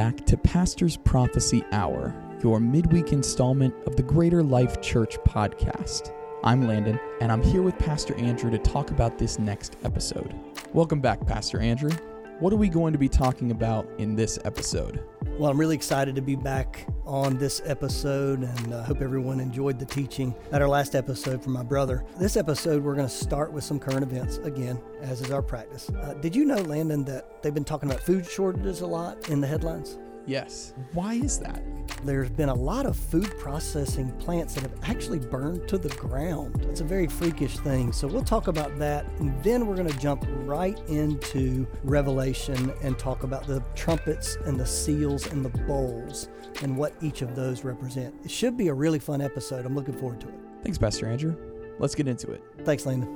back 0.00 0.24
to 0.24 0.34
Pastor's 0.34 0.96
Prophecy 0.96 1.62
Hour, 1.72 2.14
your 2.42 2.58
midweek 2.58 3.12
installment 3.12 3.74
of 3.86 3.96
the 3.96 4.02
Greater 4.02 4.42
Life 4.42 4.80
Church 4.80 5.18
podcast. 5.26 6.14
I'm 6.42 6.66
Landon, 6.66 6.98
and 7.20 7.30
I'm 7.30 7.42
here 7.42 7.60
with 7.60 7.78
Pastor 7.78 8.14
Andrew 8.14 8.50
to 8.50 8.56
talk 8.56 8.90
about 8.92 9.18
this 9.18 9.38
next 9.38 9.76
episode. 9.84 10.34
Welcome 10.72 11.02
back, 11.02 11.26
Pastor 11.26 11.60
Andrew. 11.60 11.90
What 12.38 12.50
are 12.50 12.56
we 12.56 12.70
going 12.70 12.94
to 12.94 12.98
be 12.98 13.10
talking 13.10 13.50
about 13.50 13.86
in 13.98 14.16
this 14.16 14.38
episode? 14.46 15.04
Well, 15.38 15.50
I'm 15.50 15.60
really 15.60 15.74
excited 15.74 16.14
to 16.14 16.22
be 16.22 16.34
back 16.34 16.86
on 17.06 17.38
this 17.38 17.62
episode 17.64 18.42
and 18.42 18.74
I 18.74 18.78
uh, 18.78 18.84
hope 18.84 19.00
everyone 19.00 19.40
enjoyed 19.40 19.78
the 19.78 19.84
teaching 19.84 20.34
at 20.52 20.62
our 20.62 20.68
last 20.68 20.94
episode 20.94 21.42
from 21.42 21.52
my 21.52 21.62
brother. 21.62 22.04
This 22.18 22.36
episode, 22.36 22.82
we're 22.82 22.94
going 22.94 23.08
to 23.08 23.14
start 23.14 23.52
with 23.52 23.64
some 23.64 23.78
current 23.78 24.02
events 24.02 24.38
again, 24.38 24.80
as 25.00 25.20
is 25.20 25.30
our 25.30 25.42
practice. 25.42 25.90
Uh, 25.90 26.14
did 26.14 26.34
you 26.34 26.44
know, 26.44 26.56
Landon, 26.56 27.04
that 27.04 27.42
they've 27.42 27.54
been 27.54 27.64
talking 27.64 27.90
about 27.90 28.02
food 28.02 28.26
shortages 28.26 28.80
a 28.80 28.86
lot 28.86 29.28
in 29.28 29.40
the 29.40 29.46
headlines? 29.46 29.98
Yes. 30.30 30.74
Why 30.92 31.14
is 31.14 31.40
that? 31.40 31.60
There's 32.04 32.30
been 32.30 32.50
a 32.50 32.54
lot 32.54 32.86
of 32.86 32.96
food 32.96 33.36
processing 33.40 34.12
plants 34.18 34.54
that 34.54 34.62
have 34.62 34.78
actually 34.84 35.18
burned 35.18 35.66
to 35.66 35.76
the 35.76 35.88
ground. 35.96 36.64
It's 36.70 36.80
a 36.80 36.84
very 36.84 37.08
freakish 37.08 37.58
thing. 37.58 37.92
So 37.92 38.06
we'll 38.06 38.22
talk 38.22 38.46
about 38.46 38.78
that. 38.78 39.06
And 39.18 39.42
then 39.42 39.66
we're 39.66 39.74
going 39.74 39.90
to 39.90 39.98
jump 39.98 40.24
right 40.44 40.78
into 40.88 41.66
Revelation 41.82 42.72
and 42.80 42.96
talk 42.96 43.24
about 43.24 43.48
the 43.48 43.60
trumpets 43.74 44.36
and 44.44 44.56
the 44.56 44.64
seals 44.64 45.26
and 45.26 45.44
the 45.44 45.48
bowls 45.64 46.28
and 46.62 46.76
what 46.76 46.94
each 47.02 47.22
of 47.22 47.34
those 47.34 47.64
represent. 47.64 48.14
It 48.24 48.30
should 48.30 48.56
be 48.56 48.68
a 48.68 48.74
really 48.74 49.00
fun 49.00 49.20
episode. 49.20 49.66
I'm 49.66 49.74
looking 49.74 49.98
forward 49.98 50.20
to 50.20 50.28
it. 50.28 50.34
Thanks, 50.62 50.78
Pastor 50.78 51.08
Andrew. 51.08 51.36
Let's 51.80 51.96
get 51.96 52.06
into 52.06 52.30
it. 52.30 52.44
Thanks, 52.64 52.86
Landon. 52.86 53.10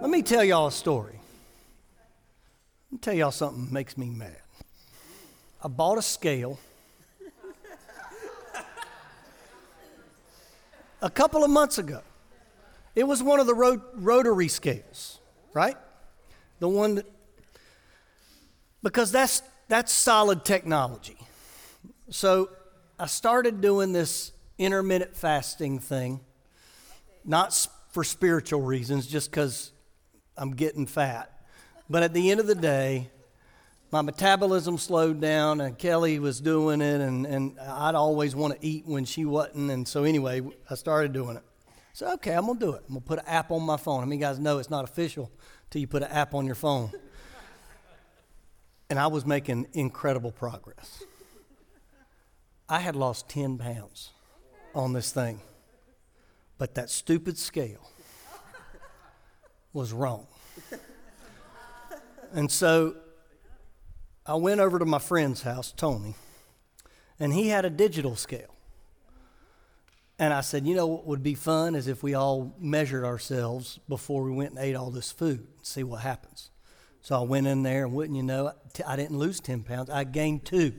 Let 0.00 0.10
me 0.10 0.22
tell 0.22 0.42
y'all 0.42 0.66
a 0.66 0.72
story. 0.72 1.21
Let 2.92 2.96
me 2.96 2.98
tell 3.00 3.14
y'all 3.14 3.30
something 3.30 3.72
makes 3.72 3.96
me 3.96 4.10
mad. 4.10 4.36
I 5.64 5.68
bought 5.68 5.96
a 5.96 6.02
scale 6.02 6.58
a 11.00 11.08
couple 11.08 11.42
of 11.42 11.50
months 11.50 11.78
ago. 11.78 12.02
It 12.94 13.04
was 13.04 13.22
one 13.22 13.40
of 13.40 13.46
the 13.46 13.54
rot- 13.54 13.80
rotary 13.94 14.48
scales, 14.48 15.20
right? 15.54 15.78
The 16.58 16.68
one 16.68 16.96
that, 16.96 17.06
because 18.82 19.10
that's, 19.10 19.40
that's 19.68 19.90
solid 19.90 20.44
technology. 20.44 21.16
So 22.10 22.50
I 22.98 23.06
started 23.06 23.62
doing 23.62 23.94
this 23.94 24.32
intermittent 24.58 25.16
fasting 25.16 25.78
thing, 25.78 26.20
not 27.24 27.66
for 27.88 28.04
spiritual 28.04 28.60
reasons, 28.60 29.06
just 29.06 29.30
because 29.30 29.72
I'm 30.36 30.50
getting 30.50 30.86
fat. 30.86 31.31
But 31.88 32.02
at 32.02 32.14
the 32.14 32.30
end 32.30 32.40
of 32.40 32.46
the 32.46 32.54
day, 32.54 33.10
my 33.90 34.00
metabolism 34.00 34.78
slowed 34.78 35.20
down, 35.20 35.60
and 35.60 35.76
Kelly 35.76 36.18
was 36.18 36.40
doing 36.40 36.80
it, 36.80 37.00
and, 37.00 37.26
and 37.26 37.60
I'd 37.60 37.94
always 37.94 38.34
want 38.34 38.58
to 38.58 38.66
eat 38.66 38.86
when 38.86 39.04
she 39.04 39.26
wasn't. 39.26 39.70
And 39.70 39.86
so, 39.86 40.04
anyway, 40.04 40.40
I 40.70 40.74
started 40.74 41.12
doing 41.12 41.36
it. 41.36 41.42
So, 41.92 42.10
okay, 42.14 42.32
I'm 42.32 42.46
going 42.46 42.58
to 42.58 42.64
do 42.64 42.72
it. 42.72 42.84
I'm 42.88 42.94
going 42.94 43.02
to 43.02 43.06
put 43.06 43.18
an 43.18 43.26
app 43.26 43.50
on 43.50 43.62
my 43.62 43.76
phone. 43.76 44.02
I 44.02 44.06
mean, 44.06 44.18
you 44.18 44.24
guys 44.24 44.38
know 44.38 44.58
it's 44.58 44.70
not 44.70 44.84
official 44.84 45.30
until 45.64 45.82
you 45.82 45.86
put 45.86 46.02
an 46.02 46.10
app 46.10 46.32
on 46.32 46.46
your 46.46 46.54
phone. 46.54 46.90
and 48.88 48.98
I 48.98 49.08
was 49.08 49.26
making 49.26 49.66
incredible 49.74 50.32
progress. 50.32 51.02
I 52.66 52.78
had 52.78 52.96
lost 52.96 53.28
10 53.28 53.58
pounds 53.58 54.10
on 54.74 54.94
this 54.94 55.12
thing, 55.12 55.40
but 56.56 56.74
that 56.76 56.88
stupid 56.88 57.36
scale 57.36 57.90
was 59.74 59.92
wrong. 59.92 60.26
And 62.32 62.50
so 62.50 62.96
I 64.24 64.34
went 64.34 64.60
over 64.60 64.78
to 64.78 64.84
my 64.84 64.98
friend's 64.98 65.42
house, 65.42 65.72
Tony, 65.72 66.14
and 67.20 67.32
he 67.32 67.48
had 67.48 67.64
a 67.64 67.70
digital 67.70 68.16
scale. 68.16 68.54
And 70.18 70.32
I 70.32 70.40
said, 70.40 70.66
you 70.66 70.74
know 70.74 70.86
what 70.86 71.06
would 71.06 71.22
be 71.22 71.34
fun 71.34 71.74
is 71.74 71.88
if 71.88 72.02
we 72.02 72.14
all 72.14 72.54
measured 72.58 73.04
ourselves 73.04 73.80
before 73.88 74.22
we 74.22 74.30
went 74.30 74.50
and 74.50 74.58
ate 74.60 74.76
all 74.76 74.90
this 74.90 75.10
food, 75.10 75.40
and 75.40 75.66
see 75.66 75.82
what 75.82 76.02
happens. 76.02 76.50
So 77.00 77.18
I 77.18 77.22
went 77.22 77.48
in 77.48 77.64
there, 77.64 77.84
and 77.84 77.92
wouldn't 77.92 78.16
you 78.16 78.22
know, 78.22 78.52
I 78.86 78.96
didn't 78.96 79.18
lose 79.18 79.40
10 79.40 79.64
pounds, 79.64 79.90
I 79.90 80.04
gained 80.04 80.44
two. 80.44 80.74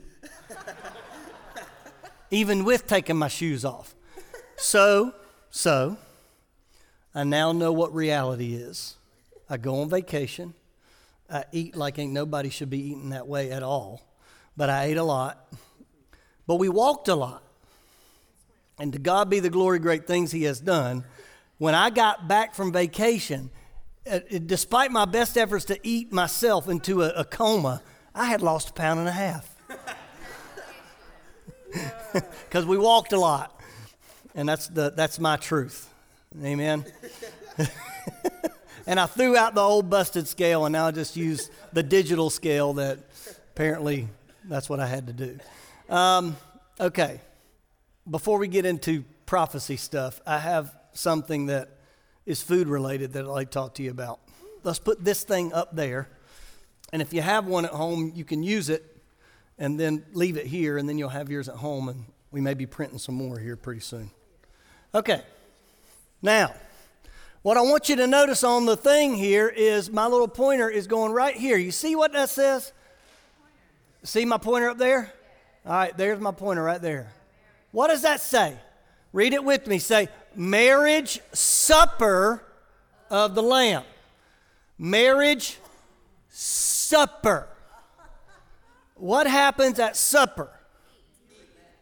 Even 2.30 2.64
with 2.64 2.86
taking 2.86 3.16
my 3.16 3.28
shoes 3.28 3.64
off. 3.64 3.94
So, 4.56 5.14
so, 5.50 5.98
I 7.14 7.24
now 7.24 7.52
know 7.52 7.72
what 7.72 7.94
reality 7.94 8.54
is. 8.54 8.96
I 9.48 9.58
go 9.58 9.82
on 9.82 9.90
vacation. 9.90 10.54
I 11.30 11.44
eat 11.52 11.76
like 11.76 11.98
ain't 11.98 12.12
nobody 12.12 12.50
should 12.50 12.70
be 12.70 12.90
eating 12.90 13.10
that 13.10 13.26
way 13.26 13.50
at 13.50 13.62
all. 13.62 14.02
But 14.56 14.70
I 14.70 14.84
ate 14.84 14.96
a 14.96 15.02
lot. 15.02 15.52
But 16.46 16.56
we 16.56 16.68
walked 16.68 17.08
a 17.08 17.14
lot. 17.14 17.42
And 18.78 18.92
to 18.92 18.98
God 18.98 19.30
be 19.30 19.40
the 19.40 19.50
glory, 19.50 19.78
great 19.78 20.06
things 20.06 20.32
He 20.32 20.44
has 20.44 20.60
done. 20.60 21.04
When 21.58 21.74
I 21.74 21.90
got 21.90 22.28
back 22.28 22.54
from 22.54 22.72
vacation, 22.72 23.50
uh, 24.10 24.20
despite 24.44 24.90
my 24.90 25.04
best 25.04 25.38
efforts 25.38 25.64
to 25.66 25.78
eat 25.82 26.12
myself 26.12 26.68
into 26.68 27.02
a, 27.02 27.10
a 27.10 27.24
coma, 27.24 27.82
I 28.14 28.26
had 28.26 28.42
lost 28.42 28.70
a 28.70 28.72
pound 28.72 29.00
and 29.00 29.08
a 29.08 29.12
half. 29.12 29.50
Because 32.12 32.66
we 32.66 32.78
walked 32.78 33.12
a 33.12 33.18
lot. 33.18 33.60
And 34.36 34.48
that's, 34.48 34.68
the, 34.68 34.90
that's 34.90 35.18
my 35.18 35.36
truth. 35.36 35.92
Amen. 36.42 36.84
and 38.86 39.00
I 39.00 39.06
threw 39.06 39.36
out 39.36 39.54
the 39.54 39.60
old 39.60 39.90
busted 39.90 40.28
scale 40.28 40.64
and 40.66 40.72
now 40.72 40.86
I 40.86 40.90
just 40.90 41.16
use 41.16 41.50
the 41.72 41.82
digital 41.82 42.30
scale 42.30 42.74
that 42.74 42.98
apparently 43.52 44.08
that's 44.44 44.68
what 44.68 44.80
I 44.80 44.86
had 44.86 45.06
to 45.06 45.12
do. 45.12 45.38
Um, 45.88 46.36
okay, 46.80 47.20
before 48.08 48.38
we 48.38 48.48
get 48.48 48.66
into 48.66 49.04
prophecy 49.26 49.76
stuff, 49.76 50.20
I 50.26 50.38
have 50.38 50.74
something 50.92 51.46
that 51.46 51.70
is 52.26 52.42
food 52.42 52.68
related 52.68 53.12
that 53.14 53.24
I'd 53.24 53.28
like 53.28 53.50
to 53.50 53.54
talk 53.54 53.74
to 53.74 53.82
you 53.82 53.90
about. 53.90 54.20
Let's 54.62 54.78
put 54.78 55.04
this 55.04 55.24
thing 55.24 55.52
up 55.52 55.74
there. 55.74 56.08
And 56.92 57.02
if 57.02 57.12
you 57.12 57.22
have 57.22 57.46
one 57.46 57.64
at 57.64 57.72
home, 57.72 58.12
you 58.14 58.24
can 58.24 58.42
use 58.42 58.68
it 58.68 58.84
and 59.58 59.78
then 59.78 60.04
leave 60.12 60.36
it 60.36 60.46
here, 60.46 60.78
and 60.78 60.88
then 60.88 60.98
you'll 60.98 61.08
have 61.08 61.30
yours 61.30 61.48
at 61.48 61.56
home, 61.56 61.88
and 61.88 62.04
we 62.32 62.40
may 62.40 62.54
be 62.54 62.66
printing 62.66 62.98
some 62.98 63.14
more 63.14 63.38
here 63.38 63.56
pretty 63.56 63.80
soon. 63.80 64.10
Okay, 64.92 65.22
now, 66.22 66.54
what 67.44 67.58
I 67.58 67.60
want 67.60 67.90
you 67.90 67.96
to 67.96 68.06
notice 68.06 68.42
on 68.42 68.64
the 68.64 68.74
thing 68.74 69.14
here 69.14 69.48
is 69.48 69.90
my 69.90 70.06
little 70.06 70.26
pointer 70.26 70.70
is 70.70 70.86
going 70.86 71.12
right 71.12 71.36
here. 71.36 71.58
You 71.58 71.72
see 71.72 71.94
what 71.94 72.14
that 72.14 72.30
says? 72.30 72.72
See 74.02 74.24
my 74.24 74.38
pointer 74.38 74.70
up 74.70 74.78
there? 74.78 75.12
All 75.66 75.72
right, 75.72 75.94
there's 75.94 76.18
my 76.20 76.30
pointer 76.30 76.62
right 76.62 76.80
there. 76.80 77.12
What 77.70 77.88
does 77.88 78.00
that 78.00 78.22
say? 78.22 78.56
Read 79.12 79.34
it 79.34 79.44
with 79.44 79.66
me. 79.66 79.78
Say, 79.78 80.08
marriage 80.34 81.20
supper 81.34 82.42
of 83.10 83.34
the 83.34 83.42
Lamb. 83.42 83.82
Marriage 84.78 85.58
supper. 86.30 87.46
What 88.94 89.26
happens 89.26 89.78
at 89.78 89.98
supper? 89.98 90.48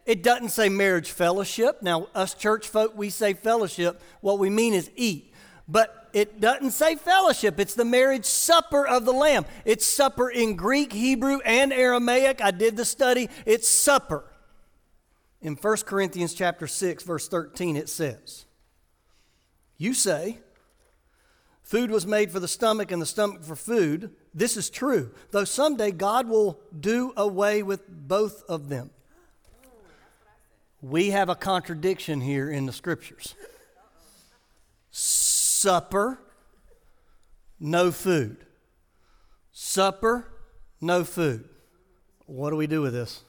It 0.05 0.23
doesn't 0.23 0.49
say 0.49 0.67
marriage 0.67 1.11
fellowship. 1.11 1.81
Now, 1.81 2.09
us 2.13 2.33
church 2.33 2.67
folk, 2.67 2.97
we 2.97 3.09
say 3.09 3.33
fellowship. 3.33 4.01
What 4.19 4.39
we 4.39 4.49
mean 4.49 4.73
is 4.73 4.91
eat. 4.97 5.32
But 5.73 6.07
it 6.13 6.39
doesn't 6.39 6.71
say 6.71 6.95
fellowship. 6.95 7.59
It's 7.59 7.73
the 7.73 7.83
marriage 7.83 8.25
supper 8.25 8.87
of 8.87 9.05
the 9.05 9.11
Lamb. 9.11 9.43
It's 9.65 9.83
supper 9.83 10.29
in 10.29 10.55
Greek, 10.55 10.93
Hebrew, 10.93 11.39
and 11.43 11.73
Aramaic. 11.73 12.43
I 12.43 12.51
did 12.51 12.77
the 12.77 12.85
study. 12.85 13.27
It's 13.47 13.67
supper. 13.67 14.23
In 15.41 15.55
1 15.55 15.77
Corinthians 15.77 16.35
chapter 16.35 16.67
6, 16.67 17.03
verse 17.03 17.27
13, 17.27 17.75
it 17.75 17.89
says, 17.89 18.45
You 19.79 19.95
say, 19.95 20.37
food 21.63 21.89
was 21.89 22.05
made 22.05 22.31
for 22.31 22.39
the 22.39 22.47
stomach 22.47 22.91
and 22.91 23.01
the 23.01 23.07
stomach 23.07 23.43
for 23.43 23.55
food. 23.55 24.11
This 24.31 24.57
is 24.57 24.69
true, 24.69 25.09
though 25.31 25.43
someday 25.43 25.89
God 25.89 26.29
will 26.29 26.59
do 26.79 27.13
away 27.17 27.63
with 27.63 27.81
both 27.89 28.43
of 28.47 28.69
them. 28.69 28.91
We 30.83 31.09
have 31.09 31.29
a 31.29 31.35
contradiction 31.35 32.21
here 32.21 32.51
in 32.51 32.67
the 32.67 32.73
scriptures 32.73 33.33
supper, 35.63 36.19
no 37.57 37.89
food. 37.89 38.35
Supper, 39.53 40.27
no 40.81 41.05
food. 41.05 41.47
What 42.25 42.49
do 42.49 42.57
we 42.57 42.67
do 42.67 42.81
with 42.81 42.91
this? 42.91 43.21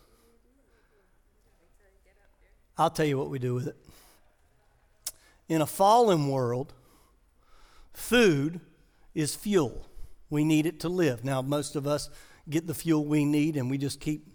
I'll 2.76 2.90
tell 2.90 3.06
you 3.06 3.16
what 3.16 3.30
we 3.30 3.38
do 3.38 3.54
with 3.54 3.68
it. 3.68 3.76
In 5.48 5.60
a 5.60 5.66
fallen 5.66 6.26
world, 6.26 6.72
food 7.92 8.60
is 9.14 9.36
fuel. 9.36 9.86
We 10.28 10.42
need 10.42 10.66
it 10.66 10.80
to 10.80 10.88
live. 10.88 11.24
Now, 11.24 11.40
most 11.40 11.76
of 11.76 11.86
us 11.86 12.10
get 12.50 12.66
the 12.66 12.74
fuel 12.74 13.04
we 13.04 13.24
need 13.24 13.56
and 13.56 13.70
we 13.70 13.78
just 13.78 14.00
keep 14.00 14.26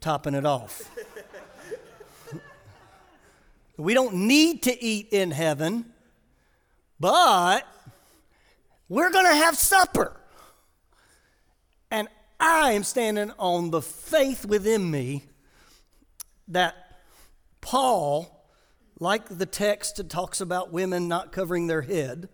topping 0.00 0.34
it 0.34 0.46
off. 0.46 0.88
we 3.76 3.92
don't 3.92 4.14
need 4.14 4.62
to 4.62 4.84
eat 4.84 5.08
in 5.10 5.32
heaven 5.32 5.93
but 6.98 7.66
we're 8.88 9.10
going 9.10 9.26
to 9.26 9.34
have 9.34 9.56
supper. 9.56 10.20
And 11.90 12.08
I 12.40 12.72
am 12.72 12.82
standing 12.82 13.32
on 13.38 13.70
the 13.70 13.82
faith 13.82 14.44
within 14.44 14.90
me 14.90 15.24
that 16.48 16.74
Paul, 17.60 18.46
like 19.00 19.26
the 19.28 19.46
text 19.46 19.96
that 19.96 20.10
talks 20.10 20.40
about 20.40 20.72
women 20.72 21.08
not 21.08 21.32
covering 21.32 21.66
their 21.66 21.82
head 21.82 22.28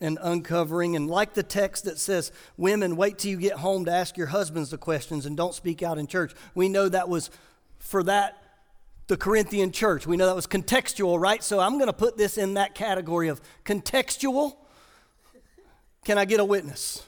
and 0.00 0.18
uncovering, 0.22 0.94
and 0.94 1.10
like 1.10 1.34
the 1.34 1.42
text 1.42 1.84
that 1.84 1.98
says, 1.98 2.30
Women, 2.56 2.94
wait 2.96 3.18
till 3.18 3.32
you 3.32 3.36
get 3.36 3.54
home 3.54 3.84
to 3.86 3.90
ask 3.90 4.16
your 4.16 4.28
husbands 4.28 4.70
the 4.70 4.78
questions 4.78 5.26
and 5.26 5.36
don't 5.36 5.54
speak 5.54 5.82
out 5.82 5.98
in 5.98 6.06
church. 6.06 6.34
We 6.54 6.68
know 6.68 6.88
that 6.88 7.08
was 7.08 7.30
for 7.78 8.04
that 8.04 8.40
the 9.08 9.16
Corinthian 9.16 9.72
church. 9.72 10.06
We 10.06 10.16
know 10.16 10.26
that 10.26 10.36
was 10.36 10.46
contextual, 10.46 11.18
right? 11.18 11.42
So 11.42 11.58
I'm 11.58 11.74
going 11.74 11.86
to 11.86 11.92
put 11.92 12.16
this 12.16 12.38
in 12.38 12.54
that 12.54 12.74
category 12.74 13.28
of 13.28 13.40
contextual. 13.64 14.54
Can 16.04 16.18
I 16.18 16.24
get 16.24 16.40
a 16.40 16.44
witness? 16.44 17.02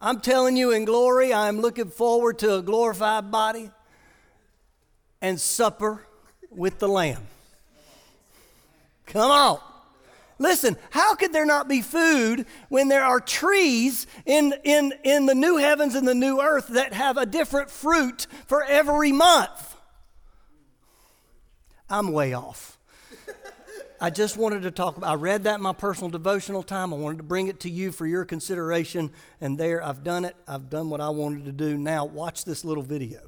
I'm 0.00 0.20
telling 0.20 0.56
you 0.56 0.70
in 0.70 0.84
glory, 0.84 1.34
I'm 1.34 1.60
looking 1.60 1.90
forward 1.90 2.38
to 2.40 2.56
a 2.56 2.62
glorified 2.62 3.32
body 3.32 3.70
and 5.20 5.40
supper 5.40 6.06
with 6.50 6.78
the 6.78 6.88
Lamb. 6.88 7.26
Come 9.06 9.30
on. 9.30 9.58
Listen, 10.38 10.76
how 10.90 11.14
could 11.14 11.32
there 11.32 11.46
not 11.46 11.68
be 11.68 11.82
food 11.82 12.46
when 12.68 12.88
there 12.88 13.02
are 13.02 13.20
trees 13.20 14.06
in, 14.24 14.54
in, 14.62 14.94
in 15.02 15.26
the 15.26 15.34
new 15.34 15.56
heavens 15.56 15.96
and 15.96 16.06
the 16.06 16.14
new 16.14 16.40
earth 16.40 16.68
that 16.68 16.92
have 16.92 17.16
a 17.16 17.26
different 17.26 17.70
fruit 17.70 18.26
for 18.46 18.62
every 18.62 19.10
month? 19.10 19.76
I'm 21.90 22.12
way 22.12 22.34
off. 22.34 22.78
I 24.00 24.10
just 24.10 24.36
wanted 24.36 24.62
to 24.62 24.70
talk 24.70 24.96
about, 24.96 25.10
I 25.10 25.14
read 25.14 25.44
that 25.44 25.56
in 25.56 25.62
my 25.62 25.72
personal 25.72 26.10
devotional 26.10 26.62
time. 26.62 26.94
I 26.94 26.96
wanted 26.96 27.16
to 27.16 27.24
bring 27.24 27.48
it 27.48 27.60
to 27.60 27.70
you 27.70 27.90
for 27.90 28.06
your 28.06 28.24
consideration. 28.24 29.10
And 29.40 29.58
there, 29.58 29.82
I've 29.82 30.04
done 30.04 30.24
it. 30.24 30.36
I've 30.46 30.70
done 30.70 30.88
what 30.88 31.00
I 31.00 31.08
wanted 31.08 31.46
to 31.46 31.52
do. 31.52 31.76
Now, 31.76 32.04
watch 32.04 32.44
this 32.44 32.64
little 32.64 32.84
video. 32.84 33.20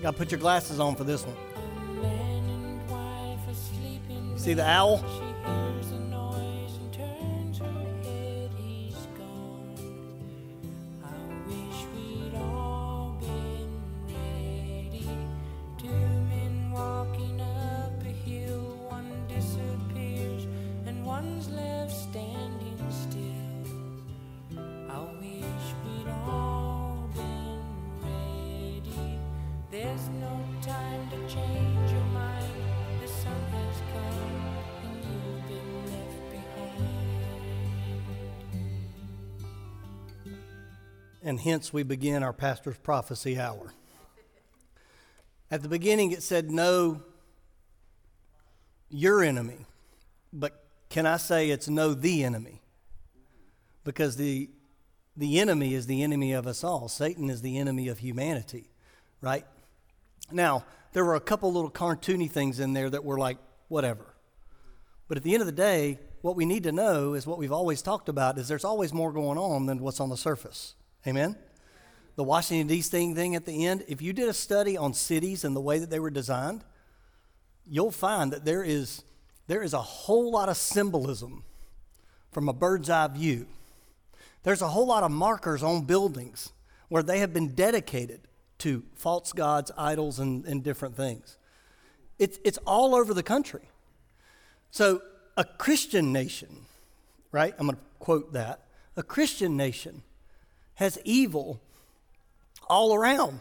Got 0.00 0.12
to 0.12 0.16
put 0.16 0.30
your 0.30 0.38
glasses 0.38 0.78
on 0.78 0.94
for 0.94 1.04
this 1.04 1.24
one. 1.24 1.36
See 4.38 4.54
the 4.54 4.64
owl? 4.64 5.04
And 41.38 41.44
hence 41.44 41.72
we 41.72 41.84
begin 41.84 42.24
our 42.24 42.32
pastor's 42.32 42.78
prophecy 42.78 43.38
hour. 43.38 43.72
At 45.52 45.62
the 45.62 45.68
beginning, 45.68 46.10
it 46.10 46.24
said, 46.24 46.50
Know 46.50 47.00
your 48.90 49.22
enemy. 49.22 49.64
But 50.32 50.64
can 50.88 51.06
I 51.06 51.16
say 51.16 51.50
it's 51.50 51.68
know 51.68 51.94
the 51.94 52.24
enemy? 52.24 52.60
Because 53.84 54.16
the, 54.16 54.50
the 55.16 55.38
enemy 55.38 55.74
is 55.74 55.86
the 55.86 56.02
enemy 56.02 56.32
of 56.32 56.48
us 56.48 56.64
all. 56.64 56.88
Satan 56.88 57.30
is 57.30 57.40
the 57.40 57.56
enemy 57.56 57.86
of 57.86 57.98
humanity, 57.98 58.68
right? 59.20 59.46
Now, 60.32 60.64
there 60.92 61.04
were 61.04 61.14
a 61.14 61.20
couple 61.20 61.52
little 61.52 61.70
cartoony 61.70 62.28
things 62.28 62.58
in 62.58 62.72
there 62.72 62.90
that 62.90 63.04
were 63.04 63.16
like, 63.16 63.38
whatever. 63.68 64.12
But 65.06 65.18
at 65.18 65.22
the 65.22 65.34
end 65.34 65.42
of 65.42 65.46
the 65.46 65.52
day, 65.52 66.00
what 66.20 66.34
we 66.34 66.44
need 66.44 66.64
to 66.64 66.72
know 66.72 67.14
is 67.14 67.28
what 67.28 67.38
we've 67.38 67.52
always 67.52 67.80
talked 67.80 68.08
about 68.08 68.38
is 68.38 68.48
there's 68.48 68.64
always 68.64 68.92
more 68.92 69.12
going 69.12 69.38
on 69.38 69.66
than 69.66 69.78
what's 69.78 70.00
on 70.00 70.08
the 70.08 70.16
surface. 70.16 70.74
Amen? 71.06 71.36
The 72.16 72.24
Washington, 72.24 72.66
D.C. 72.66 73.14
thing 73.14 73.36
at 73.36 73.44
the 73.44 73.66
end, 73.66 73.84
if 73.86 74.02
you 74.02 74.12
did 74.12 74.28
a 74.28 74.32
study 74.32 74.76
on 74.76 74.92
cities 74.92 75.44
and 75.44 75.54
the 75.54 75.60
way 75.60 75.78
that 75.78 75.88
they 75.90 76.00
were 76.00 76.10
designed, 76.10 76.64
you'll 77.66 77.92
find 77.92 78.32
that 78.32 78.44
there 78.44 78.64
is, 78.64 79.04
there 79.46 79.62
is 79.62 79.72
a 79.72 79.80
whole 79.80 80.30
lot 80.32 80.48
of 80.48 80.56
symbolism 80.56 81.44
from 82.32 82.48
a 82.48 82.52
bird's 82.52 82.90
eye 82.90 83.06
view. 83.06 83.46
There's 84.42 84.62
a 84.62 84.68
whole 84.68 84.86
lot 84.86 85.02
of 85.02 85.10
markers 85.10 85.62
on 85.62 85.84
buildings 85.84 86.52
where 86.88 87.02
they 87.02 87.20
have 87.20 87.32
been 87.32 87.54
dedicated 87.54 88.20
to 88.58 88.82
false 88.94 89.32
gods, 89.32 89.70
idols, 89.76 90.18
and, 90.18 90.44
and 90.44 90.64
different 90.64 90.96
things. 90.96 91.38
It's, 92.18 92.38
it's 92.44 92.58
all 92.66 92.94
over 92.94 93.14
the 93.14 93.22
country. 93.22 93.68
So, 94.70 95.02
a 95.36 95.44
Christian 95.44 96.12
nation, 96.12 96.64
right? 97.30 97.54
I'm 97.58 97.66
going 97.66 97.76
to 97.76 97.82
quote 98.00 98.32
that. 98.32 98.64
A 98.96 99.04
Christian 99.04 99.56
nation 99.56 100.02
has 100.78 100.96
evil 101.04 101.60
all 102.68 102.94
around. 102.94 103.40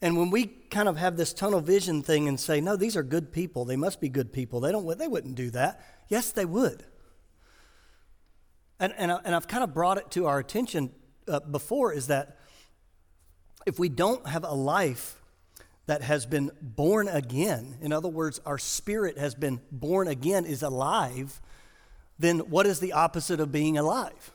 And 0.00 0.16
when 0.16 0.30
we 0.30 0.46
kind 0.46 0.88
of 0.88 0.96
have 0.96 1.18
this 1.18 1.34
tunnel 1.34 1.60
vision 1.60 2.02
thing 2.02 2.26
and 2.26 2.40
say, 2.40 2.58
no, 2.58 2.74
these 2.74 2.96
are 2.96 3.02
good 3.02 3.32
people, 3.32 3.66
they 3.66 3.76
must 3.76 4.00
be 4.00 4.08
good 4.08 4.32
people, 4.32 4.60
they, 4.60 4.72
don't, 4.72 4.98
they 4.98 5.08
wouldn't 5.08 5.34
do 5.34 5.50
that. 5.50 5.84
Yes, 6.08 6.32
they 6.32 6.46
would. 6.46 6.84
And, 8.78 8.94
and, 8.96 9.12
I, 9.12 9.20
and 9.26 9.34
I've 9.34 9.46
kind 9.46 9.62
of 9.62 9.74
brought 9.74 9.98
it 9.98 10.10
to 10.12 10.24
our 10.24 10.38
attention 10.38 10.90
uh, 11.28 11.40
before 11.40 11.92
is 11.92 12.06
that 12.06 12.38
if 13.66 13.78
we 13.78 13.90
don't 13.90 14.26
have 14.26 14.44
a 14.44 14.54
life 14.54 15.20
that 15.84 16.00
has 16.00 16.24
been 16.24 16.50
born 16.62 17.08
again, 17.08 17.76
in 17.82 17.92
other 17.92 18.08
words, 18.08 18.40
our 18.46 18.56
spirit 18.56 19.18
has 19.18 19.34
been 19.34 19.60
born 19.70 20.08
again, 20.08 20.46
is 20.46 20.62
alive, 20.62 21.42
then 22.18 22.38
what 22.38 22.64
is 22.64 22.80
the 22.80 22.94
opposite 22.94 23.38
of 23.38 23.52
being 23.52 23.76
alive? 23.76 24.32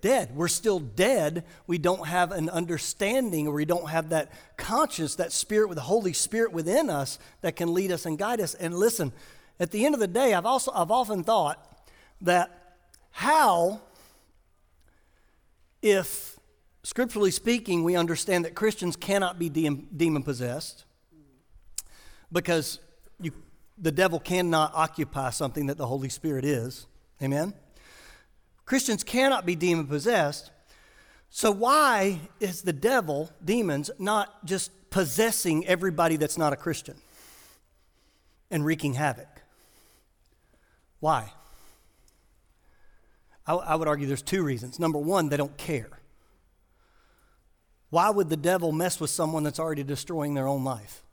Dead. 0.00 0.34
We're 0.34 0.48
still 0.48 0.78
dead. 0.80 1.44
We 1.66 1.78
don't 1.78 2.06
have 2.06 2.32
an 2.32 2.48
understanding 2.50 3.46
or 3.46 3.54
we 3.54 3.64
don't 3.64 3.90
have 3.90 4.10
that 4.10 4.30
conscience, 4.56 5.16
that 5.16 5.32
spirit 5.32 5.68
with 5.68 5.76
the 5.76 5.82
Holy 5.82 6.12
Spirit 6.12 6.52
within 6.52 6.90
us 6.90 7.18
that 7.40 7.56
can 7.56 7.74
lead 7.74 7.92
us 7.92 8.06
and 8.06 8.18
guide 8.18 8.40
us. 8.40 8.54
And 8.54 8.74
listen, 8.74 9.12
at 9.58 9.70
the 9.70 9.84
end 9.84 9.94
of 9.94 10.00
the 10.00 10.06
day, 10.06 10.34
I've 10.34 10.46
also 10.46 10.70
I've 10.74 10.90
often 10.90 11.24
thought 11.24 11.84
that 12.20 12.76
how 13.10 13.80
if 15.82 16.38
scripturally 16.82 17.30
speaking 17.30 17.82
we 17.82 17.96
understand 17.96 18.44
that 18.44 18.54
Christians 18.54 18.96
cannot 18.96 19.38
be 19.38 19.48
demon 19.48 20.22
possessed 20.22 20.84
because 22.30 22.80
you, 23.20 23.32
the 23.78 23.92
devil 23.92 24.20
cannot 24.20 24.72
occupy 24.74 25.30
something 25.30 25.66
that 25.66 25.78
the 25.78 25.86
Holy 25.86 26.08
Spirit 26.08 26.44
is. 26.44 26.86
Amen. 27.22 27.54
Christians 28.66 29.04
cannot 29.04 29.46
be 29.46 29.54
demon 29.54 29.86
possessed. 29.86 30.50
So, 31.30 31.50
why 31.50 32.20
is 32.40 32.62
the 32.62 32.72
devil, 32.72 33.30
demons, 33.44 33.90
not 33.98 34.44
just 34.44 34.70
possessing 34.90 35.66
everybody 35.66 36.16
that's 36.16 36.36
not 36.36 36.52
a 36.52 36.56
Christian 36.56 36.96
and 38.50 38.64
wreaking 38.64 38.94
havoc? 38.94 39.28
Why? 41.00 41.32
I, 43.46 43.54
I 43.54 43.74
would 43.76 43.88
argue 43.88 44.06
there's 44.06 44.22
two 44.22 44.42
reasons. 44.42 44.78
Number 44.78 44.98
one, 44.98 45.28
they 45.28 45.36
don't 45.36 45.56
care. 45.56 46.00
Why 47.90 48.10
would 48.10 48.28
the 48.28 48.36
devil 48.36 48.72
mess 48.72 48.98
with 48.98 49.10
someone 49.10 49.44
that's 49.44 49.60
already 49.60 49.84
destroying 49.84 50.34
their 50.34 50.48
own 50.48 50.64
life? 50.64 51.04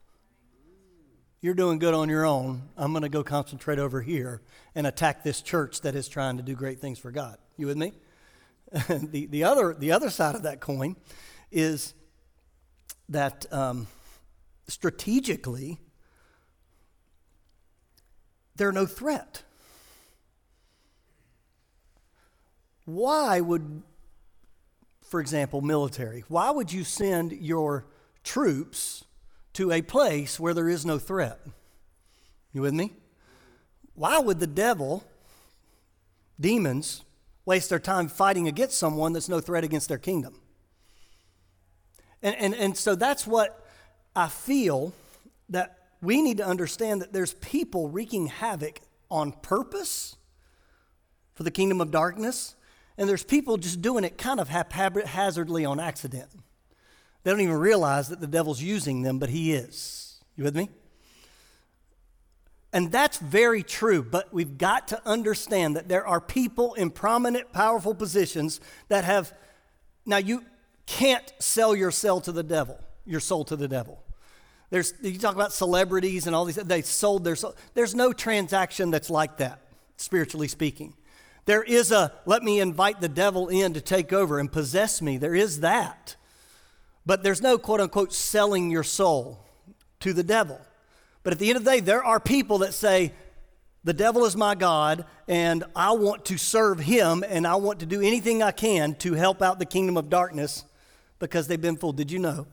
you're 1.44 1.54
doing 1.54 1.78
good 1.78 1.94
on 1.94 2.08
your 2.08 2.26
own. 2.26 2.62
I'm 2.78 2.94
going 2.94 3.04
to 3.04 3.10
go 3.10 3.22
concentrate 3.22 3.78
over 3.78 4.02
here 4.02 4.42
and 4.76 4.88
attack 4.88 5.24
this 5.24 5.42
church 5.42 5.82
that 5.82 5.94
is 5.94 6.08
trying 6.08 6.38
to 6.38 6.44
do 6.44 6.56
great 6.56 6.80
things 6.80 6.98
for 6.98 7.12
God. 7.12 7.38
You 7.58 7.68
with 7.68 7.78
me? 7.78 7.94
the, 8.90 9.28
the, 9.28 9.44
other, 9.44 9.76
the 9.78 9.92
other 9.92 10.10
side 10.10 10.36
of 10.36 10.44
that 10.44 10.60
coin 10.60 10.96
is 11.52 11.94
that 13.10 13.46
um, 13.54 13.88
strategically, 14.68 15.80
they're 18.56 18.72
no 18.72 18.86
threat. 18.86 19.44
Why 22.86 23.40
would, 23.40 23.84
for 25.02 25.20
example, 25.20 25.62
military, 25.62 26.24
why 26.28 26.50
would 26.50 26.72
you 26.72 26.84
send 26.84 27.32
your 27.34 27.86
troops 28.24 29.06
to 29.54 29.72
a 29.72 29.82
place 29.82 30.40
where 30.40 30.54
there 30.54 30.70
is 30.70 30.86
no 30.86 30.98
threat? 30.98 31.40
You 32.52 32.62
with 32.62 32.74
me? 32.74 32.94
Why 33.96 34.18
would 34.20 34.40
the 34.40 34.48
devil, 34.48 35.04
demons, 36.40 37.04
waste 37.46 37.70
their 37.70 37.80
time 37.80 38.08
fighting 38.08 38.48
against 38.48 38.78
someone 38.78 39.14
that's 39.14 39.30
no 39.30 39.40
threat 39.40 39.64
against 39.64 39.90
their 39.90 39.98
kingdom? 39.98 40.40
And, 42.22 42.36
and, 42.36 42.56
and 42.56 42.78
so 42.78 42.96
that's 42.96 43.28
what 43.28 43.66
I 44.16 44.28
feel 44.30 44.94
that 45.50 45.78
we 46.02 46.22
need 46.22 46.38
to 46.38 46.46
understand 46.46 47.02
that 47.02 47.14
there's 47.14 47.34
people 47.36 47.90
wreaking 47.90 48.28
havoc 48.28 48.80
on 49.10 49.32
purpose 49.32 50.16
for 51.34 51.44
the 51.44 51.52
kingdom 51.52 51.82
of 51.82 51.92
darkness, 51.92 52.56
and 52.98 53.10
there's 53.10 53.24
people 53.24 53.58
just 53.58 53.82
doing 53.82 54.04
it 54.04 54.18
kind 54.18 54.40
of 54.40 54.50
haphazardly 54.50 55.66
on 55.66 55.80
accident. 55.80 56.30
They 57.24 57.32
don't 57.32 57.42
even 57.42 57.56
realize 57.56 58.10
that 58.10 58.20
the 58.20 58.28
devil's 58.28 58.62
using 58.62 59.02
them, 59.02 59.18
but 59.18 59.30
he 59.30 59.54
is. 59.54 60.20
You 60.36 60.44
with 60.44 60.56
me? 60.56 60.70
And 62.74 62.92
that's 62.92 63.20
very 63.20 63.62
true, 63.62 64.02
but 64.02 64.34
we've 64.34 64.58
got 64.58 64.88
to 64.88 65.02
understand 65.08 65.76
that 65.76 65.88
there 65.88 66.06
are 66.06 66.20
people 66.20 66.74
in 66.74 66.90
prominent, 66.90 67.54
powerful 67.54 67.94
positions 67.94 68.60
that 68.88 69.04
have. 69.04 69.32
Now, 70.08 70.18
you 70.18 70.44
can't 70.88 71.32
sell 71.38 71.76
your 71.76 71.92
soul 71.92 72.20
to 72.22 72.32
the 72.32 72.42
devil, 72.42 72.80
your 73.06 73.20
soul 73.20 73.46
to 73.46 73.56
the 73.56 73.68
devil. 73.68 74.04
There's, 74.72 74.96
you 75.04 75.20
talk 75.20 75.36
about 75.36 75.54
celebrities 75.54 76.26
and 76.26 76.36
all 76.36 76.46
these, 76.46 76.56
they 76.56 76.82
sold 76.82 77.24
their 77.24 77.36
soul. 77.36 77.56
There's 77.76 77.94
no 77.94 78.12
transaction 78.12 78.90
that's 78.90 79.12
like 79.12 79.38
that, 79.38 79.60
spiritually 79.98 80.48
speaking. 80.48 80.96
There 81.46 81.62
is 81.62 81.92
a, 81.92 82.12
let 82.26 82.42
me 82.42 82.60
invite 82.60 83.00
the 83.00 83.08
devil 83.08 83.50
in 83.50 83.74
to 83.76 83.82
take 83.82 84.12
over 84.12 84.40
and 84.40 84.52
possess 84.52 85.00
me. 85.00 85.18
There 85.18 85.36
is 85.36 85.60
that. 85.60 86.16
But 87.06 87.22
there's 87.22 87.42
no 87.42 87.60
quote 87.60 87.82
unquote 87.82 88.14
selling 88.14 88.72
your 88.72 88.84
soul 88.84 89.46
to 90.00 90.12
the 90.12 90.24
devil. 90.24 90.60
But 91.24 91.34
at 91.34 91.40
the 91.40 91.50
end 91.50 91.58
of 91.58 91.64
the 91.64 91.72
day, 91.72 91.80
there 91.80 92.04
are 92.04 92.20
people 92.20 92.60
that 92.60 92.74
say, 92.74 93.14
the 93.84 93.94
devil 93.94 94.26
is 94.26 94.36
my 94.38 94.56
God, 94.56 95.06
and 95.28 95.64
I 95.76 95.92
want 95.92 96.26
to 96.26 96.38
serve 96.38 96.80
him, 96.80 97.24
and 97.28 97.46
I 97.46 97.56
want 97.56 97.80
to 97.82 97.86
do 97.86 98.02
anything 98.02 98.42
I 98.42 98.52
can 98.52 98.96
to 98.96 99.14
help 99.14 99.42
out 99.42 99.60
the 99.60 99.66
kingdom 99.66 99.98
of 99.98 100.10
darkness 100.10 100.64
because 101.20 101.48
they've 101.48 101.60
been 101.60 101.78
fooled. 101.78 101.98
Did 101.98 102.12
you 102.12 102.20
know 102.20 102.48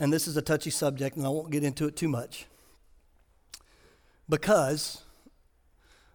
and 0.00 0.12
this 0.12 0.28
is 0.28 0.36
a 0.36 0.42
touchy 0.42 0.70
subject, 0.70 1.16
and 1.16 1.26
I 1.26 1.28
won't 1.28 1.50
get 1.50 1.64
into 1.64 1.86
it 1.86 1.96
too 1.96 2.08
much. 2.08 2.46
Because 4.28 5.02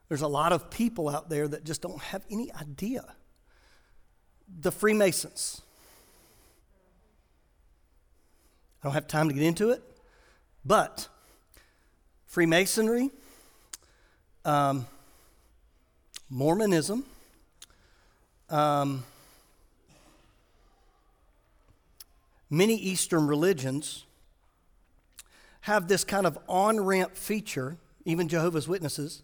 there's 0.08 0.22
a 0.22 0.28
lot 0.28 0.54
of 0.54 0.70
people 0.70 1.10
out 1.10 1.30
there 1.30 1.48
that 1.48 1.64
just 1.66 1.82
don't 1.82 2.02
have 2.02 2.24
any 2.30 2.52
idea. 2.54 3.04
The 4.62 4.72
Freemasons. 4.72 5.62
I 8.82 8.88
don't 8.88 8.94
have 8.94 9.08
time 9.08 9.28
to 9.30 9.34
get 9.34 9.44
into 9.44 9.72
it, 9.72 9.82
but 10.66 11.08
Freemasonry, 12.26 13.10
um, 14.46 14.88
Mormonism, 16.30 17.06
um, 18.50 19.04
many 22.50 22.76
Eastern 22.76 23.28
religions 23.28 24.06
have 25.62 25.88
this 25.88 26.04
kind 26.04 26.26
of 26.26 26.38
on 26.48 26.80
ramp 26.80 27.16
feature, 27.16 27.78
even 28.06 28.28
Jehovah's 28.28 28.68
Witnesses, 28.68 29.24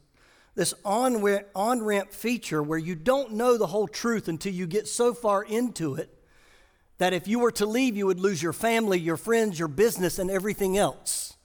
this 0.55 0.73
on 0.85 1.21
ramp 1.21 2.11
feature 2.11 2.61
where 2.61 2.79
you 2.79 2.95
don't 2.95 3.33
know 3.33 3.57
the 3.57 3.67
whole 3.67 3.87
truth 3.87 4.27
until 4.27 4.53
you 4.53 4.67
get 4.67 4.87
so 4.87 5.13
far 5.13 5.43
into 5.43 5.95
it 5.95 6.18
that 6.99 7.13
if 7.13 7.27
you 7.27 7.39
were 7.39 7.51
to 7.51 7.65
leave, 7.65 7.97
you 7.97 8.05
would 8.05 8.19
lose 8.19 8.43
your 8.43 8.53
family, 8.53 8.99
your 8.99 9.17
friends, 9.17 9.57
your 9.57 9.67
business, 9.67 10.19
and 10.19 10.29
everything 10.29 10.77
else. 10.77 11.35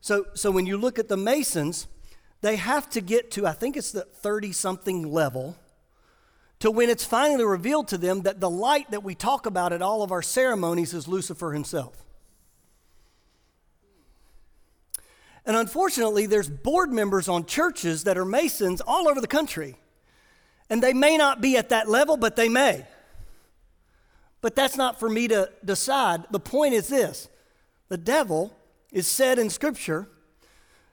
So, 0.00 0.26
so 0.34 0.50
when 0.50 0.66
you 0.66 0.76
look 0.76 0.98
at 0.98 1.08
the 1.08 1.16
Masons, 1.16 1.86
they 2.40 2.56
have 2.56 2.88
to 2.90 3.00
get 3.00 3.30
to, 3.32 3.46
I 3.46 3.52
think 3.52 3.76
it's 3.76 3.92
the 3.92 4.02
30 4.02 4.52
something 4.52 5.10
level 5.10 5.56
to 6.60 6.70
when 6.70 6.88
it's 6.88 7.04
finally 7.04 7.44
revealed 7.44 7.88
to 7.88 7.98
them 7.98 8.22
that 8.22 8.40
the 8.40 8.48
light 8.48 8.90
that 8.90 9.02
we 9.02 9.14
talk 9.14 9.46
about 9.46 9.72
at 9.72 9.82
all 9.82 10.02
of 10.02 10.12
our 10.12 10.22
ceremonies 10.22 10.94
is 10.94 11.08
Lucifer 11.08 11.52
himself. 11.52 12.04
And 15.44 15.56
unfortunately, 15.56 16.26
there's 16.26 16.48
board 16.48 16.90
members 16.90 17.28
on 17.28 17.44
churches 17.44 18.04
that 18.04 18.16
are 18.16 18.24
Masons 18.24 18.80
all 18.80 19.08
over 19.08 19.20
the 19.20 19.26
country. 19.26 19.76
And 20.70 20.82
they 20.82 20.94
may 20.94 21.18
not 21.18 21.40
be 21.40 21.56
at 21.56 21.68
that 21.68 21.88
level, 21.88 22.16
but 22.16 22.36
they 22.36 22.48
may. 22.48 22.86
But 24.44 24.54
that's 24.54 24.76
not 24.76 25.00
for 25.00 25.08
me 25.08 25.26
to 25.28 25.50
decide. 25.64 26.26
The 26.30 26.38
point 26.38 26.74
is 26.74 26.88
this 26.88 27.30
the 27.88 27.96
devil 27.96 28.54
is 28.92 29.06
said 29.06 29.38
in 29.38 29.48
Scripture 29.48 30.06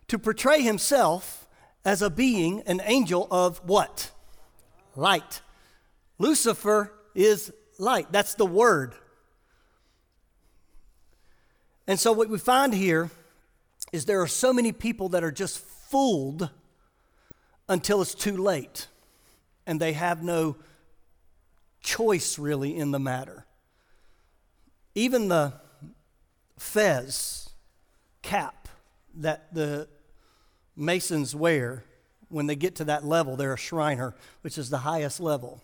to 0.07 0.17
portray 0.17 0.61
himself 0.61 1.49
as 1.83 2.01
a 2.01 2.09
being, 2.09 2.61
an 2.61 2.81
angel 2.85 3.27
of 3.29 3.57
what? 3.65 4.11
Light. 4.95 5.41
Lucifer 6.17 6.93
is 7.13 7.51
light. 7.77 8.09
That's 8.13 8.35
the 8.35 8.45
word. 8.45 8.95
And 11.87 11.99
so, 11.99 12.13
what 12.13 12.29
we 12.29 12.37
find 12.37 12.73
here 12.73 13.09
is 13.91 14.05
there 14.05 14.21
are 14.21 14.27
so 14.27 14.53
many 14.53 14.71
people 14.71 15.09
that 15.09 15.25
are 15.25 15.31
just 15.31 15.59
fooled 15.59 16.49
until 17.67 18.01
it's 18.01 18.15
too 18.15 18.37
late, 18.37 18.87
and 19.67 19.77
they 19.81 19.91
have 19.91 20.23
no 20.23 20.55
choice 21.81 22.37
really 22.37 22.75
in 22.75 22.91
the 22.91 22.99
matter. 22.99 23.45
Even 24.95 25.27
the 25.27 25.53
fez 26.57 27.49
cap 28.21 28.67
that 29.15 29.53
the 29.53 29.87
Masons 30.75 31.35
wear 31.35 31.83
when 32.29 32.47
they 32.47 32.55
get 32.55 32.75
to 32.75 32.85
that 32.85 33.05
level, 33.05 33.35
they're 33.35 33.53
a 33.53 33.57
Shriner, 33.57 34.15
which 34.41 34.57
is 34.57 34.69
the 34.69 34.79
highest 34.79 35.19
level. 35.19 35.61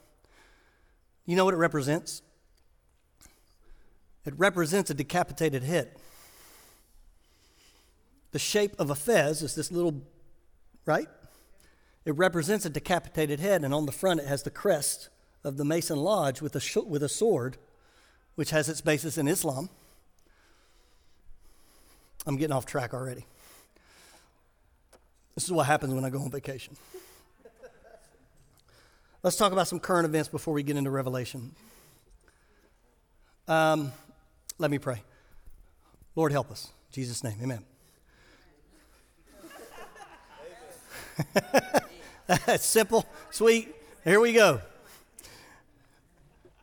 You 1.25 1.35
know 1.35 1.45
what 1.45 1.53
it 1.53 1.57
represents? 1.57 2.21
It 4.25 4.33
represents 4.37 4.89
a 4.89 4.93
decapitated 4.93 5.63
head. 5.63 5.95
The 8.31 8.39
shape 8.39 8.73
of 8.77 8.89
a 8.89 8.95
fez 8.95 9.41
is 9.41 9.55
this 9.55 9.71
little, 9.71 10.01
right? 10.85 11.07
It 12.03 12.15
represents 12.15 12.65
a 12.65 12.69
decapitated 12.69 13.39
head, 13.39 13.63
and 13.63 13.73
on 13.73 13.85
the 13.85 13.91
front 13.91 14.19
it 14.19 14.27
has 14.27 14.43
the 14.43 14.49
crest 14.49 15.09
of 15.43 15.57
the 15.57 15.65
Mason 15.65 15.97
Lodge 15.97 16.41
with 16.41 16.55
a, 16.55 16.59
sh- 16.59 16.77
with 16.77 17.03
a 17.03 17.09
sword, 17.09 17.57
which 18.35 18.49
has 18.51 18.69
its 18.69 18.81
basis 18.81 19.17
in 19.17 19.27
Islam. 19.27 19.69
I'm 22.25 22.37
getting 22.37 22.53
off 22.53 22.65
track 22.65 22.93
already. 22.93 23.25
This 25.35 25.45
is 25.45 25.51
what 25.51 25.67
happens 25.67 25.93
when 25.93 26.03
I 26.03 26.09
go 26.09 26.19
on 26.19 26.31
vacation. 26.31 26.75
Let's 29.23 29.35
talk 29.35 29.51
about 29.51 29.67
some 29.67 29.79
current 29.79 30.05
events 30.05 30.29
before 30.29 30.53
we 30.53 30.63
get 30.63 30.77
into 30.77 30.89
Revelation. 30.89 31.51
Um, 33.47 33.91
let 34.57 34.71
me 34.71 34.77
pray. 34.77 35.03
Lord, 36.15 36.31
help 36.31 36.51
us. 36.51 36.71
In 36.89 36.93
Jesus' 36.93 37.23
name, 37.23 37.37
amen. 37.41 37.63
That's 42.45 42.65
simple, 42.65 43.05
sweet. 43.31 43.73
Here 44.03 44.19
we 44.19 44.33
go. 44.33 44.61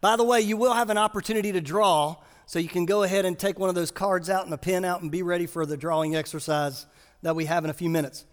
By 0.04 0.16
the 0.16 0.24
way, 0.24 0.42
you 0.42 0.58
will 0.58 0.74
have 0.74 0.90
an 0.90 0.98
opportunity 0.98 1.50
to 1.52 1.62
draw, 1.62 2.16
so 2.44 2.58
you 2.58 2.68
can 2.68 2.84
go 2.84 3.04
ahead 3.04 3.24
and 3.24 3.38
take 3.38 3.58
one 3.58 3.70
of 3.70 3.74
those 3.74 3.90
cards 3.90 4.28
out 4.28 4.44
and 4.44 4.52
a 4.52 4.58
pen 4.58 4.84
out 4.84 5.00
and 5.00 5.10
be 5.10 5.22
ready 5.22 5.46
for 5.46 5.64
the 5.64 5.78
drawing 5.78 6.14
exercise 6.14 6.84
that 7.22 7.34
we 7.34 7.46
have 7.46 7.64
in 7.64 7.70
a 7.70 7.72
few 7.72 7.88
minutes. 7.88 8.26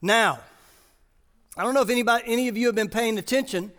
Now, 0.00 0.40
I 1.54 1.64
don't 1.64 1.74
know 1.74 1.82
if 1.82 1.90
anybody, 1.90 2.24
any 2.26 2.48
of 2.48 2.56
you 2.56 2.64
have 2.64 2.74
been 2.74 2.88
paying 2.88 3.18
attention, 3.18 3.72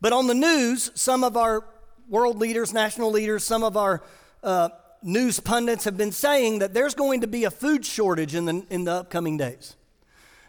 but 0.00 0.12
on 0.12 0.26
the 0.26 0.34
news, 0.34 0.90
some 0.96 1.22
of 1.22 1.36
our 1.36 1.64
world 2.08 2.38
leaders, 2.38 2.72
national 2.72 3.12
leaders, 3.12 3.44
some 3.44 3.62
of 3.62 3.76
our 3.76 4.02
uh, 4.42 4.70
news 5.00 5.38
pundits 5.38 5.84
have 5.84 5.96
been 5.96 6.10
saying 6.10 6.58
that 6.58 6.74
there's 6.74 6.96
going 6.96 7.20
to 7.20 7.28
be 7.28 7.44
a 7.44 7.52
food 7.52 7.86
shortage 7.86 8.34
in 8.34 8.46
the, 8.46 8.66
in 8.68 8.82
the 8.82 8.94
upcoming 8.94 9.36
days. 9.36 9.76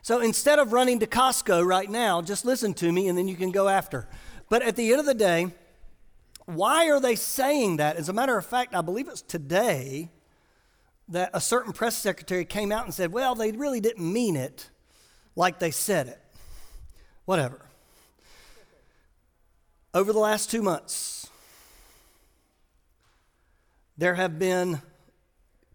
So 0.01 0.19
instead 0.21 0.57
of 0.57 0.73
running 0.73 0.97
to 1.01 1.05
Costco 1.05 1.63
right 1.63 1.87
now, 1.87 2.19
just 2.23 2.45
listen 2.45 2.73
to 2.73 2.91
me 2.91 3.09
and 3.09 3.15
then 3.15 3.27
you 3.27 3.35
can 3.35 3.51
go 3.51 3.67
after. 3.67 4.07
But 4.49 4.63
at 4.63 4.75
the 4.75 4.89
end 4.89 4.99
of 4.99 5.05
the 5.05 5.13
day, 5.13 5.51
why 6.55 6.89
are 6.89 6.99
they 6.99 7.15
saying 7.15 7.77
that? 7.77 7.95
As 7.95 8.09
a 8.09 8.13
matter 8.13 8.37
of 8.37 8.45
fact, 8.45 8.75
I 8.75 8.81
believe 8.81 9.07
it's 9.07 9.21
today 9.21 10.09
that 11.09 11.29
a 11.33 11.41
certain 11.41 11.73
press 11.73 11.97
secretary 11.97 12.45
came 12.45 12.71
out 12.71 12.85
and 12.85 12.93
said, 12.93 13.11
well, 13.11 13.35
they 13.35 13.51
really 13.51 13.79
didn't 13.79 14.11
mean 14.11 14.35
it 14.35 14.69
like 15.35 15.59
they 15.59 15.71
said 15.71 16.07
it. 16.07 16.19
Whatever. 17.25 17.65
Over 19.93 20.13
the 20.13 20.19
last 20.19 20.49
two 20.49 20.61
months, 20.61 21.29
there 23.97 24.15
have 24.15 24.39
been, 24.39 24.81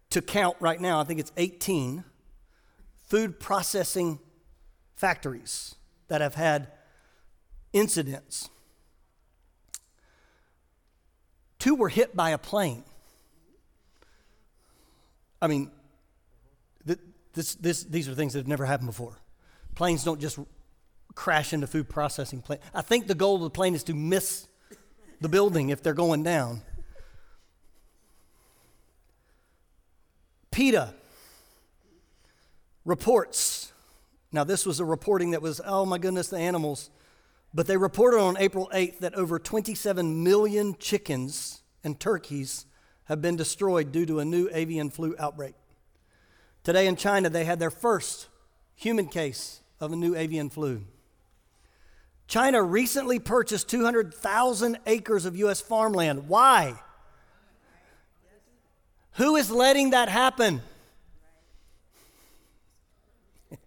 to 0.09 0.21
count 0.21 0.57
right 0.59 0.81
now, 0.81 0.99
I 0.99 1.03
think 1.03 1.19
it's 1.19 1.31
18 1.37 2.03
food 3.07 3.39
processing 3.39 4.19
factories 4.95 5.75
that 6.07 6.21
have 6.21 6.35
had 6.35 6.71
incidents. 7.73 8.49
Two 11.59 11.75
were 11.75 11.89
hit 11.89 12.15
by 12.15 12.31
a 12.31 12.37
plane. 12.37 12.83
I 15.41 15.47
mean, 15.47 15.71
this, 17.33 17.53
this, 17.55 17.83
these 17.83 18.09
are 18.09 18.15
things 18.15 18.33
that 18.33 18.39
have 18.39 18.47
never 18.47 18.65
happened 18.65 18.87
before. 18.87 19.19
Planes 19.75 20.03
don't 20.03 20.19
just 20.19 20.39
crash 21.13 21.53
into 21.53 21.67
food 21.67 21.87
processing 21.87 22.41
plant. 22.41 22.61
I 22.73 22.81
think 22.81 23.05
the 23.05 23.15
goal 23.15 23.35
of 23.35 23.41
the 23.41 23.49
plane 23.51 23.75
is 23.75 23.83
to 23.83 23.93
miss 23.93 24.47
the 25.21 25.29
building 25.29 25.69
if 25.69 25.83
they're 25.83 25.93
going 25.93 26.23
down. 26.23 26.63
PETA 30.51 30.95
reports. 32.85 33.71
Now, 34.31 34.43
this 34.43 34.65
was 34.65 34.79
a 34.79 34.85
reporting 34.85 35.31
that 35.31 35.41
was, 35.41 35.61
oh 35.63 35.85
my 35.85 35.99
goodness, 35.99 36.29
the 36.29 36.39
animals. 36.39 36.89
But 37.57 37.65
they 37.65 37.75
reported 37.75 38.19
on 38.19 38.37
April 38.37 38.69
8th 38.71 38.99
that 38.99 39.15
over 39.15 39.39
27 39.39 40.23
million 40.23 40.75
chickens 40.77 41.63
and 41.83 41.99
turkeys 41.99 42.67
have 43.05 43.19
been 43.19 43.35
destroyed 43.35 43.91
due 43.91 44.05
to 44.05 44.19
a 44.19 44.25
new 44.25 44.47
avian 44.53 44.91
flu 44.91 45.15
outbreak. 45.17 45.55
Today 46.63 46.85
in 46.85 46.95
China, 46.95 47.31
they 47.31 47.45
had 47.45 47.57
their 47.57 47.71
first 47.71 48.27
human 48.75 49.07
case 49.07 49.61
of 49.79 49.91
a 49.91 49.95
new 49.95 50.13
avian 50.13 50.51
flu. 50.51 50.83
China 52.27 52.61
recently 52.61 53.17
purchased 53.17 53.67
200,000 53.69 54.77
acres 54.85 55.25
of 55.25 55.35
U.S. 55.37 55.59
farmland. 55.59 56.27
Why? 56.27 56.75
Who 59.13 59.35
is 59.35 59.49
letting 59.49 59.89
that 59.89 60.09
happen? 60.09 60.61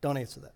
Don't 0.00 0.16
answer 0.16 0.40
that. 0.40 0.54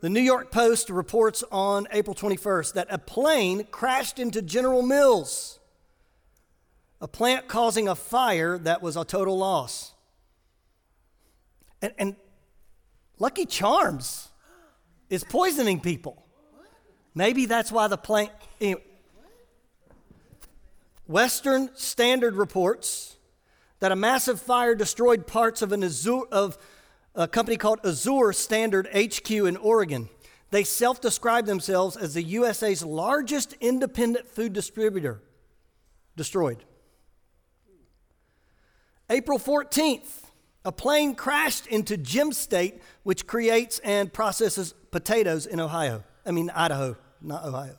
The 0.00 0.08
New 0.08 0.20
York 0.20 0.52
Post 0.52 0.90
reports 0.90 1.42
on 1.50 1.88
April 1.90 2.14
21st 2.14 2.74
that 2.74 2.86
a 2.88 2.98
plane 2.98 3.64
crashed 3.72 4.20
into 4.20 4.40
General 4.40 4.80
Mills, 4.80 5.58
a 7.00 7.08
plant 7.08 7.48
causing 7.48 7.88
a 7.88 7.96
fire 7.96 8.58
that 8.58 8.80
was 8.80 8.96
a 8.96 9.04
total 9.04 9.36
loss. 9.36 9.94
And, 11.82 11.92
and 11.98 12.16
Lucky 13.18 13.44
Charms 13.44 14.28
is 15.10 15.24
poisoning 15.24 15.80
people. 15.80 16.24
Maybe 17.16 17.46
that's 17.46 17.72
why 17.72 17.88
the 17.88 17.96
plane. 17.96 18.30
Anyway. 18.60 18.82
Western 21.08 21.70
Standard 21.74 22.36
reports 22.36 23.16
that 23.80 23.90
a 23.90 23.96
massive 23.96 24.40
fire 24.40 24.76
destroyed 24.76 25.26
parts 25.26 25.60
of 25.60 25.72
an 25.72 25.82
Azure, 25.82 26.22
of 26.30 26.56
a 27.18 27.26
company 27.26 27.56
called 27.56 27.80
Azure 27.84 28.32
Standard 28.32 28.88
HQ 28.94 29.28
in 29.30 29.56
Oregon. 29.56 30.08
They 30.50 30.62
self 30.64 31.00
describe 31.00 31.46
themselves 31.46 31.96
as 31.96 32.14
the 32.14 32.22
USA's 32.22 32.84
largest 32.84 33.54
independent 33.60 34.28
food 34.28 34.52
distributor. 34.52 35.20
Destroyed. 36.16 36.64
April 39.10 39.38
14th, 39.38 40.22
a 40.64 40.72
plane 40.72 41.14
crashed 41.14 41.66
into 41.66 41.96
Gem 41.96 42.30
State, 42.32 42.80
which 43.02 43.26
creates 43.26 43.78
and 43.80 44.12
processes 44.12 44.74
potatoes 44.90 45.44
in 45.44 45.60
Ohio. 45.60 46.04
I 46.24 46.30
mean, 46.30 46.50
Idaho, 46.50 46.96
not 47.20 47.44
Ohio. 47.44 47.76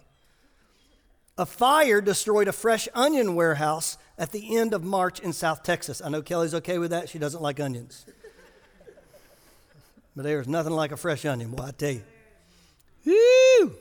A 1.37 1.45
fire 1.45 2.01
destroyed 2.01 2.49
a 2.49 2.51
fresh 2.51 2.89
onion 2.93 3.35
warehouse 3.35 3.97
at 4.17 4.31
the 4.31 4.57
end 4.57 4.73
of 4.73 4.83
March 4.83 5.21
in 5.21 5.31
South 5.31 5.63
Texas. 5.63 6.01
I 6.03 6.09
know 6.09 6.21
Kelly's 6.21 6.53
okay 6.55 6.77
with 6.77 6.91
that. 6.91 7.07
She 7.07 7.19
doesn't 7.19 7.41
like 7.41 7.61
onions. 7.61 8.05
But 10.19 10.23
there's 10.23 10.49
nothing 10.49 10.73
like 10.73 10.91
a 10.91 10.97
fresh 10.97 11.23
onion, 11.23 11.51
boy, 11.51 11.63
I 11.63 11.71
tell 11.71 11.91
you. 11.91 12.03
Woo! 13.05 13.73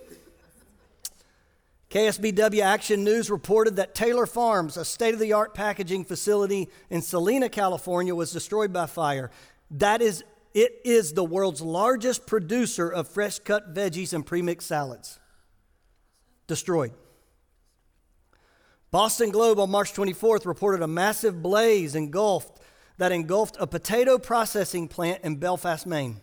KSBW 1.90 2.60
Action 2.60 3.02
News 3.02 3.28
reported 3.28 3.74
that 3.74 3.92
Taylor 3.92 4.24
Farms, 4.24 4.76
a 4.76 4.84
state 4.84 5.14
of 5.14 5.18
the 5.18 5.32
art 5.32 5.52
packaging 5.52 6.04
facility 6.04 6.68
in 6.90 7.02
Salina, 7.02 7.48
California, 7.48 8.14
was 8.14 8.30
destroyed 8.30 8.72
by 8.72 8.86
fire. 8.86 9.32
That 9.72 10.00
is, 10.00 10.22
it 10.54 10.80
is 10.84 11.12
the 11.12 11.24
world's 11.24 11.60
largest 11.60 12.24
producer 12.24 12.88
of 12.88 13.08
fresh 13.08 13.40
cut 13.40 13.74
veggies 13.74 14.12
and 14.12 14.24
premixed 14.24 14.62
salads. 14.62 15.18
Destroyed. 16.46 16.92
Boston 18.92 19.32
Globe 19.32 19.58
on 19.58 19.72
March 19.72 19.92
24th 19.92 20.46
reported 20.46 20.82
a 20.82 20.86
massive 20.86 21.42
blaze 21.42 21.96
engulfed 21.96 22.60
that 22.98 23.10
engulfed 23.10 23.56
a 23.58 23.66
potato 23.66 24.18
processing 24.18 24.86
plant 24.86 25.24
in 25.24 25.34
Belfast, 25.34 25.84
Maine. 25.84 26.20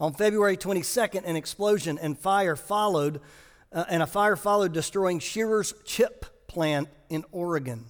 On 0.00 0.12
February 0.12 0.56
22nd, 0.56 1.24
an 1.24 1.36
explosion 1.36 1.98
and 1.98 2.18
fire 2.18 2.56
followed 2.56 3.20
uh, 3.74 3.84
and 3.88 4.02
a 4.02 4.06
fire 4.06 4.36
followed, 4.36 4.72
destroying 4.72 5.18
Shearer's 5.18 5.74
chip 5.84 6.46
plant 6.46 6.88
in 7.08 7.24
Oregon. 7.32 7.86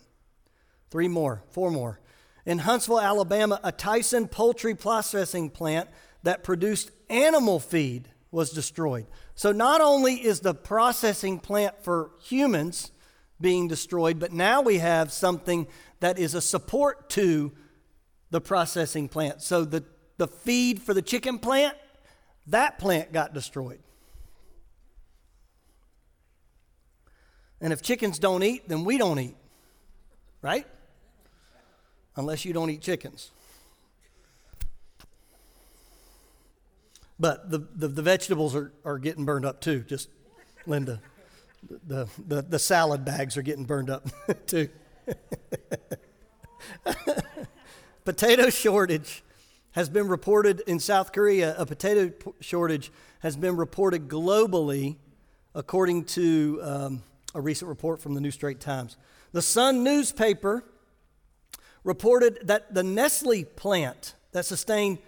Three 0.90 1.09
more, 1.09 1.43
four 1.51 1.71
more. 1.71 2.01
In 2.47 2.61
Huntsville, 2.61 3.01
Alabama, 3.01 3.61
a 3.62 3.71
Tyson 3.71 4.27
poultry 4.27 4.75
processing 4.75 5.51
plant 5.51 5.88
that 6.23 6.43
produced 6.43 6.90
animal 7.11 7.61
feed 7.61 8.09
was 8.31 8.51
destroyed. 8.51 9.07
So 9.35 9.53
not 9.53 9.81
only 9.81 10.14
is 10.14 10.40
the 10.40 10.55
processing 10.55 11.38
plant 11.38 11.83
for 11.83 12.11
humans 12.23 12.90
being 13.40 13.69
destroyed, 13.69 14.19
but 14.19 14.33
now 14.33 14.62
we 14.62 14.79
have 14.79 15.12
something 15.12 15.67
that 16.01 16.19
is 16.19 16.35
a 16.35 16.40
support 16.40 17.11
to 17.11 17.53
the 18.31 18.40
processing 18.40 19.09
plant. 19.09 19.43
So 19.43 19.64
the, 19.64 19.85
the 20.17 20.29
feed 20.29 20.81
for 20.83 20.95
the 20.95 21.03
chicken 21.03 21.38
plant, 21.38 21.77
that 22.48 22.78
plant 22.78 23.12
got 23.12 23.33
destroyed. 23.35 23.80
And 27.61 27.72
if 27.72 27.80
chickens 27.80 28.18
don't 28.18 28.42
eat, 28.42 28.68
then 28.68 28.85
we 28.85 28.98
don't 28.98 29.18
eat, 29.18 29.37
right? 30.42 30.66
Unless 32.16 32.44
you 32.44 32.52
don't 32.52 32.68
eat 32.68 32.83
chickens. 32.83 33.30
But 37.18 37.50
the, 37.50 37.66
the, 37.74 37.88
the 37.88 38.02
vegetables 38.02 38.54
are, 38.54 38.72
are 38.85 38.98
getting 38.98 39.24
burned 39.24 39.46
up 39.46 39.61
too, 39.61 39.80
just 39.80 40.09
Linda. 40.66 41.00
The, 41.87 42.07
the, 42.18 42.42
the 42.42 42.59
salad 42.59 43.04
bags 43.04 43.38
are 43.38 43.42
getting 43.42 43.64
burned 43.64 43.88
up 43.88 44.07
too. 44.46 44.68
potato 48.04 48.50
shortage 48.50 49.22
has 49.75 49.89
been 49.89 50.07
reported 50.07 50.61
in 50.69 50.79
South 50.79 51.13
Korea. 51.13 51.55
A 51.59 51.67
potato 51.67 52.13
shortage 52.41 52.93
has 53.21 53.37
been 53.37 53.57
reported 53.57 54.09
globally, 54.09 54.97
according 55.53 56.05
to 56.05 56.61
um, 56.63 57.03
a 57.35 57.41
recent 57.41 57.69
report 57.69 58.01
from 58.01 58.15
the 58.15 58.21
New 58.21 58.31
Straits 58.31 58.65
Times. 58.65 58.97
The 59.33 59.43
Sun 59.43 59.83
newspaper 59.83 60.63
reported 61.83 62.39
that 62.45 62.73
the 62.73 62.85
Nestle 62.85 63.45
plant 63.45 64.15
that 64.31 64.47
sustained, 64.47 64.99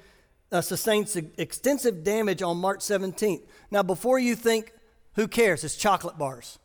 uh, 0.50 0.60
sustained 0.60 1.30
extensive 1.38 2.02
damage 2.02 2.42
on 2.42 2.56
March 2.56 2.80
17th. 2.80 3.42
Now, 3.70 3.84
before 3.84 4.18
you 4.18 4.34
think, 4.34 4.72
who 5.14 5.28
cares? 5.28 5.62
It's 5.62 5.76
chocolate 5.76 6.18
bars. 6.18 6.58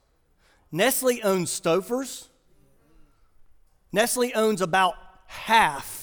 Nestle 0.72 1.20
owns 1.24 1.52
Stouffer's. 1.52 2.30
Nestle 3.92 4.32
owns 4.34 4.60
about 4.60 4.96
half 5.28 6.01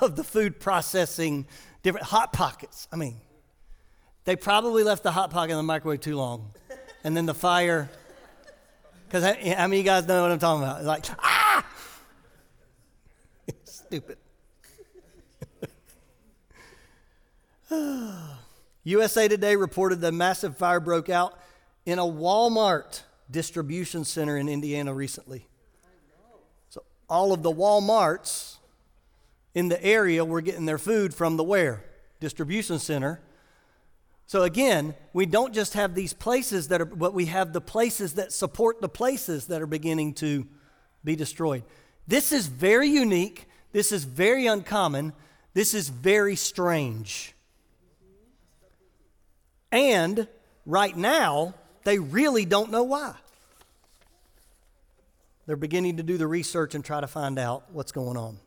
of 0.00 0.16
the 0.16 0.24
food 0.24 0.60
processing, 0.60 1.46
different 1.82 2.06
Hot 2.06 2.32
Pockets. 2.32 2.88
I 2.92 2.96
mean, 2.96 3.16
they 4.24 4.36
probably 4.36 4.82
left 4.82 5.02
the 5.02 5.12
Hot 5.12 5.30
Pocket 5.30 5.52
in 5.52 5.56
the 5.56 5.62
microwave 5.62 6.00
too 6.00 6.16
long. 6.16 6.52
And 7.04 7.16
then 7.16 7.26
the 7.26 7.34
fire 7.34 7.88
because 9.06 9.22
how 9.22 9.32
many 9.32 9.54
of 9.64 9.72
you 9.72 9.82
guys 9.84 10.06
know 10.06 10.22
what 10.22 10.30
I'm 10.32 10.38
talking 10.38 10.62
about? 10.62 10.78
It's 10.78 10.86
like, 10.86 11.04
ah! 11.20 11.64
Stupid. 13.64 14.18
USA 18.84 19.28
Today 19.28 19.56
reported 19.56 20.00
that 20.00 20.12
massive 20.12 20.56
fire 20.56 20.80
broke 20.80 21.08
out 21.08 21.38
in 21.84 21.98
a 21.98 22.04
Walmart 22.04 23.02
distribution 23.30 24.04
center 24.04 24.36
in 24.36 24.48
Indiana 24.48 24.92
recently. 24.92 25.46
So 26.70 26.82
all 27.08 27.32
of 27.32 27.42
the 27.42 27.52
Walmarts 27.52 28.55
in 29.56 29.70
the 29.70 29.82
area 29.82 30.22
were 30.22 30.42
getting 30.42 30.66
their 30.66 30.76
food 30.76 31.14
from 31.14 31.38
the 31.38 31.42
where? 31.42 31.82
Distribution 32.20 32.78
center. 32.78 33.22
So 34.26 34.42
again, 34.42 34.94
we 35.14 35.24
don't 35.24 35.54
just 35.54 35.72
have 35.72 35.94
these 35.94 36.12
places 36.12 36.68
that 36.68 36.82
are, 36.82 36.84
but 36.84 37.14
we 37.14 37.24
have 37.26 37.54
the 37.54 37.62
places 37.62 38.14
that 38.14 38.32
support 38.32 38.82
the 38.82 38.88
places 38.90 39.46
that 39.46 39.62
are 39.62 39.66
beginning 39.66 40.12
to 40.14 40.46
be 41.02 41.16
destroyed. 41.16 41.62
This 42.06 42.32
is 42.32 42.48
very 42.48 42.88
unique. 42.88 43.46
This 43.72 43.92
is 43.92 44.04
very 44.04 44.46
uncommon. 44.46 45.14
This 45.54 45.72
is 45.72 45.88
very 45.88 46.36
strange. 46.36 47.34
And 49.72 50.28
right 50.66 50.94
now, 50.94 51.54
they 51.84 51.98
really 51.98 52.44
don't 52.44 52.70
know 52.70 52.84
why. 52.84 53.14
They're 55.46 55.56
beginning 55.56 55.96
to 55.96 56.02
do 56.02 56.18
the 56.18 56.26
research 56.26 56.74
and 56.74 56.84
try 56.84 57.00
to 57.00 57.06
find 57.06 57.38
out 57.38 57.64
what's 57.72 57.92
going 57.92 58.18
on. 58.18 58.38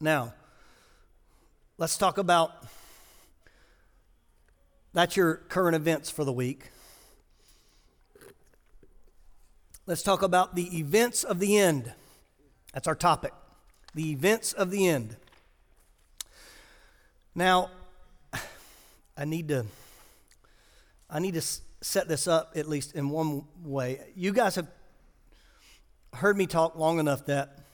Now, 0.00 0.34
let's 1.78 1.96
talk 1.96 2.18
about 2.18 2.52
that's 4.92 5.16
your 5.16 5.36
current 5.36 5.76
events 5.76 6.10
for 6.10 6.24
the 6.24 6.32
week. 6.32 6.70
Let's 9.86 10.02
talk 10.02 10.22
about 10.22 10.54
the 10.54 10.78
events 10.78 11.22
of 11.24 11.38
the 11.38 11.56
end. 11.56 11.92
That's 12.74 12.88
our 12.88 12.94
topic. 12.94 13.32
The 13.94 14.10
events 14.10 14.52
of 14.52 14.70
the 14.70 14.86
end. 14.86 15.16
Now, 17.34 17.70
I 19.16 19.24
need 19.24 19.48
to 19.48 19.66
I 21.08 21.20
need 21.20 21.34
to 21.34 21.42
set 21.80 22.08
this 22.08 22.26
up 22.26 22.52
at 22.56 22.68
least 22.68 22.94
in 22.94 23.10
one 23.10 23.44
way. 23.64 24.00
You 24.14 24.32
guys 24.32 24.56
have 24.56 24.66
heard 26.14 26.36
me 26.36 26.46
talk 26.46 26.76
long 26.76 26.98
enough 26.98 27.26
that, 27.26 27.65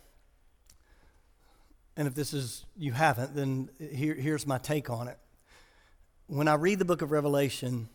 and 1.96 2.08
if 2.08 2.14
this 2.14 2.32
is, 2.32 2.64
you 2.76 2.92
haven't, 2.92 3.34
then 3.34 3.68
here, 3.78 4.14
here's 4.14 4.46
my 4.46 4.58
take 4.58 4.88
on 4.90 5.08
it. 5.08 5.18
When 6.26 6.48
I 6.48 6.54
read 6.54 6.78
the 6.78 6.84
book 6.84 7.02
of 7.02 7.10
Revelation, 7.10 7.88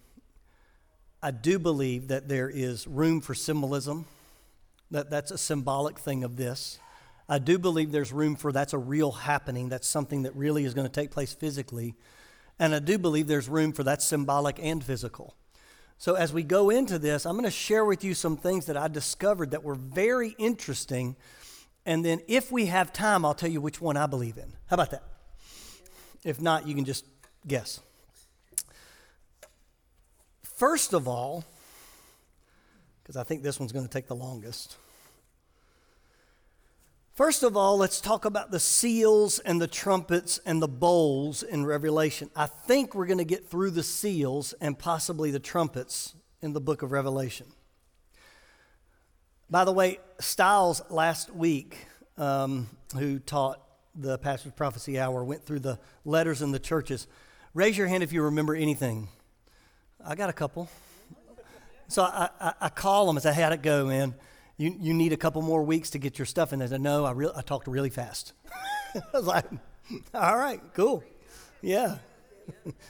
I 1.21 1.31
do 1.31 1.57
believe 1.57 2.09
that 2.09 2.27
there 2.27 2.49
is 2.49 2.85
room 2.85 3.21
for 3.21 3.33
symbolism, 3.33 4.05
that 4.91 5.09
that's 5.09 5.31
a 5.31 5.37
symbolic 5.37 5.97
thing 5.97 6.23
of 6.23 6.37
this. 6.37 6.79
I 7.27 7.39
do 7.39 7.57
believe 7.57 7.91
there's 7.91 8.13
room 8.13 8.35
for 8.35 8.51
that's 8.51 8.73
a 8.73 8.77
real 8.77 9.11
happening, 9.11 9.69
that's 9.69 9.87
something 9.87 10.23
that 10.23 10.35
really 10.35 10.63
is 10.63 10.73
going 10.73 10.87
to 10.87 10.93
take 10.93 11.11
place 11.11 11.33
physically. 11.33 11.95
And 12.59 12.73
I 12.73 12.79
do 12.79 12.97
believe 12.97 13.27
there's 13.27 13.49
room 13.49 13.73
for 13.73 13.83
that 13.83 14.01
symbolic 14.01 14.59
and 14.61 14.83
physical. 14.83 15.35
So, 15.99 16.13
as 16.13 16.31
we 16.31 16.43
go 16.43 16.69
into 16.69 16.99
this, 16.99 17.25
I'm 17.25 17.33
going 17.33 17.45
to 17.45 17.51
share 17.51 17.83
with 17.83 18.03
you 18.03 18.13
some 18.13 18.37
things 18.37 18.67
that 18.67 18.77
I 18.77 18.87
discovered 18.87 19.51
that 19.51 19.63
were 19.63 19.75
very 19.75 20.35
interesting. 20.37 21.15
And 21.87 22.03
then, 22.03 22.19
if 22.27 22.51
we 22.51 22.65
have 22.65 22.91
time, 22.91 23.23
I'll 23.23 23.33
tell 23.33 23.49
you 23.49 23.61
which 23.61 23.79
one 23.79 23.95
I 23.95 24.07
believe 24.07 24.37
in. 24.37 24.51
How 24.65 24.73
about 24.73 24.91
that? 24.91 25.03
If 26.25 26.41
not, 26.41 26.67
you 26.67 26.75
can 26.75 26.83
just 26.83 27.05
guess. 27.47 27.79
First 30.43 30.91
of 30.91 31.07
all, 31.07 31.45
because 33.01 33.15
I 33.15 33.23
think 33.23 33.41
this 33.41 33.57
one's 33.57 33.71
going 33.71 33.85
to 33.85 33.91
take 33.91 34.07
the 34.07 34.15
longest. 34.15 34.75
First 37.13 37.41
of 37.41 37.55
all, 37.55 37.77
let's 37.77 38.01
talk 38.01 38.25
about 38.25 38.51
the 38.51 38.59
seals 38.59 39.39
and 39.39 39.61
the 39.61 39.67
trumpets 39.67 40.41
and 40.45 40.61
the 40.61 40.67
bowls 40.67 41.41
in 41.41 41.65
Revelation. 41.65 42.29
I 42.35 42.47
think 42.47 42.95
we're 42.95 43.05
going 43.05 43.17
to 43.19 43.23
get 43.23 43.47
through 43.47 43.71
the 43.71 43.81
seals 43.81 44.53
and 44.59 44.77
possibly 44.77 45.31
the 45.31 45.39
trumpets 45.39 46.15
in 46.41 46.51
the 46.51 46.59
book 46.59 46.81
of 46.81 46.91
Revelation. 46.91 47.47
By 49.49 49.63
the 49.63 49.71
way, 49.71 49.99
Styles 50.19 50.81
last 50.89 51.33
week, 51.33 51.77
um, 52.17 52.69
who 52.97 53.19
taught 53.19 53.61
the 53.95 54.17
Pastor's 54.17 54.53
Prophecy 54.53 54.99
Hour, 54.99 55.23
went 55.23 55.43
through 55.43 55.59
the 55.59 55.79
letters 56.05 56.41
in 56.41 56.51
the 56.51 56.59
churches. 56.59 57.07
Raise 57.53 57.77
your 57.77 57.87
hand 57.87 58.03
if 58.03 58.11
you 58.11 58.23
remember 58.23 58.55
anything. 58.55 59.07
I 60.03 60.15
got 60.15 60.29
a 60.29 60.33
couple. 60.33 60.69
So 61.87 62.03
I, 62.03 62.29
I, 62.39 62.53
I 62.61 62.69
call 62.69 63.07
them 63.07 63.15
and 63.15 63.23
say, 63.23 63.33
how'd 63.33 63.53
it 63.53 63.61
go, 63.61 63.85
man? 63.85 64.15
you, 64.57 64.75
you 64.79 64.93
need 64.93 65.13
a 65.13 65.17
couple 65.17 65.41
more 65.41 65.63
weeks 65.63 65.91
to 65.91 65.99
get 65.99 66.17
your 66.17 66.25
stuff 66.25 66.51
in. 66.51 66.59
They 66.59 66.67
said, 66.67 66.81
no, 66.81 67.05
I, 67.05 67.11
re- 67.11 67.31
I 67.35 67.41
talked 67.41 67.67
really 67.67 67.91
fast. 67.91 68.33
I 68.95 69.01
was 69.13 69.25
like, 69.25 69.45
all 70.13 70.37
right, 70.37 70.59
cool. 70.73 71.03
Yeah. 71.61 71.97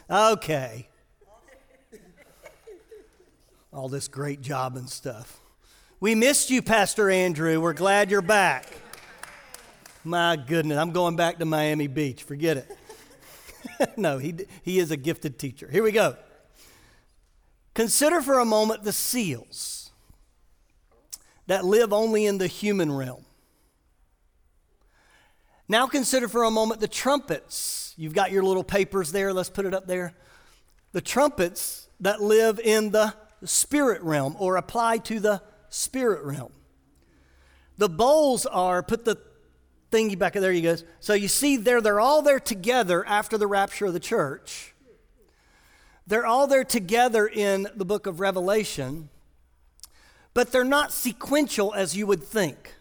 okay. 0.09 0.87
All 3.73 3.89
this 3.89 4.07
great 4.07 4.41
job 4.41 4.77
and 4.77 4.89
stuff. 4.89 5.39
We 5.99 6.13
missed 6.13 6.51
you, 6.51 6.61
Pastor 6.61 7.09
Andrew. 7.09 7.59
We're 7.59 7.73
glad 7.73 8.11
you're 8.11 8.21
back. 8.21 8.67
My 10.03 10.35
goodness, 10.35 10.77
I'm 10.77 10.91
going 10.91 11.15
back 11.15 11.39
to 11.39 11.45
Miami 11.45 11.87
Beach. 11.87 12.21
Forget 12.21 12.57
it. 12.57 13.97
no, 13.97 14.19
he, 14.19 14.35
he 14.61 14.77
is 14.77 14.91
a 14.91 14.97
gifted 14.97 15.39
teacher. 15.39 15.67
Here 15.67 15.81
we 15.81 15.91
go. 15.91 16.15
Consider 17.73 18.21
for 18.21 18.37
a 18.37 18.45
moment 18.45 18.83
the 18.83 18.91
seals 18.91 19.89
that 21.47 21.65
live 21.65 21.91
only 21.91 22.27
in 22.27 22.37
the 22.37 22.47
human 22.47 22.91
realm. 22.91 23.25
Now 25.67 25.87
consider 25.87 26.27
for 26.27 26.43
a 26.43 26.51
moment 26.51 26.79
the 26.79 26.87
trumpets. 26.87 27.95
You've 27.97 28.13
got 28.13 28.31
your 28.31 28.43
little 28.43 28.63
papers 28.63 29.11
there. 29.11 29.33
Let's 29.33 29.49
put 29.49 29.65
it 29.65 29.73
up 29.73 29.87
there. 29.87 30.13
The 30.91 31.01
trumpets 31.01 31.89
that 32.01 32.21
live 32.21 32.59
in 32.59 32.91
the 32.91 33.15
spirit 33.43 34.03
realm 34.03 34.35
or 34.37 34.57
apply 34.57 34.99
to 34.99 35.19
the 35.19 35.41
spirit 35.69 36.23
realm. 36.23 36.51
The 37.77 37.89
bowls 37.89 38.45
are, 38.45 38.81
put 38.81 39.05
the 39.05 39.17
thingy 39.91 40.17
back 40.17 40.33
there, 40.33 40.51
you 40.51 40.61
guys. 40.61 40.83
So 40.99 41.13
you 41.13 41.27
see 41.27 41.57
there, 41.57 41.81
they're 41.81 41.99
all 41.99 42.21
there 42.21 42.39
together 42.39 43.05
after 43.05 43.37
the 43.37 43.47
rapture 43.47 43.85
of 43.85 43.93
the 43.93 43.99
church. 43.99 44.73
They're 46.07 46.25
all 46.25 46.47
there 46.47 46.63
together 46.63 47.27
in 47.27 47.67
the 47.75 47.85
book 47.85 48.07
of 48.07 48.19
Revelation 48.19 49.09
but 50.37 50.51
they're 50.51 50.63
not 50.63 50.93
sequential 50.93 51.73
as 51.73 51.97
you 51.97 52.05
would 52.05 52.21
think. 52.21 52.75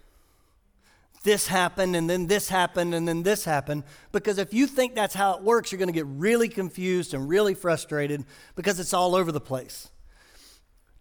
This 1.24 1.46
happened, 1.46 1.96
and 1.96 2.08
then 2.08 2.26
this 2.26 2.50
happened, 2.50 2.94
and 2.94 3.08
then 3.08 3.22
this 3.22 3.46
happened. 3.46 3.84
Because 4.12 4.36
if 4.36 4.52
you 4.52 4.66
think 4.66 4.94
that's 4.94 5.14
how 5.14 5.38
it 5.38 5.42
works, 5.42 5.72
you're 5.72 5.78
going 5.78 5.88
to 5.88 5.94
get 5.94 6.04
really 6.06 6.50
confused 6.50 7.14
and 7.14 7.30
really 7.30 7.54
frustrated 7.54 8.26
because 8.56 8.78
it's 8.78 8.92
all 8.92 9.14
over 9.14 9.32
the 9.32 9.40
place. 9.40 9.88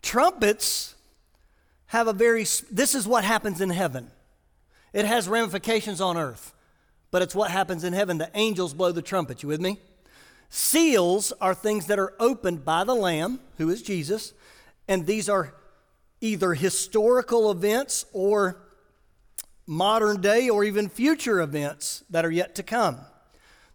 Trumpets 0.01 0.94
have 1.87 2.07
a 2.07 2.13
very, 2.13 2.45
this 2.71 2.95
is 2.95 3.07
what 3.07 3.23
happens 3.23 3.61
in 3.61 3.69
heaven. 3.69 4.11
It 4.93 5.05
has 5.05 5.27
ramifications 5.27 6.01
on 6.01 6.17
earth, 6.17 6.53
but 7.11 7.21
it's 7.21 7.35
what 7.35 7.51
happens 7.51 7.83
in 7.83 7.93
heaven. 7.93 8.17
The 8.17 8.31
angels 8.33 8.73
blow 8.73 8.91
the 8.91 9.01
trumpet. 9.01 9.43
You 9.43 9.49
with 9.49 9.61
me? 9.61 9.77
Seals 10.49 11.33
are 11.41 11.53
things 11.53 11.87
that 11.87 11.99
are 11.99 12.13
opened 12.19 12.63
by 12.63 12.83
the 12.83 12.95
Lamb, 12.95 13.39
who 13.57 13.69
is 13.69 13.81
Jesus, 13.81 14.33
and 14.87 15.05
these 15.05 15.27
are 15.27 15.53
either 16.21 16.53
historical 16.53 17.51
events 17.51 18.05
or 18.13 18.57
modern 19.67 20.21
day 20.21 20.49
or 20.49 20.63
even 20.63 20.89
future 20.89 21.41
events 21.41 22.03
that 22.09 22.25
are 22.25 22.31
yet 22.31 22.55
to 22.55 22.63
come. 22.63 22.99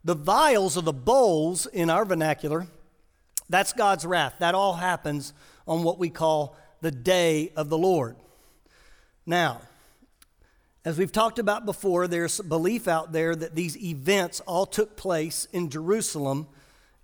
The 0.04 0.14
vials 0.14 0.76
or 0.76 0.82
the 0.82 0.92
bowls 0.92 1.66
in 1.66 1.90
our 1.90 2.04
vernacular, 2.04 2.66
that's 3.48 3.72
God's 3.72 4.06
wrath. 4.06 4.36
That 4.38 4.54
all 4.54 4.74
happens 4.74 5.34
on 5.66 5.82
what 5.82 5.98
we 5.98 6.08
call 6.08 6.56
the 6.80 6.90
day 6.90 7.52
of 7.56 7.68
the 7.68 7.78
Lord. 7.78 8.16
Now, 9.26 9.60
as 10.84 10.98
we've 10.98 11.12
talked 11.12 11.38
about 11.38 11.66
before, 11.66 12.08
there's 12.08 12.40
belief 12.40 12.88
out 12.88 13.12
there 13.12 13.36
that 13.36 13.54
these 13.54 13.76
events 13.76 14.40
all 14.40 14.64
took 14.64 14.96
place 14.96 15.46
in 15.52 15.68
Jerusalem 15.68 16.48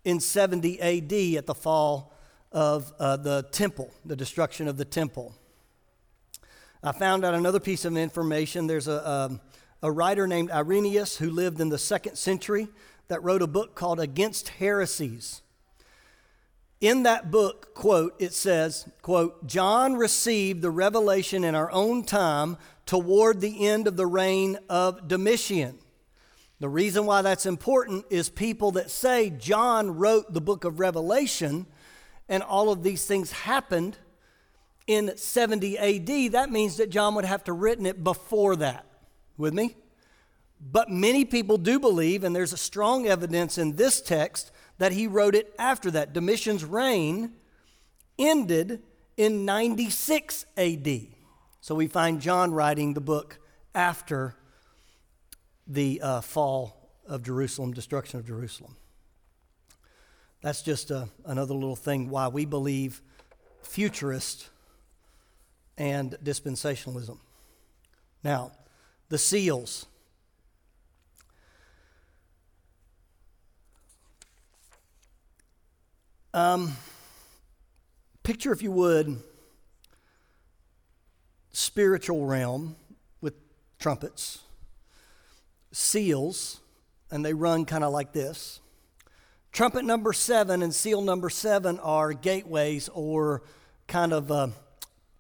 in 0.05 0.19
70 0.19 0.81
AD 0.81 1.13
at 1.37 1.47
the 1.47 1.55
fall 1.55 2.15
of 2.53 2.93
uh, 2.99 3.17
the 3.17 3.43
temple, 3.53 3.93
the 4.05 4.17
destruction 4.17 4.67
of 4.67 4.79
the 4.79 4.85
temple. 4.85 5.35
I 6.83 6.93
found 6.93 7.25
out 7.25 7.35
another 7.35 7.61
piece 7.61 7.85
of 7.85 7.97
information. 7.97 8.67
There's 8.67 8.89
a, 8.89 9.09
um, 9.09 9.41
a 9.83 9.91
writer 9.91 10.27
named 10.27 10.51
Irenaeus 10.51 11.19
who 11.19 11.31
lived 11.31 11.61
in 11.61 11.69
the 11.69 11.79
second 11.79 12.17
century 12.17 12.69
that 13.09 13.23
wrote 13.23 13.43
a 13.43 13.47
book 13.47 13.75
called 13.75 14.01
Against 14.01 14.49
Heresies. 14.49 15.43
In 16.81 17.05
that 17.05 17.31
book, 17.31 17.75
quote, 17.75 18.15
it 18.19 18.35
says, 18.35 18.87
quote, 19.01 19.47
John 19.47 19.97
received 19.97 20.61
the 20.61 20.71
revelation 20.71 21.43
in 21.43 21.55
our 21.55 21.71
own 21.71 22.05
time 22.05 22.59
toward 22.85 23.41
the 23.41 23.67
end 23.67 23.89
of 23.89 23.97
the 23.97 24.07
reign 24.07 24.59
of 24.69 25.09
Domitian. 25.09 25.79
The 26.61 26.69
reason 26.69 27.07
why 27.07 27.23
that's 27.23 27.47
important 27.47 28.07
is 28.11 28.29
people 28.29 28.73
that 28.73 28.91
say 28.91 29.31
John 29.31 29.97
wrote 29.97 30.33
the 30.33 30.41
book 30.41 30.65
of 30.65 30.81
Revelation 30.81 31.67
and 32.29 32.43
all 32.43 32.71
of 32.71 32.83
these 32.83 33.07
things 33.07 33.31
happened 33.33 33.97
in 34.87 35.17
70 35.17 35.79
AD, 35.79 36.33
that 36.33 36.51
means 36.51 36.77
that 36.77 36.91
John 36.91 37.15
would 37.15 37.25
have 37.25 37.45
to 37.45 37.53
written 37.53 37.87
it 37.87 38.05
before 38.05 38.57
that. 38.57 38.87
With 39.37 39.53
me? 39.53 39.77
But 40.61 40.91
many 40.91 41.25
people 41.25 41.59
do 41.59 41.79
believe, 41.79 42.25
and 42.25 42.35
there's 42.35 42.53
a 42.53 42.59
strong 42.59 43.07
evidence 43.07 43.59
in 43.59 43.77
this 43.77 44.01
text, 44.01 44.51
that 44.79 44.93
he 44.93 45.07
wrote 45.07 45.35
it 45.35 45.55
after 45.59 45.91
that. 45.93 46.13
Domitian's 46.13 46.65
reign 46.65 47.33
ended 48.19 48.83
in 49.17 49.45
96 49.45 50.47
AD. 50.57 51.07
So 51.61 51.75
we 51.75 51.87
find 51.87 52.21
John 52.21 52.53
writing 52.53 52.95
the 52.95 53.01
book 53.01 53.39
after 53.75 54.35
the 55.67 56.01
uh, 56.01 56.21
fall 56.21 56.91
of 57.07 57.23
Jerusalem, 57.23 57.73
destruction 57.73 58.21
of 58.21 58.27
Jerusalem. 58.27 58.77
That's 60.43 60.63
just 60.63 60.93
uh, 60.93 61.07
another 61.25 61.55
little 61.55 61.77
thing 61.77 62.09
why 62.09 62.29
we 62.29 62.45
believe 62.45 63.03
futurist 63.63 64.51
and 65.77 66.17
dispensationalism. 66.23 67.19
Now, 68.23 68.53
the 69.09 69.19
seals. 69.19 69.87
Um, 76.37 76.77
picture, 78.23 78.53
if 78.53 78.61
you 78.61 78.71
would, 78.71 79.23
spiritual 81.51 82.27
realm 82.27 82.77
with 83.23 83.33
trumpets, 83.79 84.41
seals, 85.73 86.61
and 87.11 87.25
they 87.25 87.33
run 87.33 87.65
kind 87.65 87.83
of 87.83 87.91
like 87.91 88.13
this. 88.13 88.61
Trumpet 89.51 89.87
number 89.87 90.13
seven 90.13 90.63
and 90.63 90.75
seal 90.75 91.01
number 91.01 91.31
seven 91.31 91.79
are 91.79 92.13
gateways 92.13 92.91
or 92.91 93.43
kind 93.89 94.13
of 94.13 94.53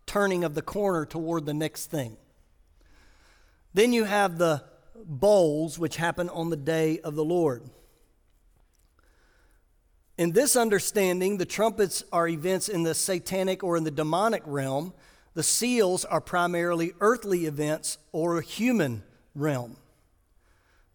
turning 0.04 0.44
of 0.44 0.54
the 0.54 0.60
corner 0.60 1.06
toward 1.06 1.46
the 1.46 1.54
next 1.54 1.86
thing. 1.86 2.18
Then 3.72 3.94
you 3.94 4.04
have 4.04 4.36
the 4.36 4.64
bowls, 5.02 5.78
which 5.78 5.96
happen 5.96 6.28
on 6.28 6.50
the 6.50 6.58
day 6.58 6.98
of 6.98 7.14
the 7.14 7.24
Lord. 7.24 7.62
In 10.18 10.32
this 10.32 10.56
understanding, 10.56 11.36
the 11.36 11.44
trumpets 11.44 12.02
are 12.10 12.26
events 12.26 12.68
in 12.68 12.82
the 12.82 12.94
satanic 12.94 13.62
or 13.62 13.76
in 13.76 13.84
the 13.84 13.90
demonic 13.90 14.42
realm. 14.46 14.94
The 15.34 15.42
seals 15.42 16.04
are 16.06 16.20
primarily 16.20 16.94
earthly 17.00 17.44
events 17.44 17.98
or 18.12 18.38
a 18.38 18.42
human 18.42 19.02
realm. 19.34 19.76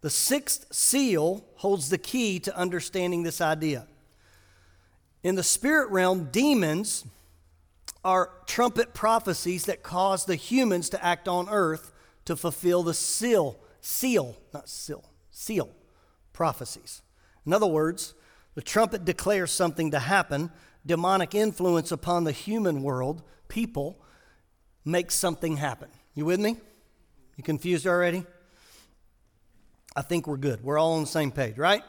The 0.00 0.10
sixth 0.10 0.74
seal 0.74 1.44
holds 1.56 1.88
the 1.88 1.98
key 1.98 2.40
to 2.40 2.56
understanding 2.56 3.22
this 3.22 3.40
idea. 3.40 3.86
In 5.22 5.36
the 5.36 5.44
spirit 5.44 5.90
realm, 5.90 6.28
demons 6.32 7.04
are 8.04 8.30
trumpet 8.46 8.92
prophecies 8.94 9.66
that 9.66 9.84
cause 9.84 10.24
the 10.24 10.34
humans 10.34 10.88
to 10.88 11.04
act 11.04 11.28
on 11.28 11.48
earth 11.48 11.92
to 12.24 12.34
fulfill 12.34 12.82
the 12.82 12.94
seal, 12.94 13.56
seal, 13.80 14.36
not 14.52 14.68
seal, 14.68 15.04
seal 15.30 15.70
prophecies. 16.32 17.02
In 17.46 17.52
other 17.52 17.68
words, 17.68 18.14
the 18.54 18.62
trumpet 18.62 19.04
declares 19.04 19.50
something 19.50 19.90
to 19.92 19.98
happen. 19.98 20.50
Demonic 20.84 21.34
influence 21.34 21.92
upon 21.92 22.24
the 22.24 22.32
human 22.32 22.82
world, 22.82 23.22
people, 23.48 23.98
makes 24.84 25.14
something 25.14 25.56
happen. 25.56 25.88
You 26.14 26.24
with 26.24 26.40
me? 26.40 26.56
You 27.36 27.44
confused 27.44 27.86
already? 27.86 28.26
I 29.94 30.02
think 30.02 30.26
we're 30.26 30.36
good. 30.36 30.62
We're 30.62 30.78
all 30.78 30.94
on 30.94 31.02
the 31.02 31.06
same 31.06 31.30
page, 31.30 31.56
right? 31.56 31.82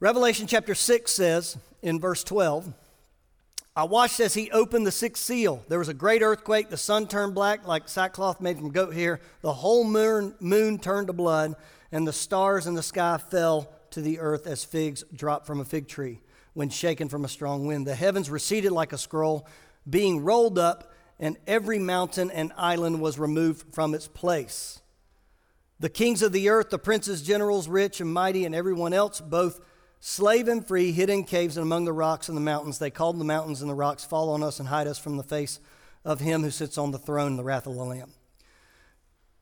Revelation 0.00 0.46
chapter 0.46 0.74
6 0.74 1.10
says 1.10 1.58
in 1.82 2.00
verse 2.00 2.24
12, 2.24 2.72
I 3.76 3.84
watched 3.84 4.18
as 4.20 4.34
he 4.34 4.50
opened 4.50 4.86
the 4.86 4.92
sixth 4.92 5.22
seal. 5.22 5.64
There 5.68 5.78
was 5.78 5.88
a 5.88 5.94
great 5.94 6.22
earthquake. 6.22 6.70
The 6.70 6.76
sun 6.76 7.06
turned 7.06 7.34
black 7.34 7.66
like 7.66 7.88
sackcloth 7.88 8.40
made 8.40 8.58
from 8.58 8.72
goat 8.72 8.94
hair. 8.94 9.20
The 9.42 9.52
whole 9.52 9.84
moon, 9.84 10.34
moon 10.40 10.78
turned 10.78 11.06
to 11.06 11.12
blood, 11.12 11.54
and 11.92 12.06
the 12.06 12.12
stars 12.12 12.66
in 12.66 12.74
the 12.74 12.82
sky 12.82 13.18
fell 13.30 13.70
to 13.92 14.00
the 14.00 14.18
earth 14.18 14.46
as 14.46 14.64
figs 14.64 15.04
drop 15.14 15.46
from 15.46 15.60
a 15.60 15.64
fig 15.64 15.88
tree 15.88 16.20
when 16.54 16.68
shaken 16.68 17.08
from 17.08 17.24
a 17.24 17.28
strong 17.28 17.66
wind. 17.66 17.86
The 17.86 17.94
heavens 17.94 18.30
receded 18.30 18.72
like 18.72 18.92
a 18.92 18.98
scroll, 18.98 19.46
being 19.88 20.24
rolled 20.24 20.58
up, 20.58 20.92
and 21.18 21.36
every 21.46 21.78
mountain 21.78 22.30
and 22.30 22.52
island 22.56 23.00
was 23.00 23.18
removed 23.18 23.74
from 23.74 23.94
its 23.94 24.08
place. 24.08 24.80
The 25.78 25.88
kings 25.88 26.22
of 26.22 26.32
the 26.32 26.48
earth, 26.48 26.70
the 26.70 26.78
princes, 26.78 27.22
generals, 27.22 27.68
rich 27.68 28.00
and 28.00 28.12
mighty, 28.12 28.44
and 28.44 28.54
everyone 28.54 28.92
else, 28.92 29.20
both 29.20 29.60
slave 29.98 30.48
and 30.48 30.66
free, 30.66 30.92
hid 30.92 31.10
in 31.10 31.24
caves 31.24 31.56
and 31.56 31.64
among 31.64 31.84
the 31.84 31.92
rocks 31.92 32.28
and 32.28 32.36
the 32.36 32.42
mountains. 32.42 32.78
They 32.78 32.90
called 32.90 33.18
the 33.18 33.24
mountains 33.24 33.60
and 33.60 33.70
the 33.70 33.74
rocks, 33.74 34.04
Fall 34.04 34.30
on 34.30 34.42
us 34.42 34.58
and 34.58 34.68
hide 34.68 34.86
us 34.86 34.98
from 34.98 35.16
the 35.16 35.22
face 35.22 35.60
of 36.04 36.20
him 36.20 36.42
who 36.42 36.50
sits 36.50 36.78
on 36.78 36.90
the 36.90 36.98
throne, 36.98 37.36
the 37.36 37.44
wrath 37.44 37.66
of 37.66 37.74
the 37.74 37.84
Lamb. 37.84 38.12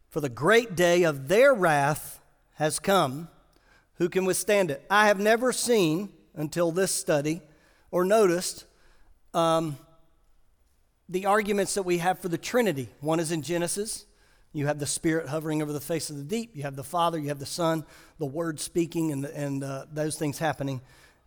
For 0.09 0.21
the 0.21 0.29
great 0.29 0.75
day 0.75 1.03
of 1.03 1.29
their 1.29 1.55
wrath 1.55 2.21
has 2.55 2.79
come 2.79 3.29
who 3.99 4.09
can 4.09 4.25
withstand 4.25 4.71
it? 4.71 4.85
I 4.89 5.09
have 5.09 5.19
never 5.19 5.53
seen 5.53 6.11
until 6.35 6.73
this 6.73 6.93
study 6.93 7.43
or 7.91 8.05
noticed 8.05 8.65
um, 9.35 9.77
the 11.09 11.27
arguments 11.27 11.75
that 11.75 11.83
we 11.83 11.99
have 11.99 12.21
for 12.21 12.29
the 12.29 12.39
Trinity. 12.39 12.89
One 13.01 13.21
is 13.21 13.33
in 13.33 13.43
Genesis. 13.43 14.07
You 14.53 14.67
have 14.67 14.79
the 14.79 14.87
Spirit 14.87 15.29
hovering 15.29 15.63
over 15.63 15.73
the 15.73 15.81
face 15.81 16.11
of 16.11 16.17
the 16.17 16.23
deep. 16.23 16.53
You 16.55 16.63
have 16.63 16.77
the 16.77 16.85
Father. 16.85 17.19
You 17.19 17.29
have 17.29 17.39
the 17.39 17.47
Son, 17.47 17.85
the 18.19 18.27
Word 18.27 18.61
speaking, 18.61 19.13
and, 19.13 19.25
and 19.25 19.65
uh, 19.65 19.87
those 19.93 20.17
things 20.17 20.39
happening. 20.39 20.81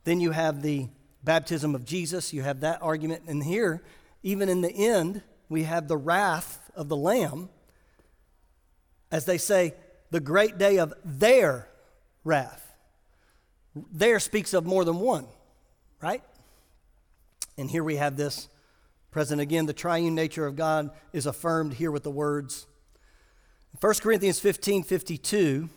Then 0.03 0.19
you 0.19 0.31
have 0.31 0.61
the 0.61 0.87
baptism 1.23 1.75
of 1.75 1.85
Jesus. 1.85 2.33
You 2.33 2.41
have 2.41 2.61
that 2.61 2.81
argument. 2.81 3.23
And 3.27 3.43
here, 3.43 3.83
even 4.23 4.49
in 4.49 4.61
the 4.61 4.71
end, 4.71 5.21
we 5.49 5.63
have 5.63 5.87
the 5.87 5.97
wrath 5.97 6.71
of 6.75 6.89
the 6.89 6.95
Lamb. 6.95 7.49
As 9.11 9.25
they 9.25 9.37
say, 9.37 9.73
the 10.09 10.19
great 10.19 10.57
day 10.57 10.77
of 10.77 10.93
their 11.03 11.67
wrath. 12.23 12.73
There 13.75 14.19
speaks 14.19 14.53
of 14.53 14.65
more 14.65 14.83
than 14.83 14.99
one, 14.99 15.27
right? 16.01 16.23
And 17.57 17.69
here 17.69 17.83
we 17.83 17.95
have 17.95 18.17
this 18.17 18.49
present 19.11 19.41
again. 19.41 19.65
The 19.65 19.73
triune 19.73 20.15
nature 20.15 20.45
of 20.45 20.55
God 20.55 20.91
is 21.13 21.25
affirmed 21.25 21.73
here 21.73 21.91
with 21.91 22.03
the 22.03 22.11
words 22.11 22.67
1 23.79 23.93
Corinthians 24.01 24.39
15 24.39 24.83
52. 24.83 25.69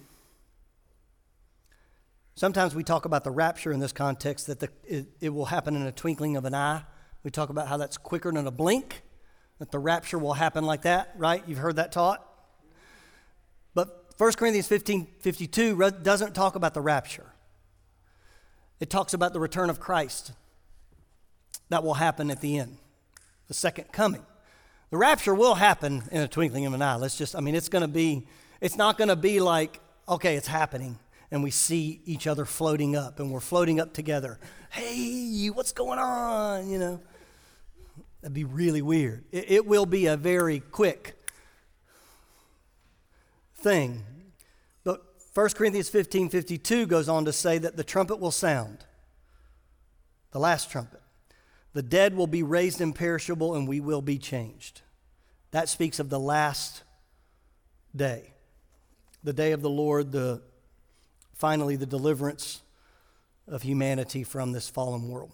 Sometimes 2.37 2.75
we 2.75 2.83
talk 2.83 3.05
about 3.05 3.23
the 3.23 3.31
rapture 3.31 3.71
in 3.71 3.79
this 3.79 3.93
context, 3.93 4.49
that 4.49 4.59
the, 4.59 4.69
it, 4.85 5.07
it 5.21 5.29
will 5.29 5.45
happen 5.45 5.77
in 5.77 5.83
a 5.83 5.93
twinkling 5.93 6.37
of 6.37 6.45
an 6.45 6.55
eye. 6.55 6.83
We 7.23 7.31
talk 7.31 7.49
about 7.49 7.69
how 7.69 7.77
that's 7.77 7.97
quicker 7.97 8.33
than 8.33 8.47
a 8.49 8.51
blink, 8.51 9.03
that 9.61 9.71
the 9.71 9.79
rapture 9.79 10.19
will 10.19 10.33
happen 10.33 10.65
like 10.65 10.83
that, 10.83 11.13
right? 11.17 11.45
You've 11.47 11.59
heard 11.59 11.77
that 11.77 11.93
taught? 11.93 12.27
1 14.17 14.33
Corinthians 14.35 14.67
15 14.69 15.09
52 15.21 15.91
doesn't 16.03 16.35
talk 16.35 16.55
about 16.55 16.75
the 16.75 16.81
rapture, 16.81 17.27
it 18.81 18.91
talks 18.91 19.15
about 19.15 19.33
the 19.33 19.41
return 19.41 19.71
of 19.71 19.81
Christ 19.81 20.33
that 21.69 21.83
will 21.83 21.95
happen 21.95 22.31
at 22.31 22.41
the 22.41 22.59
end, 22.59 22.77
the 23.49 23.55
second 23.55 23.91
coming. 23.93 24.25
The 24.91 24.99
rapture 24.99 25.35
will 25.35 25.57
happen 25.57 26.05
in 26.13 26.21
a 26.21 26.29
twinkling 26.29 26.67
of 26.67 26.75
an 26.75 26.83
eye. 26.83 26.95
Let's 26.97 27.17
just, 27.17 27.35
I 27.35 27.41
mean, 27.41 27.57
it's 27.57 27.69
going 27.69 27.83
to 27.83 27.89
be, 27.89 28.29
it's 28.61 28.77
not 28.77 28.97
going 28.97 29.09
to 29.09 29.17
be 29.17 29.41
like, 29.41 29.81
okay, 30.09 30.37
it's 30.37 30.47
happening, 30.47 30.99
and 31.33 31.43
we 31.43 31.51
see 31.51 32.01
each 32.05 32.29
other 32.29 32.45
floating 32.45 32.95
up, 32.95 33.19
and 33.19 33.33
we're 33.33 33.41
floating 33.41 33.81
up 33.81 33.93
together. 33.93 34.39
Hey, 34.71 35.49
what's 35.49 35.73
going 35.73 35.99
on? 35.99 36.71
You 36.71 36.79
know, 36.79 37.01
that'd 38.21 38.35
be 38.35 38.45
really 38.45 38.83
weird. 38.83 39.25
It, 39.33 39.51
it 39.51 39.67
will 39.67 39.87
be 39.87 40.07
a 40.07 40.17
very 40.17 40.61
quick 40.61 41.17
thing. 43.65 44.05
But 44.85 45.03
1 45.33 45.49
Corinthians 45.51 45.89
15 45.89 46.29
52 46.29 46.87
goes 46.87 47.09
on 47.09 47.25
to 47.25 47.33
say 47.33 47.59
that 47.59 47.77
the 47.77 47.83
trumpet 47.83 48.21
will 48.21 48.31
sound, 48.31 48.85
the 50.31 50.39
last 50.39 50.71
trumpet. 50.71 51.01
The 51.73 51.83
dead 51.83 52.15
will 52.15 52.29
be 52.29 52.45
raised 52.45 52.81
imperishable, 52.81 53.57
and 53.57 53.67
we 53.67 53.81
will 53.81 54.03
be 54.03 54.19
changed. 54.19 54.83
That 55.51 55.69
speaks 55.69 55.99
of 55.99 56.09
the 56.09 56.21
last 56.21 56.85
day, 57.97 58.35
the 59.25 59.33
day 59.33 59.51
of 59.51 59.63
the 59.63 59.71
Lord, 59.71 60.13
the 60.13 60.43
finally 61.33 61.75
the 61.75 61.87
deliverance 61.87 62.63
of 63.49 63.63
humanity 63.63 64.23
from 64.23 64.53
this 64.53 64.69
fallen 64.69 65.09
world. 65.09 65.33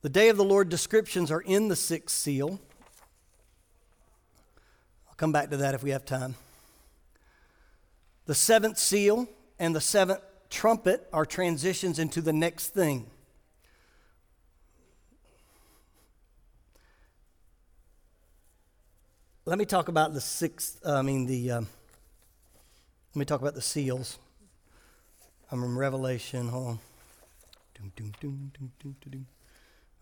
The 0.00 0.08
day 0.08 0.30
of 0.30 0.36
the 0.36 0.44
Lord 0.44 0.68
descriptions 0.68 1.30
are 1.30 1.42
in 1.42 1.68
the 1.68 1.76
sixth 1.76 2.16
seal. 2.16 2.60
I'll 5.12 5.16
come 5.16 5.30
back 5.30 5.50
to 5.50 5.58
that 5.58 5.74
if 5.74 5.82
we 5.82 5.90
have 5.90 6.06
time. 6.06 6.36
The 8.24 8.34
seventh 8.34 8.78
seal 8.78 9.28
and 9.58 9.76
the 9.76 9.80
seventh 9.80 10.20
trumpet 10.48 11.06
are 11.12 11.26
transitions 11.26 11.98
into 11.98 12.22
the 12.22 12.32
next 12.32 12.68
thing. 12.68 13.10
Let 19.44 19.58
me 19.58 19.66
talk 19.66 19.88
about 19.88 20.14
the 20.14 20.20
sixth, 20.22 20.80
uh, 20.86 20.94
I 20.94 21.02
mean, 21.02 21.26
the, 21.26 21.50
um, 21.50 21.68
let 23.14 23.18
me 23.18 23.24
talk 23.26 23.42
about 23.42 23.54
the 23.54 23.60
seals. 23.60 24.18
I'm 25.50 25.60
from 25.60 25.78
Revelation. 25.78 26.48
Hold 26.48 26.68
on. 26.68 26.78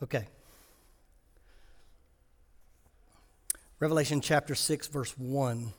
Okay. 0.04 0.28
Revelation 3.80 4.20
chapter 4.20 4.54
6, 4.54 4.88
verse 4.88 5.16
1. 5.16 5.72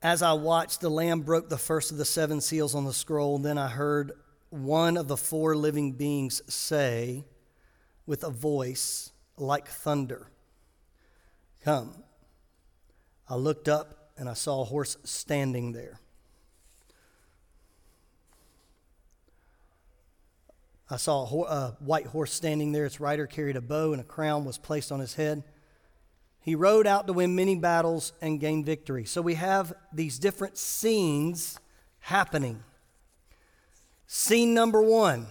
As 0.00 0.22
I 0.22 0.32
watched, 0.32 0.80
the 0.80 0.88
Lamb 0.88 1.20
broke 1.20 1.50
the 1.50 1.58
first 1.58 1.90
of 1.90 1.98
the 1.98 2.06
seven 2.06 2.40
seals 2.40 2.74
on 2.74 2.86
the 2.86 2.94
scroll. 2.94 3.36
Then 3.36 3.58
I 3.58 3.68
heard 3.68 4.12
one 4.48 4.96
of 4.96 5.06
the 5.06 5.18
four 5.18 5.54
living 5.54 5.92
beings 5.92 6.40
say 6.48 7.26
with 8.06 8.24
a 8.24 8.30
voice 8.30 9.12
like 9.36 9.68
thunder, 9.68 10.28
Come. 11.62 12.02
I 13.28 13.34
looked 13.34 13.68
up 13.68 14.12
and 14.16 14.30
I 14.30 14.34
saw 14.34 14.62
a 14.62 14.64
horse 14.64 14.96
standing 15.04 15.72
there. 15.72 16.00
I 20.90 20.96
saw 20.96 21.22
a, 21.22 21.26
ho- 21.26 21.44
a, 21.44 21.76
white 21.80 22.06
horse 22.06 22.32
standing 22.32 22.72
there. 22.72 22.84
Its 22.84 23.00
rider 23.00 23.26
carried 23.26 23.56
a 23.56 23.60
bow, 23.60 23.92
and 23.92 24.00
a 24.00 24.04
crown 24.04 24.44
was 24.44 24.58
placed 24.58 24.92
on 24.92 25.00
his 25.00 25.14
head. 25.14 25.42
He 26.40 26.54
rode 26.54 26.86
out 26.86 27.06
to 27.06 27.12
win 27.12 27.34
many 27.34 27.54
battles 27.54 28.12
and 28.20 28.40
gain 28.40 28.64
victory. 28.64 29.04
So 29.04 29.22
we 29.22 29.34
have 29.34 29.72
these 29.92 30.18
different 30.18 30.58
scenes 30.58 31.58
happening. 32.00 32.62
Scene 34.06 34.52
number 34.52 34.82
one. 34.82 35.26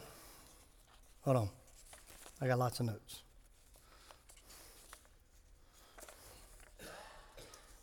Hold 1.24 1.38
on. 1.38 1.50
I 2.42 2.48
got 2.48 2.58
lots 2.58 2.80
of 2.80 2.88
notes. 2.88 3.22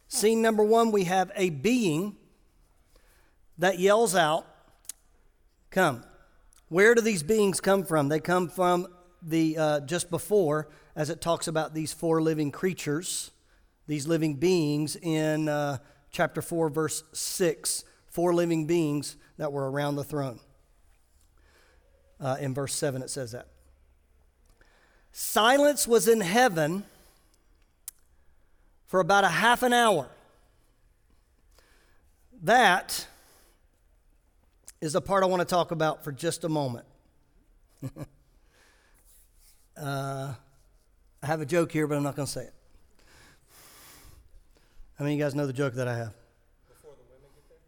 Scene 0.09 0.41
number 0.41 0.65
one, 0.65 0.91
we 0.91 1.05
have 1.05 1.31
a 1.37 1.51
being 1.51 2.17
that 3.59 3.79
yells 3.79 4.15
out, 4.17 4.47
Come. 5.71 6.03
Where 6.69 6.95
do 6.95 7.01
these 7.01 7.23
beings 7.23 7.61
come 7.61 7.85
from? 7.85 8.09
They 8.09 8.21
come 8.21 8.49
from 8.49 8.89
the 9.23 9.57
uh, 9.57 9.81
just 9.81 10.11
before, 10.11 10.69
as 10.95 11.09
it 11.09 11.21
talks 11.21 11.49
about 11.49 11.73
these 11.73 11.95
four 11.95 12.21
living 12.21 12.51
creatures, 12.51 13.31
these 13.87 14.07
living 14.07 14.35
beings 14.35 14.95
in 14.97 15.49
uh, 15.49 15.79
chapter 16.11 16.43
4, 16.43 16.69
verse 16.69 17.05
6, 17.13 17.85
four 18.07 18.35
living 18.35 18.67
beings 18.67 19.17
that 19.39 19.51
were 19.51 19.71
around 19.71 19.97
the 19.97 20.05
throne. 20.05 20.41
Uh, 22.21 22.37
in 22.39 22.53
verse 22.53 22.75
7, 22.75 23.01
it 23.01 23.09
says 23.09 23.33
that. 23.33 23.47
Silence 25.11 25.89
was 25.89 26.07
in 26.07 26.21
heaven 26.21 26.85
for 28.87 29.01
about 29.01 29.25
a 29.25 29.29
half 29.29 29.63
an 29.63 29.73
hour. 29.73 30.09
That 32.43 33.07
is 34.81 34.93
the 34.93 35.01
part 35.01 35.23
I 35.23 35.27
want 35.27 35.41
to 35.41 35.47
talk 35.47 35.71
about 35.71 36.05
for 36.05 36.13
just 36.13 36.45
a 36.45 36.49
moment. 36.49 36.87
uh, 39.77 40.35
I 41.23 41.27
have 41.27 41.41
a 41.41 41.47
joke 41.47 41.73
here, 41.73 41.87
but 41.87 41.97
I'm 41.97 42.03
not 42.03 42.17
going 42.17 42.27
to 42.27 42.33
say 42.33 42.45
it. 42.45 42.55
How 44.99 45.05
many 45.05 45.15
of 45.15 45.19
you 45.19 45.25
guys 45.25 45.35
know 45.35 45.47
the 45.47 45.53
joke 45.53 45.75
that 45.75 45.89
I 45.89 45.97
have? 45.97 46.15
Before 46.69 46.93
the 46.93 47.05
women 47.13 47.29
get 47.49 47.59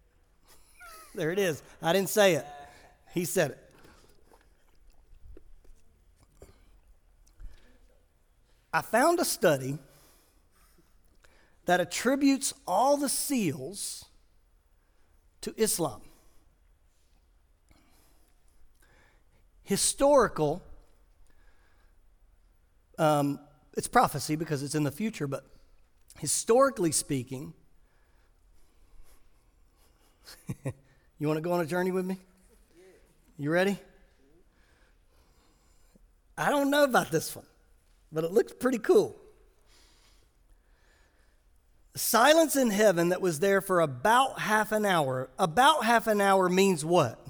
there? 1.14 1.14
there 1.14 1.30
it 1.30 1.38
is. 1.38 1.62
I 1.82 1.92
didn't 1.92 2.10
say 2.10 2.34
it. 2.34 2.46
He 3.12 3.24
said 3.24 3.52
it. 3.52 3.58
I 8.72 8.82
found 8.82 9.18
a 9.18 9.24
study 9.24 9.78
that 11.66 11.80
attributes 11.80 12.52
all 12.66 12.96
the 12.96 13.08
seals 13.08 14.04
to 15.40 15.52
Islam. 15.56 16.02
Historical, 19.70 20.64
um, 22.98 23.38
it's 23.76 23.86
prophecy 23.86 24.34
because 24.34 24.64
it's 24.64 24.74
in 24.74 24.82
the 24.82 24.90
future, 24.90 25.28
but 25.28 25.44
historically 26.18 26.90
speaking, 26.90 27.54
you 31.20 31.28
want 31.28 31.36
to 31.36 31.40
go 31.40 31.52
on 31.52 31.60
a 31.60 31.66
journey 31.66 31.92
with 31.92 32.04
me? 32.04 32.18
You 33.38 33.52
ready? 33.52 33.78
I 36.36 36.50
don't 36.50 36.72
know 36.72 36.82
about 36.82 37.12
this 37.12 37.36
one, 37.36 37.46
but 38.10 38.24
it 38.24 38.32
looks 38.32 38.52
pretty 38.52 38.78
cool. 38.78 39.14
Silence 41.94 42.56
in 42.56 42.70
heaven 42.70 43.10
that 43.10 43.20
was 43.20 43.38
there 43.38 43.60
for 43.60 43.78
about 43.78 44.40
half 44.40 44.72
an 44.72 44.84
hour. 44.84 45.30
About 45.38 45.84
half 45.84 46.08
an 46.08 46.20
hour 46.20 46.48
means 46.48 46.84
what? 46.84 47.24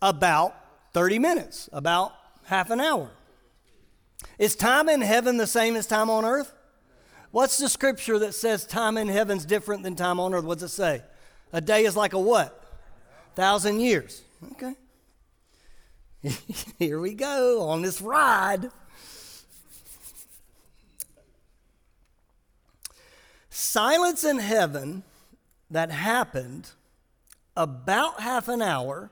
About 0.00 0.54
30 0.92 1.18
minutes, 1.18 1.68
about 1.72 2.12
half 2.44 2.70
an 2.70 2.80
hour. 2.80 3.10
Is 4.38 4.56
time 4.56 4.88
in 4.88 5.00
heaven 5.00 5.36
the 5.36 5.46
same 5.46 5.76
as 5.76 5.86
time 5.86 6.10
on 6.10 6.24
earth? 6.24 6.52
What's 7.30 7.58
the 7.58 7.68
scripture 7.68 8.18
that 8.20 8.34
says 8.34 8.66
time 8.66 8.96
in 8.96 9.08
heaven's 9.08 9.44
different 9.44 9.82
than 9.82 9.96
time 9.96 10.18
on 10.18 10.32
earth? 10.34 10.44
What's 10.44 10.62
it 10.62 10.68
say? 10.68 11.02
A 11.52 11.60
day 11.60 11.84
is 11.84 11.96
like 11.96 12.12
a 12.12 12.18
what? 12.18 12.64
Thousand 13.34 13.80
years. 13.80 14.22
Okay. 14.52 14.74
Here 16.78 16.98
we 16.98 17.14
go 17.14 17.62
on 17.62 17.82
this 17.82 18.00
ride. 18.00 18.70
silence 23.58 24.24
in 24.24 24.38
heaven 24.38 25.02
that 25.70 25.90
happened 25.90 26.70
about 27.56 28.20
half 28.20 28.48
an 28.48 28.62
hour 28.62 29.10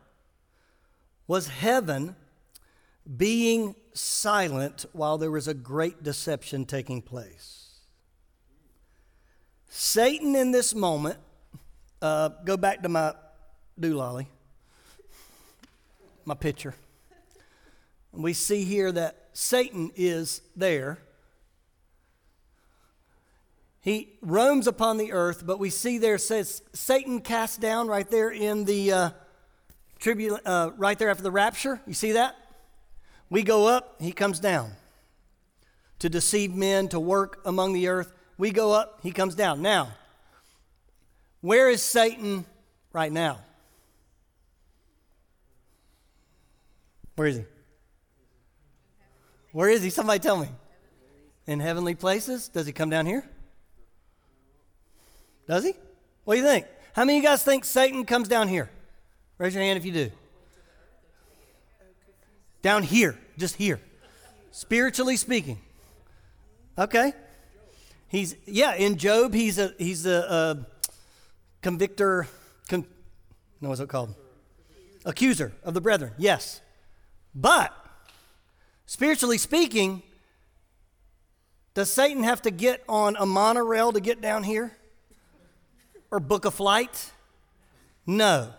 was 1.26 1.48
heaven 1.48 2.16
being 3.16 3.74
silent 3.92 4.84
while 4.92 5.18
there 5.18 5.30
was 5.30 5.48
a 5.48 5.54
great 5.54 6.02
deception 6.02 6.64
taking 6.64 7.02
place. 7.02 7.70
Satan, 9.68 10.34
in 10.34 10.52
this 10.52 10.74
moment, 10.74 11.18
uh, 12.00 12.30
go 12.44 12.56
back 12.56 12.82
to 12.82 12.88
my 12.88 13.14
doolally, 13.80 14.26
my 16.24 16.34
picture. 16.34 16.74
We 18.12 18.32
see 18.32 18.64
here 18.64 18.90
that 18.92 19.28
Satan 19.32 19.90
is 19.94 20.40
there 20.56 20.98
he 23.86 24.08
roams 24.20 24.66
upon 24.66 24.96
the 24.96 25.12
earth, 25.12 25.46
but 25.46 25.60
we 25.60 25.70
see 25.70 25.98
there 25.98 26.18
says 26.18 26.60
Satan 26.72 27.20
cast 27.20 27.60
down 27.60 27.86
right 27.86 28.10
there 28.10 28.30
in 28.30 28.64
the 28.64 28.92
uh, 28.92 29.10
tribul- 30.00 30.40
uh, 30.44 30.70
right 30.76 30.98
there 30.98 31.10
after 31.10 31.22
the 31.22 31.30
rapture. 31.30 31.80
You 31.86 31.94
see 31.94 32.12
that? 32.12 32.36
We 33.30 33.42
go 33.42 33.66
up, 33.66 33.96
he 34.00 34.12
comes 34.12 34.38
down 34.38 34.72
to 35.98 36.08
deceive 36.08 36.54
men, 36.54 36.88
to 36.88 37.00
work 37.00 37.40
among 37.44 37.72
the 37.72 37.88
earth. 37.88 38.12
We 38.38 38.50
go 38.50 38.72
up, 38.72 39.00
he 39.02 39.10
comes 39.10 39.34
down. 39.34 39.62
Now, 39.62 39.92
where 41.40 41.70
is 41.70 41.82
Satan 41.82 42.44
right 42.92 43.10
now? 43.10 43.40
Where 47.16 47.28
is 47.28 47.36
he? 47.36 47.44
Where 49.52 49.70
is 49.70 49.82
he? 49.82 49.90
Somebody 49.90 50.18
tell 50.18 50.36
me. 50.36 50.48
In 51.46 51.60
heavenly 51.60 51.94
places? 51.94 52.48
Does 52.48 52.66
he 52.66 52.72
come 52.72 52.90
down 52.90 53.06
here? 53.06 53.24
Does 55.48 55.64
he? 55.64 55.74
What 56.24 56.34
do 56.34 56.40
you 56.40 56.46
think? 56.46 56.66
How 56.92 57.04
many 57.04 57.18
of 57.18 57.22
you 57.22 57.28
guys 57.28 57.42
think 57.42 57.64
Satan 57.64 58.04
comes 58.04 58.28
down 58.28 58.48
here? 58.48 58.68
Raise 59.38 59.54
your 59.54 59.62
hand 59.62 59.76
if 59.76 59.84
you 59.84 59.92
do. 59.92 60.10
Down 62.62 62.82
here, 62.82 63.18
just 63.36 63.56
here. 63.56 63.80
Spiritually 64.50 65.16
speaking. 65.16 65.58
Okay. 66.78 67.12
He's 68.08 68.36
yeah, 68.46 68.74
in 68.74 68.96
Job 68.96 69.34
he's 69.34 69.58
a 69.58 69.74
he's 69.78 70.06
a, 70.06 70.18
a 70.20 70.66
convictor 71.62 72.28
con, 72.68 72.86
no 73.60 73.68
what's 73.68 73.80
it 73.80 73.88
called? 73.88 74.14
Accuser 75.04 75.52
of 75.62 75.74
the 75.74 75.80
brethren. 75.80 76.12
Yes. 76.16 76.60
But 77.34 77.74
spiritually 78.86 79.38
speaking, 79.38 80.02
does 81.74 81.92
Satan 81.92 82.22
have 82.22 82.42
to 82.42 82.50
get 82.50 82.82
on 82.88 83.16
a 83.18 83.26
monorail 83.26 83.92
to 83.92 84.00
get 84.00 84.20
down 84.20 84.42
here? 84.42 84.76
or 86.10 86.20
book 86.20 86.44
a 86.44 86.50
flight? 86.50 87.12
No. 88.06 88.52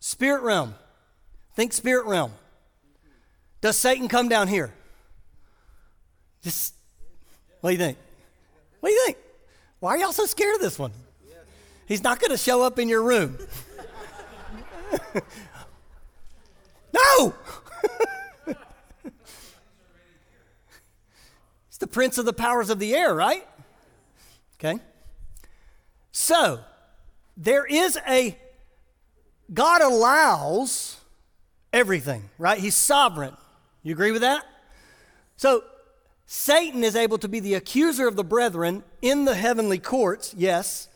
Spirit 0.00 0.42
realm. 0.42 0.74
Think 1.54 1.72
spirit 1.72 2.06
realm. 2.06 2.32
Does 3.60 3.76
Satan 3.76 4.08
come 4.08 4.28
down 4.28 4.48
here? 4.48 4.72
Just, 6.42 6.74
what 7.60 7.70
do 7.70 7.74
you 7.74 7.78
think? 7.78 7.98
What 8.80 8.90
do 8.90 8.94
you 8.94 9.04
think? 9.06 9.18
Why 9.80 9.90
are 9.90 9.98
y'all 9.98 10.12
so 10.12 10.26
scared 10.26 10.54
of 10.54 10.60
this 10.60 10.78
one? 10.78 10.92
He's 11.86 12.02
not 12.02 12.20
going 12.20 12.30
to 12.30 12.36
show 12.36 12.62
up 12.62 12.78
in 12.78 12.88
your 12.88 13.02
room. 13.02 13.38
no! 16.92 17.34
it's 21.66 21.78
the 21.78 21.86
prince 21.86 22.18
of 22.18 22.26
the 22.26 22.32
powers 22.32 22.68
of 22.70 22.78
the 22.78 22.94
air, 22.94 23.14
right? 23.14 23.46
Okay. 24.58 24.78
So, 26.12 26.60
there 27.36 27.64
is 27.64 27.98
a, 28.06 28.36
God 29.52 29.82
allows 29.82 30.98
everything, 31.72 32.28
right? 32.38 32.58
He's 32.58 32.76
sovereign. 32.76 33.36
You 33.82 33.92
agree 33.92 34.12
with 34.12 34.22
that? 34.22 34.44
So, 35.36 35.64
Satan 36.26 36.84
is 36.84 36.94
able 36.94 37.16
to 37.18 37.28
be 37.28 37.40
the 37.40 37.54
accuser 37.54 38.06
of 38.06 38.16
the 38.16 38.24
brethren 38.24 38.84
in 39.00 39.24
the 39.24 39.34
heavenly 39.34 39.78
courts, 39.78 40.34
yes, 40.36 40.88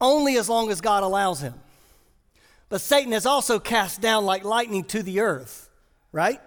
only 0.00 0.36
as 0.36 0.48
long 0.48 0.70
as 0.70 0.80
God 0.80 1.02
allows 1.02 1.40
him. 1.40 1.54
But 2.68 2.80
Satan 2.80 3.12
is 3.12 3.26
also 3.26 3.58
cast 3.58 4.00
down 4.00 4.24
like 4.24 4.44
lightning 4.44 4.84
to 4.84 5.02
the 5.02 5.20
earth, 5.20 5.68
right? 6.12 6.40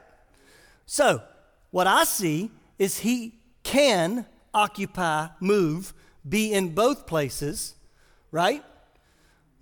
So, 0.85 1.21
what 1.71 1.85
I 1.85 2.05
see 2.05 2.49
is 2.79 2.99
he 2.99 3.35
can 3.63 4.25
occupy, 4.53 5.27
move, 5.41 5.93
be 6.27 6.53
in 6.53 6.69
both 6.69 7.05
places, 7.07 7.75
right? 8.31 8.63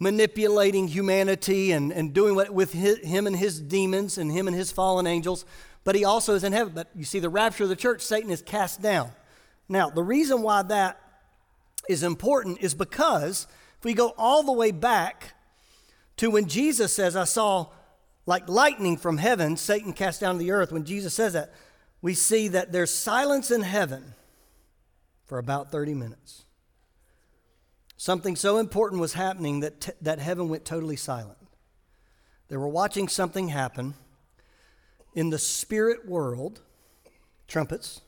Manipulating 0.02 0.88
humanity 0.88 1.72
and, 1.72 1.94
and 1.94 2.12
doing 2.12 2.34
what 2.34 2.50
with 2.50 2.74
his, 2.74 2.98
him 3.06 3.28
and 3.28 3.36
his 3.36 3.62
demons 3.62 4.18
and 4.18 4.32
him 4.32 4.48
and 4.48 4.58
his 4.58 4.72
fallen 4.72 5.06
angels, 5.06 5.46
but 5.84 5.94
he 5.94 6.04
also 6.04 6.34
is 6.34 6.44
in 6.44 6.54
heaven. 6.54 6.74
But 6.74 6.90
you 6.96 7.06
see, 7.06 7.20
the 7.20 7.30
rapture 7.30 7.64
of 7.64 7.70
the 7.70 7.76
church, 7.76 8.02
Satan 8.02 8.32
is 8.32 8.42
cast 8.42 8.82
down. 8.82 9.12
Now, 9.70 9.92
the 9.92 10.02
reason 10.02 10.42
why 10.42 10.64
that 10.64 11.00
is 11.88 12.02
important 12.02 12.58
is 12.62 12.74
because 12.74 13.46
if 13.78 13.86
we 13.86 13.94
go 13.94 14.16
all 14.18 14.42
the 14.42 14.52
way 14.52 14.72
back 14.72 15.36
to 16.18 16.32
when 16.32 16.48
Jesus 16.48 16.96
says, 16.96 17.16
I 17.16 17.26
saw 17.26 17.68
like 18.26 18.50
lightning 18.50 18.98
from 18.98 19.20
heaven, 19.20 19.56
Satan 19.56 19.94
cast 19.94 20.20
down 20.20 20.34
to 20.34 20.40
the 20.40 20.50
earth, 20.50 20.72
when 20.72 20.84
Jesus 20.84 21.14
says 21.14 21.34
that, 21.34 21.54
we 22.02 22.16
see 22.16 22.48
that 22.48 22.72
there's 22.72 22.92
silence 22.92 23.52
in 23.52 23.62
heaven 23.62 24.16
for 25.28 25.38
about 25.38 25.72
30 25.72 25.94
minutes. 25.94 26.46
Something 28.02 28.36
so 28.36 28.58
important 28.58 29.00
was 29.00 29.14
happening 29.14 29.60
that, 29.60 29.80
t- 29.80 29.92
that 30.02 30.18
heaven 30.18 30.50
went 30.50 30.66
totally 30.66 30.96
silent. 30.96 31.38
They 32.48 32.58
were 32.58 32.68
watching 32.68 33.08
something 33.08 33.50
happen 33.50 33.94
in 35.14 35.30
the 35.30 35.38
spirit 35.38 36.08
world, 36.08 36.62
trumpets. 37.48 38.02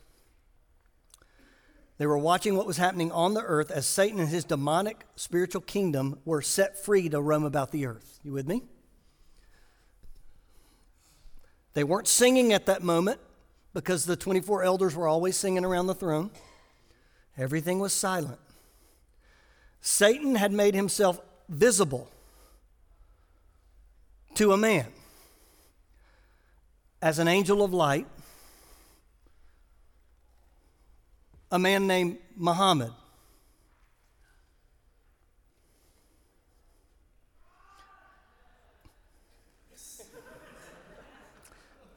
They 1.98 2.06
were 2.06 2.18
watching 2.18 2.56
what 2.56 2.66
was 2.66 2.76
happening 2.76 3.12
on 3.12 3.34
the 3.34 3.42
earth 3.42 3.70
as 3.70 3.86
Satan 3.86 4.18
and 4.18 4.28
his 4.28 4.42
demonic 4.42 5.04
spiritual 5.14 5.60
kingdom 5.60 6.18
were 6.24 6.42
set 6.42 6.76
free 6.76 7.08
to 7.10 7.20
roam 7.20 7.44
about 7.44 7.70
the 7.70 7.86
earth. 7.86 8.18
You 8.24 8.32
with 8.32 8.48
me? 8.48 8.64
They 11.74 11.84
weren't 11.84 12.08
singing 12.08 12.52
at 12.52 12.66
that 12.66 12.82
moment 12.82 13.20
because 13.72 14.06
the 14.06 14.16
24 14.16 14.64
elders 14.64 14.96
were 14.96 15.06
always 15.06 15.36
singing 15.36 15.64
around 15.64 15.86
the 15.86 15.94
throne. 15.94 16.32
Everything 17.38 17.78
was 17.78 17.92
silent. 17.92 18.40
Satan 19.86 20.34
had 20.34 20.50
made 20.50 20.74
himself 20.74 21.20
visible 21.46 22.10
to 24.34 24.52
a 24.52 24.56
man 24.56 24.86
as 27.02 27.18
an 27.18 27.28
angel 27.28 27.62
of 27.62 27.74
light, 27.74 28.06
a 31.52 31.58
man 31.58 31.86
named 31.86 32.16
Muhammad. 32.34 32.92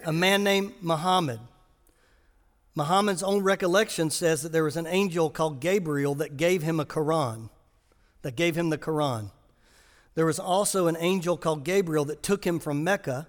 a 0.06 0.14
man 0.14 0.44
named 0.44 0.74
Muhammad. 0.82 1.40
Muhammad's 2.76 3.24
own 3.24 3.44
recollection 3.44 4.10
says 4.10 4.42
that 4.42 4.52
there 4.52 4.64
was 4.64 4.78
an 4.78 4.88
angel 4.88 5.30
called 5.30 5.60
Gabriel 5.62 6.16
that 6.16 6.38
gave 6.38 6.64
him 6.64 6.80
a 6.80 6.86
Quran 6.86 7.50
that 8.28 8.36
gave 8.36 8.58
him 8.58 8.70
the 8.70 8.78
Quran. 8.78 9.32
There 10.14 10.26
was 10.26 10.38
also 10.38 10.88
an 10.88 10.98
angel 11.00 11.38
called 11.38 11.64
Gabriel 11.64 12.04
that 12.04 12.22
took 12.22 12.46
him 12.46 12.60
from 12.60 12.84
Mecca 12.84 13.26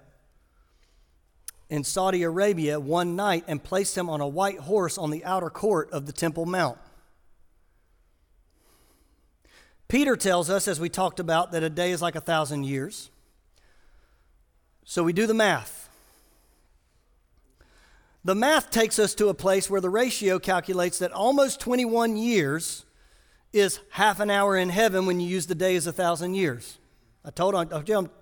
in 1.69 1.85
Saudi 1.85 2.21
Arabia 2.21 2.81
one 2.81 3.15
night 3.15 3.45
and 3.47 3.63
placed 3.63 3.97
him 3.97 4.09
on 4.09 4.19
a 4.19 4.27
white 4.27 4.59
horse 4.59 4.97
on 4.97 5.09
the 5.09 5.23
outer 5.23 5.49
court 5.49 5.89
of 5.91 6.05
the 6.05 6.11
Temple 6.11 6.45
Mount. 6.45 6.77
Peter 9.87 10.17
tells 10.17 10.49
us, 10.49 10.67
as 10.67 10.81
we 10.81 10.89
talked 10.89 11.21
about, 11.21 11.53
that 11.53 11.63
a 11.63 11.69
day 11.69 11.91
is 11.91 12.01
like 12.01 12.15
a 12.15 12.19
thousand 12.19 12.65
years. 12.65 13.09
So 14.83 15.01
we 15.01 15.13
do 15.13 15.25
the 15.25 15.33
math. 15.33 15.89
The 18.25 18.35
math 18.35 18.69
takes 18.69 18.99
us 18.99 19.15
to 19.15 19.29
a 19.29 19.33
place 19.33 19.69
where 19.69 19.79
the 19.79 19.89
ratio 19.89 20.39
calculates 20.39 20.99
that 20.99 21.13
almost 21.13 21.61
21 21.61 22.17
years 22.17 22.83
is 23.51 23.79
half 23.91 24.19
an 24.19 24.29
hour 24.29 24.55
in 24.55 24.69
heaven 24.69 25.05
when 25.05 25.19
you 25.19 25.27
use 25.27 25.47
the 25.47 25.55
day 25.55 25.75
as 25.75 25.87
a 25.87 25.91
thousand 25.91 26.35
years. 26.35 26.77
I 27.25 27.31
told, 27.31 27.55
I 27.55 27.65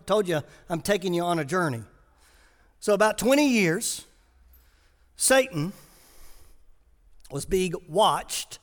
told 0.06 0.28
you 0.28 0.42
I'm 0.70 0.82
taking 0.82 1.14
you 1.14 1.24
on 1.24 1.40
a 1.40 1.46
journey. 1.46 1.84
So, 2.80 2.94
about 2.94 3.18
20 3.18 3.48
years, 3.48 4.06
Satan 5.16 5.74
was 7.32 7.46
being 7.46 7.74
watched 7.88 8.60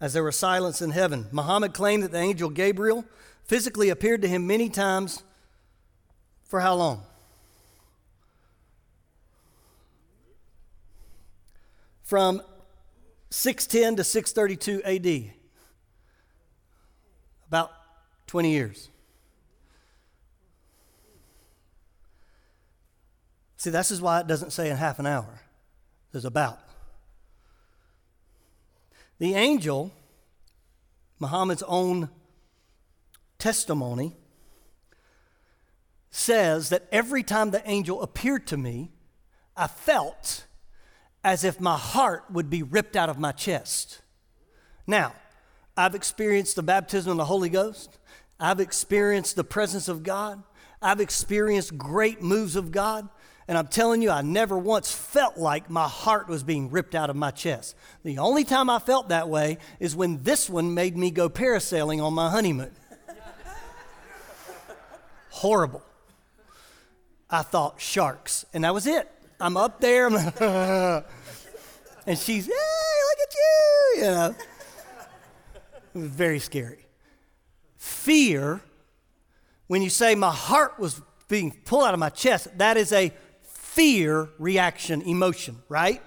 as 0.00 0.12
there 0.12 0.24
was 0.24 0.36
silence 0.36 0.82
in 0.82 0.90
heaven. 0.90 1.26
Muhammad 1.32 1.72
claimed 1.72 2.02
that 2.02 2.12
the 2.12 2.18
angel 2.18 2.50
Gabriel 2.50 3.04
physically 3.44 3.88
appeared 3.88 4.22
to 4.22 4.28
him 4.28 4.46
many 4.46 4.68
times. 4.68 5.22
For 6.44 6.60
how 6.60 6.74
long? 6.74 7.04
From 12.02 12.42
610 13.30 13.96
to 13.96 14.04
632 14.04 14.82
AD 14.82 15.41
about 17.52 17.70
20 18.28 18.50
years. 18.50 18.88
See, 23.58 23.68
this 23.68 23.90
is 23.90 24.00
why 24.00 24.20
it 24.20 24.26
doesn't 24.26 24.52
say 24.52 24.70
in 24.70 24.78
half 24.78 24.98
an 24.98 25.06
hour. 25.06 25.42
There's 26.12 26.24
about. 26.24 26.60
The 29.18 29.34
angel, 29.34 29.92
Muhammad's 31.18 31.62
own 31.64 32.08
testimony, 33.38 34.16
says 36.10 36.70
that 36.70 36.88
every 36.90 37.22
time 37.22 37.50
the 37.50 37.62
angel 37.68 38.00
appeared 38.00 38.46
to 38.46 38.56
me, 38.56 38.92
I 39.54 39.66
felt 39.66 40.46
as 41.22 41.44
if 41.44 41.60
my 41.60 41.76
heart 41.76 42.24
would 42.30 42.48
be 42.48 42.62
ripped 42.62 42.96
out 42.96 43.10
of 43.10 43.18
my 43.18 43.32
chest. 43.32 44.00
Now, 44.86 45.12
I've 45.76 45.94
experienced 45.94 46.56
the 46.56 46.62
baptism 46.62 47.12
of 47.12 47.16
the 47.16 47.24
Holy 47.24 47.48
Ghost. 47.48 47.98
I've 48.38 48.60
experienced 48.60 49.36
the 49.36 49.44
presence 49.44 49.88
of 49.88 50.02
God. 50.02 50.42
I've 50.80 51.00
experienced 51.00 51.78
great 51.78 52.20
moves 52.20 52.56
of 52.56 52.72
God. 52.72 53.08
And 53.48 53.58
I'm 53.58 53.66
telling 53.66 54.02
you, 54.02 54.10
I 54.10 54.22
never 54.22 54.56
once 54.56 54.92
felt 54.92 55.36
like 55.36 55.68
my 55.68 55.88
heart 55.88 56.28
was 56.28 56.42
being 56.42 56.70
ripped 56.70 56.94
out 56.94 57.10
of 57.10 57.16
my 57.16 57.30
chest. 57.30 57.74
The 58.04 58.18
only 58.18 58.44
time 58.44 58.70
I 58.70 58.78
felt 58.78 59.08
that 59.08 59.28
way 59.28 59.58
is 59.80 59.96
when 59.96 60.22
this 60.22 60.48
one 60.48 60.74
made 60.74 60.96
me 60.96 61.10
go 61.10 61.28
parasailing 61.28 62.02
on 62.02 62.14
my 62.14 62.30
honeymoon. 62.30 62.70
Horrible. 65.30 65.82
I 67.28 67.42
thought 67.42 67.80
sharks, 67.80 68.44
and 68.52 68.64
that 68.64 68.74
was 68.74 68.86
it. 68.86 69.10
I'm 69.40 69.56
up 69.56 69.80
there, 69.80 70.06
and 72.06 72.18
she's, 72.18 72.46
hey, 72.46 72.52
look 72.52 73.18
at 73.22 73.34
you, 73.34 73.96
you 73.96 74.02
know. 74.02 74.34
It 75.94 75.98
was 75.98 76.08
very 76.08 76.38
scary. 76.38 76.86
Fear, 77.76 78.60
when 79.66 79.82
you 79.82 79.90
say 79.90 80.14
my 80.14 80.32
heart 80.32 80.78
was 80.78 81.00
being 81.28 81.50
pulled 81.64 81.84
out 81.84 81.94
of 81.94 82.00
my 82.00 82.10
chest, 82.10 82.48
that 82.58 82.76
is 82.76 82.92
a 82.92 83.12
fear 83.42 84.28
reaction 84.38 85.02
emotion, 85.02 85.56
right? 85.68 86.02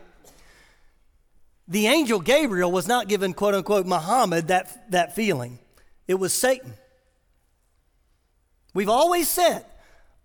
The 1.68 1.88
angel 1.88 2.20
Gabriel 2.20 2.72
was 2.72 2.88
not 2.88 3.08
given, 3.08 3.34
quote 3.34 3.56
unquote, 3.56 3.86
Muhammad 3.86 4.50
that, 4.50 4.92
that 4.92 5.16
feeling. 5.16 5.60
It 6.08 6.16
was 6.16 6.32
Satan. 6.34 6.76
We've 8.74 8.90
always 8.90 9.28
said 9.28 9.66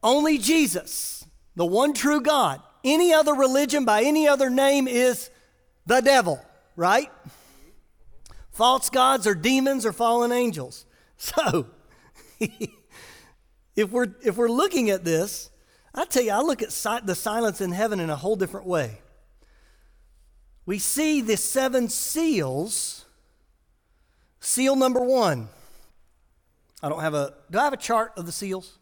only 0.03 0.39
Jesus, 0.39 1.25
the 1.57 1.65
one 1.65 1.95
true 1.95 2.21
God, 2.21 2.61
any 2.85 3.13
other 3.13 3.33
religion 3.33 3.85
by 3.85 4.03
any 4.03 4.29
other 4.29 4.51
name 4.51 4.89
is 4.89 5.31
the 5.87 6.01
devil, 6.01 6.45
right? 6.77 7.11
False 8.51 8.91
gods 8.91 9.27
are 9.27 9.35
demons 9.35 9.87
or 9.87 9.93
fallen 9.93 10.33
angels. 10.33 10.87
So, 11.23 11.67
if 13.77 13.91
we're, 13.91 14.15
if 14.25 14.39
we're 14.39 14.49
looking 14.49 14.89
at 14.89 15.05
this, 15.05 15.51
I 15.95 16.07
tell 16.07 16.23
you, 16.23 16.33
I 16.33 16.41
look 16.41 16.63
at 16.63 16.73
si- 16.73 17.01
the 17.05 17.15
silence 17.15 17.61
in 17.61 17.73
heaven 17.73 18.01
in 18.01 18.09
a 18.09 18.17
whole 18.17 18.37
different 18.37 18.67
way. 18.67 19.03
We 20.65 20.79
see 20.79 21.21
the 21.21 21.37
seven 21.37 21.91
seals. 21.91 23.05
Seal 24.41 24.77
number 24.77 25.01
one. 25.05 25.51
I 26.83 26.89
don't 26.89 27.01
have 27.01 27.13
a, 27.13 27.35
do 27.51 27.59
I 27.59 27.65
have 27.65 27.75
a 27.75 27.77
chart 27.77 28.13
of 28.17 28.25
the 28.25 28.33
seals? 28.33 28.79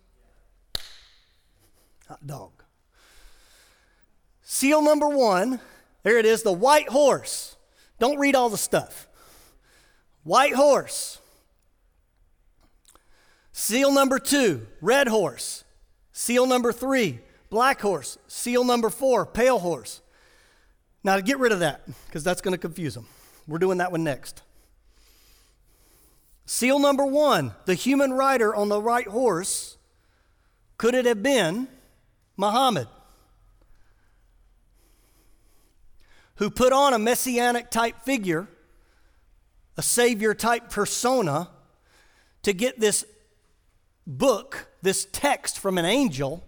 Hot 2.06 2.24
dog. 2.24 2.52
Seal 4.42 4.80
number 4.80 5.08
one, 5.08 5.60
there 6.04 6.18
it 6.18 6.24
is, 6.24 6.42
the 6.42 6.52
white 6.52 6.88
horse. 6.88 7.56
Don't 7.98 8.18
read 8.18 8.36
all 8.36 8.48
the 8.48 8.56
stuff. 8.56 9.07
White 10.28 10.54
horse. 10.54 11.20
Seal 13.50 13.90
number 13.90 14.18
two, 14.18 14.66
red 14.82 15.08
horse. 15.08 15.64
Seal 16.12 16.44
number 16.44 16.70
three, 16.70 17.20
black 17.48 17.80
horse. 17.80 18.18
Seal 18.28 18.62
number 18.62 18.90
four, 18.90 19.24
pale 19.24 19.58
horse. 19.58 20.02
Now, 21.02 21.16
to 21.16 21.22
get 21.22 21.38
rid 21.38 21.50
of 21.50 21.60
that, 21.60 21.80
because 22.04 22.24
that's 22.24 22.42
going 22.42 22.52
to 22.52 22.58
confuse 22.58 22.92
them, 22.92 23.06
we're 23.46 23.56
doing 23.56 23.78
that 23.78 23.90
one 23.90 24.04
next. 24.04 24.42
Seal 26.44 26.78
number 26.78 27.06
one, 27.06 27.54
the 27.64 27.74
human 27.74 28.12
rider 28.12 28.54
on 28.54 28.68
the 28.68 28.82
right 28.82 29.08
horse. 29.08 29.78
Could 30.76 30.94
it 30.94 31.06
have 31.06 31.22
been 31.22 31.68
Muhammad? 32.36 32.88
Who 36.34 36.50
put 36.50 36.74
on 36.74 36.92
a 36.92 36.98
messianic 36.98 37.70
type 37.70 38.02
figure 38.02 38.46
a 39.78 39.82
savior 39.82 40.34
type 40.34 40.68
persona 40.68 41.48
to 42.42 42.52
get 42.52 42.80
this 42.80 43.04
book, 44.06 44.68
this 44.82 45.06
text 45.12 45.58
from 45.60 45.78
an 45.78 45.84
angel, 45.84 46.42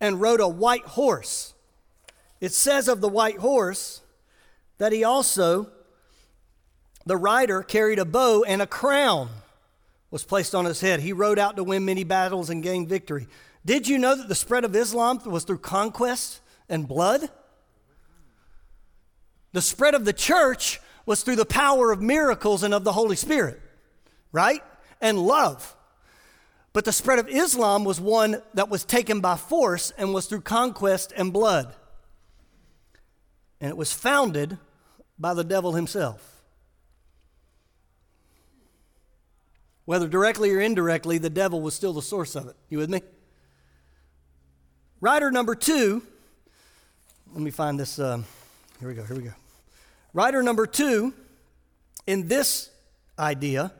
and 0.00 0.20
rode 0.20 0.40
a 0.40 0.48
white 0.48 0.86
horse. 0.86 1.52
It 2.40 2.52
says 2.52 2.88
of 2.88 3.02
the 3.02 3.08
white 3.08 3.38
horse 3.38 4.00
that 4.78 4.92
he 4.92 5.04
also, 5.04 5.68
the 7.04 7.16
rider, 7.16 7.62
carried 7.62 7.98
a 7.98 8.06
bow 8.06 8.42
and 8.42 8.62
a 8.62 8.66
crown 8.66 9.28
was 10.10 10.24
placed 10.24 10.54
on 10.54 10.64
his 10.64 10.80
head. 10.80 11.00
He 11.00 11.12
rode 11.12 11.38
out 11.38 11.56
to 11.56 11.64
win 11.64 11.84
many 11.84 12.04
battles 12.04 12.48
and 12.48 12.62
gain 12.62 12.86
victory. 12.86 13.28
Did 13.66 13.86
you 13.86 13.98
know 13.98 14.16
that 14.16 14.28
the 14.28 14.34
spread 14.34 14.64
of 14.64 14.74
Islam 14.74 15.20
was 15.26 15.44
through 15.44 15.58
conquest 15.58 16.40
and 16.70 16.88
blood? 16.88 17.28
The 19.52 19.62
spread 19.62 19.94
of 19.94 20.06
the 20.06 20.12
church 20.14 20.80
was 21.06 21.22
through 21.22 21.36
the 21.36 21.44
power 21.44 21.90
of 21.90 22.00
miracles 22.00 22.62
and 22.62 22.72
of 22.72 22.84
the 22.84 22.92
Holy 22.92 23.16
Spirit, 23.16 23.60
right? 24.30 24.62
And 25.00 25.18
love. 25.18 25.76
But 26.72 26.84
the 26.84 26.92
spread 26.92 27.18
of 27.18 27.28
Islam 27.28 27.84
was 27.84 28.00
one 28.00 28.40
that 28.54 28.70
was 28.70 28.84
taken 28.84 29.20
by 29.20 29.36
force 29.36 29.92
and 29.98 30.14
was 30.14 30.26
through 30.26 30.40
conquest 30.42 31.12
and 31.16 31.32
blood. 31.32 31.74
And 33.60 33.68
it 33.68 33.76
was 33.76 33.92
founded 33.92 34.58
by 35.18 35.34
the 35.34 35.44
devil 35.44 35.74
himself. 35.74 36.28
Whether 39.84 40.08
directly 40.08 40.50
or 40.52 40.60
indirectly, 40.60 41.18
the 41.18 41.30
devil 41.30 41.60
was 41.60 41.74
still 41.74 41.92
the 41.92 42.02
source 42.02 42.34
of 42.34 42.48
it. 42.48 42.56
You 42.68 42.78
with 42.78 42.90
me? 42.90 43.02
Rider 45.00 45.30
number 45.32 45.54
two, 45.56 46.02
let 47.32 47.42
me 47.42 47.50
find 47.50 47.78
this. 47.78 47.98
Um, 47.98 48.24
here 48.78 48.88
we 48.88 48.94
go, 48.94 49.04
here 49.04 49.16
we 49.16 49.22
go. 49.24 49.32
Rider 50.12 50.42
number 50.42 50.66
two 50.66 51.14
in 52.06 52.28
this 52.28 52.70
idea 53.18 53.72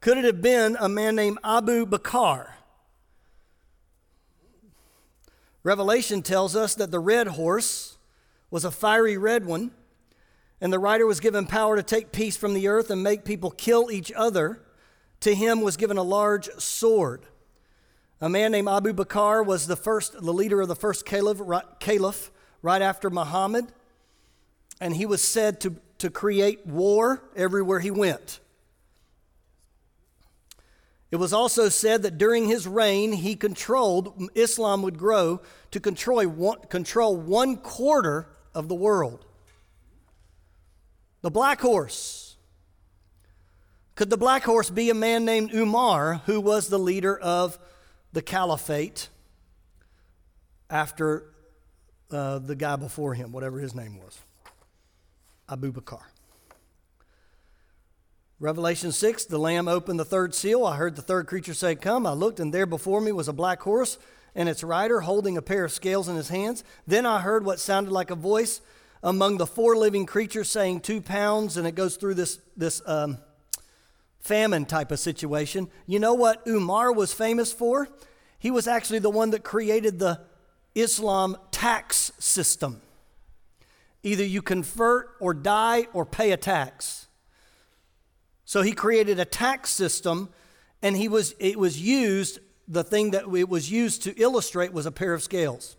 could 0.00 0.16
it 0.16 0.24
have 0.24 0.40
been 0.40 0.78
a 0.80 0.88
man 0.88 1.14
named 1.14 1.38
Abu 1.44 1.84
Bakr? 1.84 2.46
Revelation 5.62 6.22
tells 6.22 6.56
us 6.56 6.74
that 6.76 6.90
the 6.90 6.98
red 6.98 7.26
horse 7.28 7.98
was 8.50 8.64
a 8.64 8.70
fiery 8.70 9.18
red 9.18 9.44
one, 9.44 9.72
and 10.58 10.72
the 10.72 10.78
rider 10.78 11.06
was 11.06 11.20
given 11.20 11.46
power 11.46 11.76
to 11.76 11.82
take 11.82 12.12
peace 12.12 12.34
from 12.34 12.54
the 12.54 12.66
earth 12.66 12.90
and 12.90 13.02
make 13.02 13.26
people 13.26 13.50
kill 13.50 13.90
each 13.90 14.10
other. 14.16 14.62
To 15.20 15.34
him 15.34 15.60
was 15.60 15.76
given 15.76 15.98
a 15.98 16.02
large 16.02 16.48
sword. 16.56 17.26
A 18.22 18.30
man 18.30 18.52
named 18.52 18.68
Abu 18.68 18.94
Bakr 18.94 19.44
was 19.44 19.66
the 19.66 19.76
first, 19.76 20.14
the 20.14 20.32
leader 20.32 20.62
of 20.62 20.68
the 20.68 20.76
first 20.76 21.04
caliph, 21.04 21.42
caliph 21.78 22.30
right 22.62 22.80
after 22.80 23.10
Muhammad, 23.10 23.66
and 24.80 24.96
he 24.96 25.06
was 25.06 25.22
said 25.22 25.60
to, 25.60 25.76
to 25.98 26.10
create 26.10 26.66
war 26.66 27.22
everywhere 27.36 27.80
he 27.80 27.90
went. 27.90 28.40
It 31.10 31.16
was 31.16 31.32
also 31.32 31.68
said 31.68 32.02
that 32.02 32.18
during 32.18 32.46
his 32.46 32.68
reign, 32.68 33.12
he 33.12 33.34
controlled, 33.34 34.30
Islam 34.34 34.82
would 34.82 34.96
grow 34.96 35.42
to 35.72 35.80
control 35.80 36.24
one, 36.26 36.60
control 36.68 37.16
one 37.16 37.56
quarter 37.56 38.28
of 38.54 38.68
the 38.68 38.74
world. 38.74 39.26
The 41.22 41.30
black 41.30 41.60
horse. 41.60 42.36
Could 43.96 44.08
the 44.08 44.16
black 44.16 44.44
horse 44.44 44.70
be 44.70 44.88
a 44.88 44.94
man 44.94 45.24
named 45.24 45.52
Umar, 45.52 46.22
who 46.26 46.40
was 46.40 46.68
the 46.68 46.78
leader 46.78 47.18
of 47.18 47.58
the 48.12 48.22
caliphate 48.22 49.08
after 50.70 51.34
uh, 52.10 52.38
the 52.38 52.54
guy 52.54 52.76
before 52.76 53.14
him, 53.14 53.32
whatever 53.32 53.58
his 53.58 53.74
name 53.74 53.98
was? 53.98 54.18
Abu 55.50 55.72
Bakr. 55.72 56.00
Revelation 58.38 58.92
6, 58.92 59.26
the 59.26 59.38
Lamb 59.38 59.68
opened 59.68 59.98
the 60.00 60.04
third 60.04 60.34
seal. 60.34 60.64
I 60.64 60.76
heard 60.76 60.96
the 60.96 61.02
third 61.02 61.26
creature 61.26 61.52
say, 61.52 61.74
Come. 61.74 62.06
I 62.06 62.12
looked, 62.12 62.40
and 62.40 62.54
there 62.54 62.66
before 62.66 63.00
me 63.00 63.12
was 63.12 63.28
a 63.28 63.34
black 63.34 63.60
horse, 63.60 63.98
and 64.34 64.48
its 64.48 64.64
rider 64.64 65.00
holding 65.00 65.36
a 65.36 65.42
pair 65.42 65.64
of 65.64 65.72
scales 65.72 66.08
in 66.08 66.16
his 66.16 66.28
hands. 66.28 66.64
Then 66.86 67.04
I 67.04 67.20
heard 67.20 67.44
what 67.44 67.60
sounded 67.60 67.92
like 67.92 68.10
a 68.10 68.14
voice 68.14 68.62
among 69.02 69.36
the 69.36 69.46
four 69.46 69.76
living 69.76 70.06
creatures 70.06 70.50
saying, 70.50 70.80
Two 70.80 71.02
pounds, 71.02 71.56
and 71.56 71.66
it 71.66 71.74
goes 71.74 71.96
through 71.96 72.14
this, 72.14 72.38
this 72.56 72.80
um, 72.86 73.18
famine 74.20 74.64
type 74.64 74.90
of 74.90 75.00
situation. 75.00 75.68
You 75.86 75.98
know 75.98 76.14
what 76.14 76.42
Umar 76.46 76.92
was 76.92 77.12
famous 77.12 77.52
for? 77.52 77.88
He 78.38 78.50
was 78.50 78.66
actually 78.66 79.00
the 79.00 79.10
one 79.10 79.30
that 79.30 79.42
created 79.44 79.98
the 79.98 80.20
Islam 80.74 81.36
tax 81.50 82.12
system. 82.18 82.80
Either 84.02 84.24
you 84.24 84.42
convert 84.42 85.10
or 85.20 85.34
die 85.34 85.86
or 85.92 86.06
pay 86.06 86.32
a 86.32 86.36
tax. 86.36 87.08
So 88.44 88.62
he 88.62 88.72
created 88.72 89.20
a 89.20 89.24
tax 89.24 89.70
system, 89.70 90.30
and 90.82 90.96
he 90.96 91.08
was, 91.08 91.34
it 91.38 91.58
was 91.58 91.80
used, 91.80 92.40
the 92.66 92.82
thing 92.82 93.10
that 93.12 93.24
it 93.34 93.48
was 93.48 93.70
used 93.70 94.02
to 94.04 94.20
illustrate 94.20 94.72
was 94.72 94.86
a 94.86 94.92
pair 94.92 95.12
of 95.12 95.22
scales. 95.22 95.76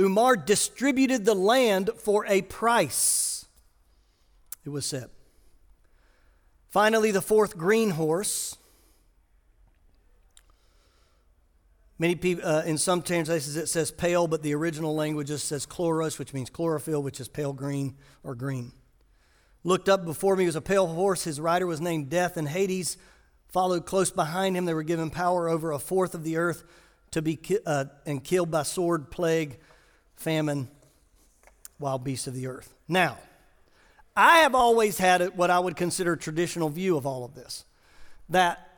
Umar 0.00 0.36
distributed 0.36 1.24
the 1.24 1.34
land 1.34 1.90
for 1.96 2.26
a 2.26 2.42
price, 2.42 3.46
it 4.64 4.70
was 4.70 4.86
said. 4.86 5.10
Finally, 6.68 7.12
the 7.12 7.22
fourth 7.22 7.56
green 7.56 7.90
horse. 7.90 8.56
Many 11.98 12.16
people, 12.16 12.46
uh, 12.48 12.62
in 12.62 12.76
some 12.76 13.02
translations, 13.02 13.56
it 13.56 13.68
says 13.68 13.90
pale, 13.92 14.26
but 14.26 14.42
the 14.42 14.54
original 14.54 14.94
language 14.94 15.28
just 15.28 15.46
says 15.46 15.64
chloros, 15.64 16.18
which 16.18 16.34
means 16.34 16.50
chlorophyll, 16.50 17.02
which 17.02 17.20
is 17.20 17.28
pale 17.28 17.52
green 17.52 17.94
or 18.24 18.34
green. 18.34 18.72
Looked 19.62 19.88
up 19.88 20.04
before 20.04 20.36
me 20.36 20.44
was 20.44 20.56
a 20.56 20.60
pale 20.60 20.88
horse. 20.88 21.24
His 21.24 21.40
rider 21.40 21.66
was 21.66 21.80
named 21.80 22.10
Death, 22.10 22.36
and 22.36 22.48
Hades 22.48 22.96
followed 23.48 23.86
close 23.86 24.10
behind 24.10 24.56
him. 24.56 24.64
They 24.64 24.74
were 24.74 24.82
given 24.82 25.10
power 25.10 25.48
over 25.48 25.70
a 25.70 25.78
fourth 25.78 26.14
of 26.14 26.24
the 26.24 26.36
earth 26.36 26.64
to 27.12 27.22
be 27.22 27.36
ki- 27.36 27.60
uh, 27.64 27.84
and 28.04 28.22
killed 28.22 28.50
by 28.50 28.64
sword, 28.64 29.12
plague, 29.12 29.58
famine, 30.16 30.68
wild 31.78 32.02
beasts 32.02 32.26
of 32.26 32.34
the 32.34 32.48
earth. 32.48 32.74
Now, 32.88 33.18
I 34.16 34.38
have 34.38 34.54
always 34.54 34.98
had 34.98 35.36
what 35.36 35.50
I 35.50 35.60
would 35.60 35.76
consider 35.76 36.14
a 36.14 36.18
traditional 36.18 36.68
view 36.68 36.96
of 36.96 37.06
all 37.06 37.24
of 37.24 37.34
this. 37.34 37.64
That 38.28 38.68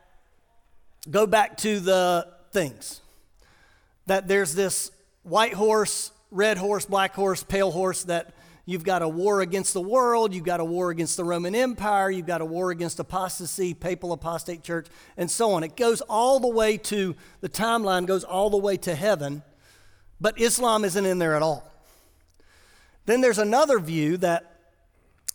go 1.09 1.25
back 1.25 1.57
to 1.57 1.79
the 1.79 2.27
things. 2.51 3.01
That 4.07 4.27
there's 4.27 4.55
this 4.55 4.91
white 5.23 5.53
horse, 5.53 6.11
red 6.31 6.57
horse, 6.57 6.85
black 6.85 7.13
horse, 7.13 7.43
pale 7.43 7.71
horse 7.71 8.03
that 8.05 8.33
You've 8.69 8.83
got 8.83 9.01
a 9.01 9.07
war 9.07 9.39
against 9.39 9.73
the 9.73 9.81
world. 9.81 10.33
You've 10.33 10.43
got 10.43 10.59
a 10.59 10.65
war 10.65 10.89
against 10.89 11.15
the 11.15 11.23
Roman 11.23 11.55
Empire. 11.55 12.11
You've 12.11 12.25
got 12.25 12.41
a 12.41 12.45
war 12.45 12.69
against 12.69 12.99
apostasy, 12.99 13.73
papal 13.73 14.11
apostate 14.11 14.61
church, 14.61 14.87
and 15.15 15.31
so 15.31 15.53
on. 15.53 15.63
It 15.63 15.77
goes 15.77 16.01
all 16.01 16.41
the 16.41 16.49
way 16.49 16.75
to, 16.75 17.15
the 17.39 17.47
timeline 17.47 18.05
goes 18.05 18.25
all 18.25 18.49
the 18.49 18.57
way 18.57 18.75
to 18.75 18.93
heaven, 18.93 19.41
but 20.19 20.37
Islam 20.37 20.83
isn't 20.83 21.05
in 21.05 21.17
there 21.17 21.33
at 21.33 21.41
all. 21.41 21.71
Then 23.05 23.21
there's 23.21 23.39
another 23.39 23.79
view 23.79 24.17
that 24.17 24.53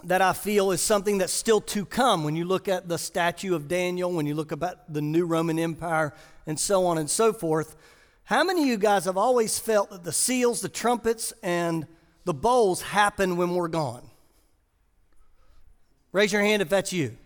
that 0.05 0.21
I 0.21 0.33
feel 0.33 0.73
is 0.73 0.81
something 0.81 1.19
that's 1.19 1.33
still 1.33 1.61
to 1.61 1.87
come 1.87 2.25
when 2.25 2.35
you 2.35 2.45
look 2.45 2.67
at 2.67 2.89
the 2.89 2.99
statue 2.99 3.55
of 3.55 3.69
Daniel, 3.69 4.13
when 4.13 4.27
you 4.27 4.35
look 4.35 4.51
about 4.51 4.93
the 4.93 5.01
new 5.01 5.25
Roman 5.25 5.61
Empire, 5.61 6.13
and 6.45 6.59
so 6.59 6.87
on 6.87 6.99
and 6.99 7.09
so 7.09 7.33
forth. 7.33 7.77
How 8.25 8.45
many 8.45 8.63
of 8.63 8.69
you 8.69 8.77
guys 8.77 9.05
have 9.07 9.17
always 9.17 9.59
felt 9.59 9.91
that 9.91 10.05
the 10.05 10.13
seals, 10.13 10.61
the 10.61 10.69
trumpets, 10.69 11.33
and 11.43 11.87
the 12.25 12.35
bowls 12.35 12.83
happen 12.83 13.37
when 13.37 13.51
we're 13.55 13.69
gone? 13.69 14.09
Raise 16.13 16.33
your 16.33 16.43
hand 16.43 16.63
if 16.63 16.69
that's 16.69 16.93
you. 16.93 17.17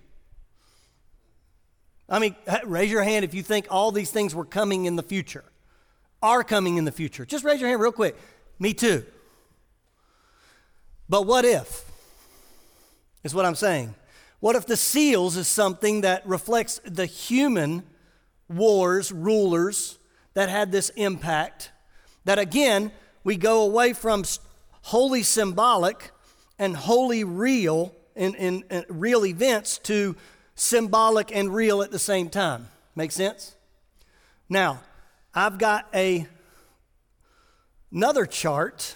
I 2.09 2.19
mean, 2.19 2.37
raise 2.65 2.91
your 2.91 3.03
hand 3.03 3.25
if 3.25 3.35
you 3.35 3.43
think 3.43 3.67
all 3.69 3.91
these 3.91 4.11
things 4.11 4.35
were 4.35 4.45
coming 4.45 4.85
in 4.85 4.97
the 4.97 5.03
future, 5.03 5.45
are 6.23 6.45
coming 6.45 6.77
in 6.77 6.85
the 6.85 6.93
future. 6.93 7.27
Just 7.27 7.45
raise 7.45 7.61
your 7.61 7.69
hand 7.69 7.81
real 7.81 7.93
quick. 7.93 8.17
Me 8.59 8.73
too. 8.73 9.05
But 11.09 11.27
what 11.27 11.45
if? 11.45 11.85
Is 13.25 13.35
what 13.35 13.45
I'm 13.45 13.55
saying. 13.57 13.95
What 14.39 14.55
if 14.55 14.67
the 14.67 14.77
seals 14.77 15.37
is 15.37 15.49
something 15.49 16.03
that 16.03 16.27
reflects 16.27 16.81
the 16.85 17.07
human 17.07 17.83
wars, 18.49 19.11
rulers 19.11 19.99
that 20.37 20.51
had 20.51 20.71
this 20.71 20.91
impact? 20.91 21.71
That 22.27 22.39
again, 22.39 22.93
we 23.25 23.39
go 23.39 23.63
away 23.63 23.95
from 23.95 24.23
wholly 24.83 25.23
symbolic 25.23 26.11
and 26.59 26.77
wholly 26.77 27.25
real 27.25 27.95
in, 28.15 28.35
in, 28.35 28.63
in, 28.71 28.85
real 28.91 29.25
events 29.25 29.79
to 29.79 30.15
symbolic 30.55 31.35
and 31.35 31.55
real 31.55 31.81
at 31.81 31.91
the 31.91 31.99
same 31.99 32.29
time. 32.29 32.69
Make 32.95 33.13
sense? 33.13 33.57
Now, 34.47 34.81
I've 35.35 35.57
got 35.57 35.89
a 35.95 36.27
another 37.91 38.27
chart 38.27 38.95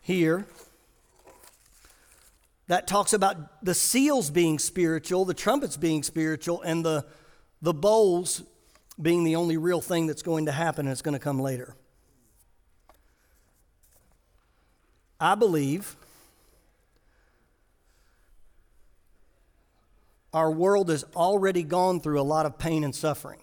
here 0.00 0.46
that 2.68 2.86
talks 2.86 3.12
about 3.12 3.62
the 3.62 3.74
seals 3.74 4.30
being 4.30 4.58
spiritual, 4.58 5.26
the 5.26 5.34
trumpets 5.34 5.76
being 5.76 6.02
spiritual, 6.02 6.62
and 6.62 6.82
the, 6.82 7.04
the 7.60 7.74
bowls 7.74 8.42
being 9.00 9.24
the 9.24 9.36
only 9.36 9.56
real 9.56 9.80
thing 9.80 10.06
that's 10.06 10.22
going 10.22 10.46
to 10.46 10.52
happen 10.52 10.86
and 10.86 10.92
it's 10.92 11.02
going 11.02 11.14
to 11.14 11.18
come 11.18 11.40
later. 11.40 11.74
I 15.20 15.34
believe 15.34 15.96
our 20.32 20.50
world 20.50 20.88
has 20.88 21.04
already 21.14 21.62
gone 21.62 22.00
through 22.00 22.20
a 22.20 22.22
lot 22.22 22.44
of 22.44 22.58
pain 22.58 22.84
and 22.84 22.94
suffering. 22.94 23.40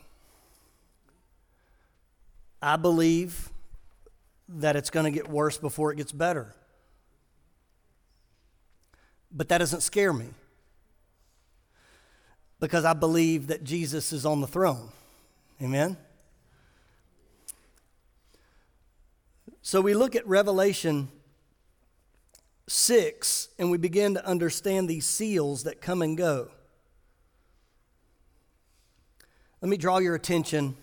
I 2.61 2.75
believe 2.75 3.49
that 4.47 4.75
it's 4.75 4.89
going 4.89 5.05
to 5.05 5.11
get 5.11 5.29
worse 5.29 5.57
before 5.57 5.91
it 5.91 5.95
gets 5.95 6.11
better. 6.11 6.53
But 9.31 9.47
that 9.49 9.59
doesn't 9.59 9.81
scare 9.81 10.11
me 10.11 10.27
because 12.59 12.83
I 12.83 12.93
believe 12.93 13.47
that 13.47 13.63
Jesus 13.63 14.11
is 14.11 14.25
on 14.25 14.41
the 14.41 14.47
throne. 14.47 14.89
Amen? 15.62 15.95
So 19.62 19.80
we 19.80 19.93
look 19.93 20.16
at 20.16 20.28
Revelation 20.28 21.09
6 22.68 23.49
and 23.59 23.70
we 23.70 23.78
begin 23.78 24.16
to 24.16 24.26
understand 24.26 24.89
these 24.89 25.05
seals 25.05 25.64
that 25.64 25.80
come 25.80 26.01
and 26.01 26.18
go. 26.18 26.49
Let 29.62 29.70
me 29.70 29.78
draw 29.78 29.99
your 29.99 30.16
attention 30.16 30.76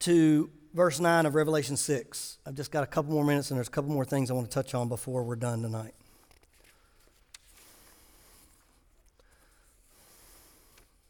to 0.00 0.48
verse 0.72 1.00
9 1.00 1.26
of 1.26 1.34
Revelation 1.34 1.76
6. 1.76 2.38
I've 2.46 2.54
just 2.54 2.70
got 2.70 2.84
a 2.84 2.86
couple 2.86 3.12
more 3.12 3.24
minutes 3.24 3.50
and 3.50 3.58
there's 3.58 3.66
a 3.66 3.72
couple 3.72 3.90
more 3.90 4.04
things 4.04 4.30
I 4.30 4.34
want 4.34 4.48
to 4.48 4.54
touch 4.54 4.74
on 4.74 4.88
before 4.88 5.24
we're 5.24 5.34
done 5.34 5.62
tonight. 5.62 5.94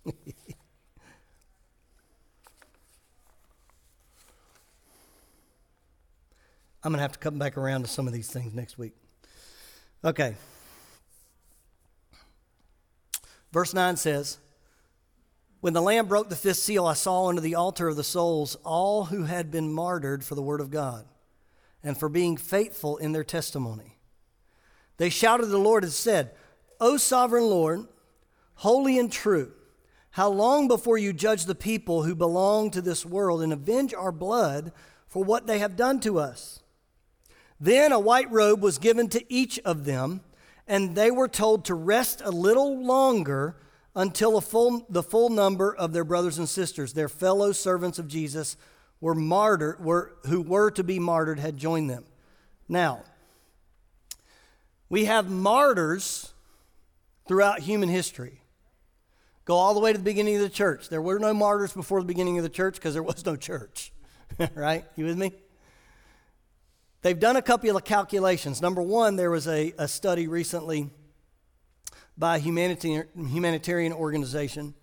I'm 6.87 6.93
going 6.93 6.99
to 6.99 7.03
have 7.03 7.15
to 7.15 7.19
come 7.19 7.37
back 7.37 7.57
around 7.57 7.83
to 7.83 7.89
some 7.89 8.07
of 8.07 8.13
these 8.13 8.31
things 8.31 8.55
next 8.55 8.79
week. 8.79 8.93
Okay. 10.05 10.37
Verse 13.51 13.75
9 13.75 13.97
says, 13.97 14.39
When 15.61 15.73
the 15.73 15.83
Lamb 15.83 16.07
broke 16.07 16.29
the 16.29 16.37
fifth 16.37 16.59
seal, 16.59 16.87
I 16.87 16.95
saw 16.95 17.27
under 17.27 17.41
the 17.41 17.57
altar 17.57 17.89
of 17.89 17.97
the 17.97 18.05
souls 18.05 18.55
all 18.63 19.07
who 19.07 19.25
had 19.25 19.51
been 19.51 19.73
martyred 19.73 20.23
for 20.23 20.37
the 20.37 20.43
word 20.43 20.61
of 20.61 20.71
God 20.71 21.07
and 21.83 21.99
for 21.99 22.09
being 22.09 22.37
faithful 22.37 22.99
in 22.99 23.11
their 23.11 23.25
testimony. 23.25 23.99
They 24.97 25.11
shouted 25.11 25.43
to 25.43 25.49
the 25.49 25.59
Lord 25.59 25.83
and 25.83 25.93
said, 25.93 26.37
O 26.81 26.99
sovereign 26.99 27.47
Lord, 27.47 27.89
holy 28.55 28.97
and 28.97 29.11
true, 29.11 29.51
how 30.11 30.29
long 30.29 30.69
before 30.69 30.99
you 30.99 31.13
judge 31.13 31.47
the 31.47 31.57
people 31.57 32.05
who 32.05 32.15
belong 32.15 32.71
to 32.71 32.81
this 32.81 33.05
world 33.05 33.43
and 33.43 33.53
avenge 33.53 33.93
our 33.93 34.13
blood 34.13 34.71
for 35.09 35.25
what 35.25 35.49
they 35.49 35.59
have 35.59 35.75
done 35.75 35.99
to 35.99 36.21
us? 36.21 36.61
Then 37.61 37.93
a 37.93 37.99
white 37.99 38.31
robe 38.31 38.63
was 38.63 38.79
given 38.79 39.09
to 39.09 39.33
each 39.33 39.59
of 39.61 39.85
them, 39.85 40.21
and 40.67 40.95
they 40.95 41.11
were 41.11 41.29
told 41.29 41.65
to 41.67 41.75
rest 41.75 42.21
a 42.25 42.31
little 42.31 42.83
longer 42.85 43.57
until 43.95 44.41
full, 44.41 44.85
the 44.91 45.03
full 45.03 45.31
number 45.31 45.75
of 45.75 45.93
their 45.93 46.05
brothers 46.05 46.39
and 46.39 46.49
sisters, 46.49 46.93
their 46.93 47.09
fellow 47.09 47.53
servants 47.53 47.99
of 47.99 48.09
Jesus, 48.09 48.57
were 49.01 49.15
martyred, 49.15 49.83
were, 49.83 50.17
who 50.27 50.43
were 50.43 50.71
to 50.73 50.85
be 50.85 50.99
martyred, 50.99 51.39
had 51.39 51.57
joined 51.57 51.89
them. 51.89 52.05
Now, 52.69 53.05
we 54.89 55.07
have 55.07 55.31
martyrs 55.31 56.33
throughout 57.27 57.61
human 57.61 57.89
history. 57.89 58.43
Go 59.45 59.57
all 59.57 59.75
the 59.75 59.81
way 59.81 59.93
to 59.93 59.99
the 59.99 60.05
beginning 60.05 60.37
of 60.37 60.43
the 60.43 60.49
church. 60.49 60.89
There 60.89 61.03
were 61.03 61.19
no 61.19 61.33
martyrs 61.33 61.73
before 61.73 62.01
the 62.01 62.07
beginning 62.07 62.37
of 62.37 62.43
the 62.43 62.51
church 62.51 62.75
because 62.75 62.95
there 62.95 63.03
was 63.03 63.25
no 63.25 63.37
church. 63.37 63.93
right? 64.55 64.85
You 64.97 65.05
with 65.07 65.17
me? 65.17 65.33
They've 67.07 67.17
done 67.17 67.37
a 67.37 67.43
couple 67.43 67.77
of 67.77 67.85
calculations. 67.85 68.61
Number 68.61 68.83
one, 68.83 69.15
there 69.15 69.31
was 69.31 69.47
a, 69.47 69.73
a 69.79 69.87
study 69.87 70.27
recently 70.27 70.91
by 72.19 72.35
a 72.35 72.39
humanitarian, 72.41 73.07
humanitarian 73.29 73.93
organization, 73.93 74.75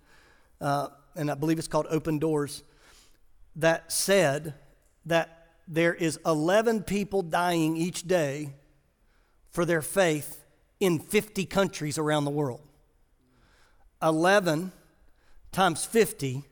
uh, 0.58 0.88
and 1.14 1.30
I 1.30 1.34
believe 1.34 1.58
it's 1.58 1.68
called 1.68 1.86
Open 1.90 2.18
Doors, 2.18 2.62
that 3.56 3.92
said 3.92 4.54
that 5.04 5.48
there 5.68 5.92
is 5.92 6.18
11 6.24 6.84
people 6.84 7.20
dying 7.20 7.76
each 7.76 8.04
day 8.04 8.54
for 9.50 9.66
their 9.66 9.82
faith 9.82 10.46
in 10.80 11.00
50 11.00 11.44
countries 11.44 11.98
around 11.98 12.24
the 12.24 12.30
world. 12.30 12.62
11 14.02 14.72
times 15.52 15.84
50 15.84 16.42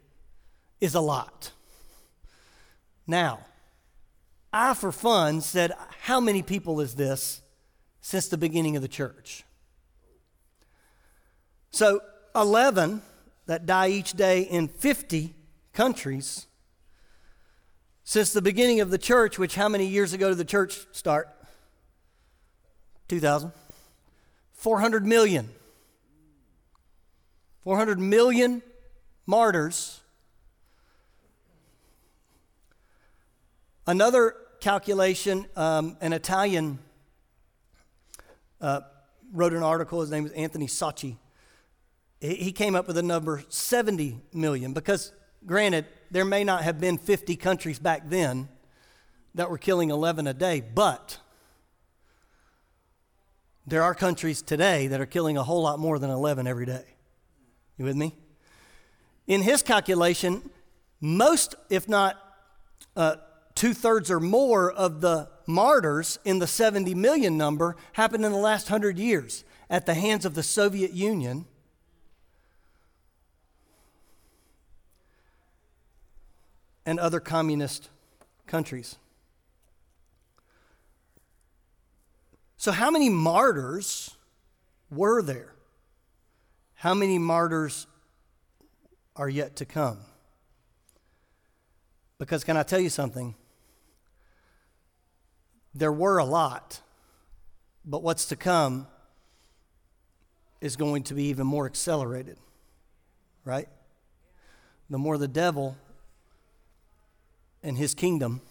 is 0.83 0.95
a 0.95 1.01
lot. 1.01 1.51
Now, 3.07 3.47
I, 4.53 4.75
for 4.75 4.93
fun, 4.93 5.41
said, 5.41 5.73
How 6.03 6.21
many 6.21 6.43
people 6.43 6.81
is 6.81 6.95
this 6.95 7.41
since 8.01 8.29
the 8.29 8.37
beginning 8.37 8.77
of 8.77 8.83
the 8.83 8.89
church? 8.89 9.45
So, 11.71 12.01
11 12.35 13.03
that 13.47 13.67
die 13.67 13.89
each 13.89 14.13
day 14.13 14.43
in 14.43 14.69
50 14.69 15.35
countries 15.73 16.47
since 18.05 18.33
the 18.33 18.43
beginning 18.43 18.81
of 18.81 18.91
the 18.91 18.99
church, 18.99 19.39
which 19.39 19.55
how 19.55 19.69
many 19.69 19.87
years 19.87 20.13
ago 20.13 20.29
did 20.29 20.39
the 20.39 20.45
church 20.45 20.87
start? 20.93 21.29
2000. 23.09 23.53
400 24.53 25.07
million. 25.07 25.49
400 27.63 27.99
million 27.99 28.63
martyrs. 29.27 30.01
Another 33.87 34.35
calculation, 34.63 35.45
um, 35.57 35.97
an 36.01 36.13
Italian 36.13 36.79
uh, 38.61 38.81
wrote 39.33 39.53
an 39.53 39.63
article. 39.63 40.01
His 40.01 40.11
name 40.11 40.25
is 40.25 40.33
Anthony 40.33 40.69
Socci. 40.69 41.17
He, 42.21 42.53
came 42.53 42.77
up 42.77 42.87
with 42.87 42.97
a 42.97 43.03
number 43.03 43.43
70 43.49 44.21
million 44.33 44.73
because, 44.73 45.11
granted, 45.45 45.87
there 46.13 46.25
may 46.25 46.45
not 46.45 46.63
have 46.63 46.79
been 46.79 46.97
50 46.97 47.35
countries 47.35 47.81
back 47.81 48.09
then 48.09 48.49
that 49.35 49.51
were 49.51 49.59
killing 49.59 49.91
11 49.91 50.29
a 50.29 50.35
day, 50.35 50.61
but 50.61 51.19
there 53.67 53.83
are 53.83 53.97
countries 53.97 54.41
today 54.43 54.87
that 54.87 55.01
are 55.01 55.07
killing 55.07 55.37
a 55.37 55.43
whole 55.43 55.63
lot 55.63 55.81
more 55.81 55.99
than 55.99 56.11
11 56.11 56.47
every 56.47 56.67
day. 56.67 56.85
You 57.77 57.85
with 57.85 57.97
me? 57.97 58.15
In 59.27 59.43
his 59.43 59.65
calculation, 59.65 60.49
most, 61.01 61.57
if 61.69 61.89
not 61.89 62.17
uh, 62.95 63.17
two 63.55 63.75
thirds 63.75 64.11
or 64.11 64.21
more 64.21 64.71
of 64.73 65.01
the 65.01 65.29
martyrs 65.47 66.19
in 66.25 66.39
the 66.39 66.47
70 66.47 66.95
million 66.95 67.37
number 67.37 67.77
happened 67.93 68.25
in 68.25 68.33
the 68.33 68.39
last 68.39 68.69
hundred 68.69 68.99
years 68.99 69.45
at 69.69 69.87
the 69.87 69.95
hands 69.95 70.25
of 70.25 70.35
the 70.35 70.43
Soviet 70.43 70.93
Union. 70.93 71.47
And 76.85 76.99
other 76.99 77.21
communist 77.21 77.91
countries. 78.47 78.97
So, 82.57 82.73
how 82.73 82.91
many 82.91 83.09
martyrs 83.09 84.17
were 84.91 85.23
there? 85.23 85.55
How 86.75 86.95
many 86.95 87.19
martyrs 87.19 87.87
are 89.15 89.29
yet 89.29 89.57
to 89.57 89.65
come? 89.65 89.99
Because, 92.19 92.45
can 92.45 92.57
I 92.57 92.63
tell 92.63 92.81
you 92.81 92.91
something? 92.91 93.37
There 95.75 95.93
were 95.93 96.19
a 96.19 96.25
lot, 96.25 96.81
but 97.85 98.03
what's 98.03 98.27
to 98.27 98.37
come 98.37 98.87
is 100.61 100.77
going 100.77 101.03
to 101.05 101.15
be 101.15 101.25
even 101.25 101.47
more 101.47 101.67
accelerated, 101.67 102.37
right? 103.45 103.69
The 104.91 104.99
more 104.99 105.19
the 105.19 105.29
devil 105.29 105.77
and 107.63 107.79
his 107.79 107.95
kingdom 107.95 108.43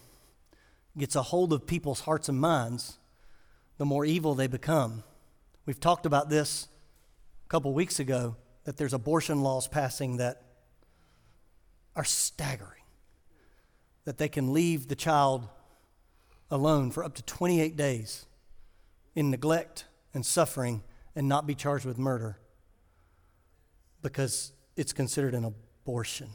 gets 0.97 1.15
a 1.15 1.21
hold 1.21 1.53
of 1.53 1.67
people's 1.67 2.01
hearts 2.01 2.27
and 2.27 2.39
minds, 2.39 2.97
the 3.77 3.85
more 3.85 4.03
evil 4.05 4.35
they 4.35 4.47
become. 4.47 5.03
We've 5.65 5.79
talked 5.79 6.05
about 6.05 6.29
this 6.29 6.67
a 7.45 7.49
couple 7.49 7.73
weeks 7.73 7.99
ago 7.99 8.35
that 8.63 8.77
there's 8.77 8.93
abortion 8.93 9.41
laws 9.41 9.67
passing 9.67 10.17
that 10.17 10.41
are 11.95 12.03
staggering. 12.03 12.81
That 14.05 14.17
they 14.17 14.29
can 14.29 14.53
leave 14.53 14.87
the 14.87 14.95
child 14.95 15.47
alone 16.51 16.91
for 16.91 17.03
up 17.03 17.15
to 17.15 17.23
28 17.23 17.75
days 17.75 18.25
in 19.15 19.31
neglect 19.31 19.85
and 20.13 20.25
suffering 20.25 20.83
and 21.15 21.27
not 21.27 21.47
be 21.47 21.55
charged 21.55 21.85
with 21.85 21.97
murder 21.97 22.37
because 24.01 24.51
it's 24.75 24.93
considered 24.93 25.33
an 25.33 25.45
abortion. 25.45 26.29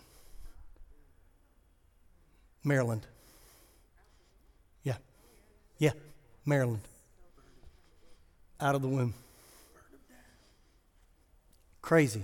Maryland. 2.64 3.06
Yeah. 4.82 4.96
Yeah, 5.78 5.92
Maryland. 6.44 6.82
Out 8.60 8.74
of 8.74 8.82
the 8.82 8.88
womb. 8.88 9.14
Crazy. 11.82 12.22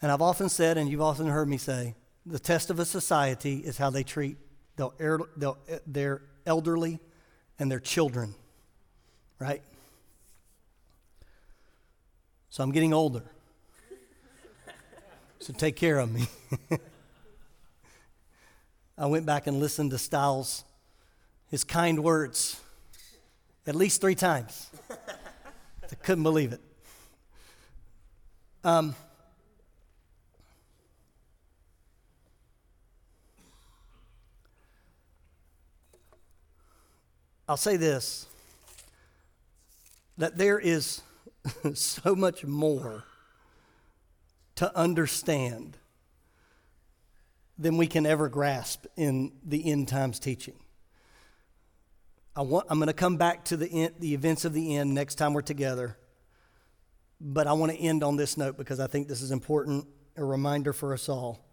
And 0.00 0.10
I've 0.10 0.22
often 0.22 0.48
said, 0.48 0.78
and 0.78 0.88
you've 0.88 1.02
often 1.02 1.26
heard 1.26 1.48
me 1.48 1.58
say, 1.58 1.94
the 2.24 2.38
test 2.38 2.70
of 2.70 2.78
a 2.78 2.84
society 2.84 3.56
is 3.58 3.76
how 3.76 3.90
they 3.90 4.02
treat 4.02 4.36
their 5.86 6.22
elderly 6.46 6.98
and 7.58 7.70
their 7.70 7.80
children, 7.80 8.34
right? 9.38 9.62
So 12.48 12.64
I'm 12.64 12.72
getting 12.72 12.92
older. 12.92 13.22
so 15.38 15.52
take 15.52 15.76
care 15.76 15.98
of 15.98 16.10
me. 16.10 16.26
I 18.98 19.06
went 19.06 19.24
back 19.24 19.46
and 19.46 19.60
listened 19.60 19.92
to 19.92 19.98
Stiles, 19.98 20.64
his 21.48 21.64
kind 21.64 22.02
words, 22.02 22.60
at 23.66 23.74
least 23.74 24.00
three 24.00 24.14
times. 24.14 24.68
I 24.90 25.94
couldn't 26.02 26.24
believe 26.24 26.52
it. 26.52 26.60
Um, 28.62 28.94
I'll 37.50 37.56
say 37.56 37.76
this 37.76 38.26
that 40.18 40.38
there 40.38 40.56
is 40.56 41.02
so 41.74 42.14
much 42.14 42.44
more 42.44 43.02
to 44.54 44.76
understand 44.78 45.76
than 47.58 47.76
we 47.76 47.88
can 47.88 48.06
ever 48.06 48.28
grasp 48.28 48.86
in 48.96 49.32
the 49.44 49.68
end 49.68 49.88
times 49.88 50.20
teaching. 50.20 50.54
I 52.36 52.42
want, 52.42 52.68
I'm 52.70 52.78
going 52.78 52.86
to 52.86 52.92
come 52.92 53.16
back 53.16 53.46
to 53.46 53.56
the, 53.56 53.68
end, 53.68 53.94
the 53.98 54.14
events 54.14 54.44
of 54.44 54.52
the 54.52 54.76
end 54.76 54.94
next 54.94 55.16
time 55.16 55.34
we're 55.34 55.42
together, 55.42 55.96
but 57.20 57.48
I 57.48 57.54
want 57.54 57.72
to 57.72 57.78
end 57.78 58.04
on 58.04 58.14
this 58.14 58.36
note 58.36 58.58
because 58.58 58.78
I 58.78 58.86
think 58.86 59.08
this 59.08 59.22
is 59.22 59.32
important, 59.32 59.88
a 60.16 60.24
reminder 60.24 60.72
for 60.72 60.94
us 60.94 61.08
all. 61.08 61.44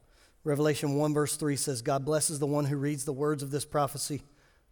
Revelation 0.44 0.94
1, 0.94 1.16
verse 1.16 1.38
3 1.38 1.56
says, 1.56 1.82
God 1.82 2.06
blesses 2.06 2.38
the 2.38 2.46
one 2.46 2.66
who 2.66 2.78
reads 2.78 3.04
the 3.04 3.14
words 3.14 3.42
of 3.42 3.50
this 3.50 3.66
prophecy 3.66 4.22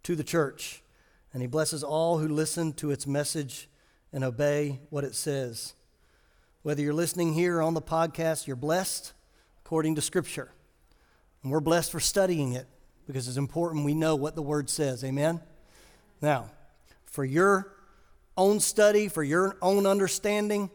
to 0.04 0.16
the 0.16 0.24
church 0.24 0.84
and 1.36 1.42
he 1.42 1.48
blesses 1.48 1.84
all 1.84 2.20
who 2.20 2.30
listen 2.30 2.72
to 2.72 2.92
its 2.92 3.06
message 3.06 3.68
and 4.14 4.24
obey 4.24 4.80
what 4.90 5.04
it 5.04 5.14
says. 5.14 5.74
Whether 6.62 6.82
you're 6.82 6.94
listening 6.94 7.34
here 7.34 7.62
on 7.62 7.74
the 7.74 7.82
podcast, 7.82 8.48
you're 8.48 8.56
blessed 8.56 9.12
according 9.66 9.96
to 9.96 10.02
Scripture. 10.02 10.50
And 11.44 11.52
we're 11.52 11.60
blessed 11.60 11.92
for 11.92 12.00
studying 12.00 12.54
it 12.54 12.68
because 13.06 13.28
it's 13.28 13.36
important 13.36 13.84
we 13.84 13.94
know 13.94 14.16
what 14.16 14.36
the 14.36 14.42
Word 14.42 14.70
says. 14.70 15.04
Amen? 15.04 15.42
Now, 16.22 16.52
for 17.04 17.26
your 17.26 17.74
own 18.38 18.62
study, 18.62 19.10
for 19.10 19.22
your 19.22 19.58
own 19.62 19.86
understanding, 19.86 20.70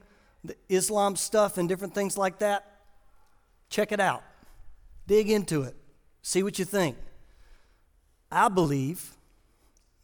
the 0.45 0.57
Islam 0.69 1.17
stuff 1.17 1.57
and 1.57 1.71
different 1.71 1.95
things 1.95 2.19
like 2.19 2.41
that, 2.41 2.83
check 3.71 3.93
it 3.93 4.01
out. 4.01 4.23
Dig 5.07 5.31
into 5.31 5.63
it. 5.63 5.75
See 6.21 6.43
what 6.43 6.59
you 6.59 6.67
think. 6.67 6.99
I 8.31 8.51
believe 8.51 9.17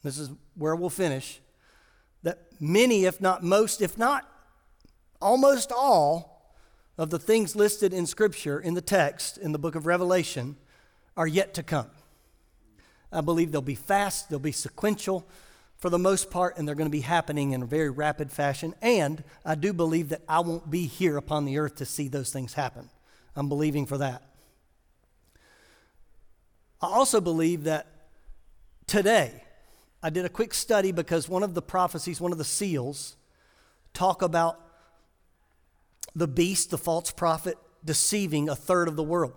this 0.07 0.19
is 0.19 0.31
where 0.55 0.77
we'll 0.77 0.91
finish, 0.91 1.41
that 2.23 2.39
many, 2.61 3.05
if 3.05 3.21
not 3.21 3.43
most, 3.43 3.83
if 3.83 3.99
not 3.99 4.29
almost 5.21 5.73
all, 5.73 6.37
of 6.99 7.11
the 7.11 7.19
things 7.19 7.55
listed 7.55 7.93
in 7.93 8.07
Scripture, 8.07 8.59
in 8.59 8.75
the 8.75 8.81
text, 8.81 9.37
in 9.37 9.53
the 9.53 9.59
book 9.59 9.75
of 9.75 9.87
Revelation, 9.87 10.57
are 11.17 11.27
yet 11.27 11.55
to 11.55 11.63
come. 11.63 11.91
I 13.13 13.21
believe 13.21 13.53
they'll 13.53 13.61
be 13.61 13.75
fast, 13.75 14.31
they'll 14.31 14.39
be 14.39 14.53
sequential 14.53 15.27
for 15.77 15.91
the 15.91 15.99
most 15.99 16.31
part, 16.31 16.57
and 16.57 16.67
they're 16.67 16.75
going 16.75 16.89
to 16.89 16.91
be 16.91 17.01
happening 17.01 17.53
in 17.53 17.63
a 17.63 17.67
very 17.67 17.91
rapid 17.91 18.33
fashion. 18.33 18.75
And 18.81 19.23
I 19.45 19.55
do 19.55 19.73
believe 19.73 20.09
that 20.09 20.23
I 20.27 20.41
won't 20.41 20.71
be 20.71 20.87
here 20.87 21.17
upon 21.19 21.45
the 21.45 21.59
earth 21.59 21.77
to 21.77 21.85
see 21.85 22.09
those 22.09 22.33
things 22.33 22.55
happen. 22.55 22.89
I'm 23.35 23.49
believing 23.49 23.85
for 23.85 23.99
that. 23.99 24.23
I 26.81 26.87
also 26.87 27.21
believe 27.21 27.65
that 27.65 27.87
today, 28.87 29.43
I 30.07 30.11
did 30.11 30.25
a 30.25 30.29
quick 30.29 30.55
study 30.55 30.93
because 30.93 31.29
one 31.29 31.43
of 31.43 31.55
the 31.55 31.63
prophecies, 31.63 32.21
one 32.21 32.31
of 32.31 32.39
the 32.39 32.45
seals, 32.45 33.17
talk 33.93 34.23
about 34.23 34.61
the 36.15 36.29
beast, 36.29 36.71
the 36.71 36.79
false 36.79 37.11
prophet, 37.11 37.59
deceiving 37.85 38.49
a 38.49 38.55
third 38.55 38.87
of 38.87 38.95
the 38.95 39.03
world, 39.03 39.33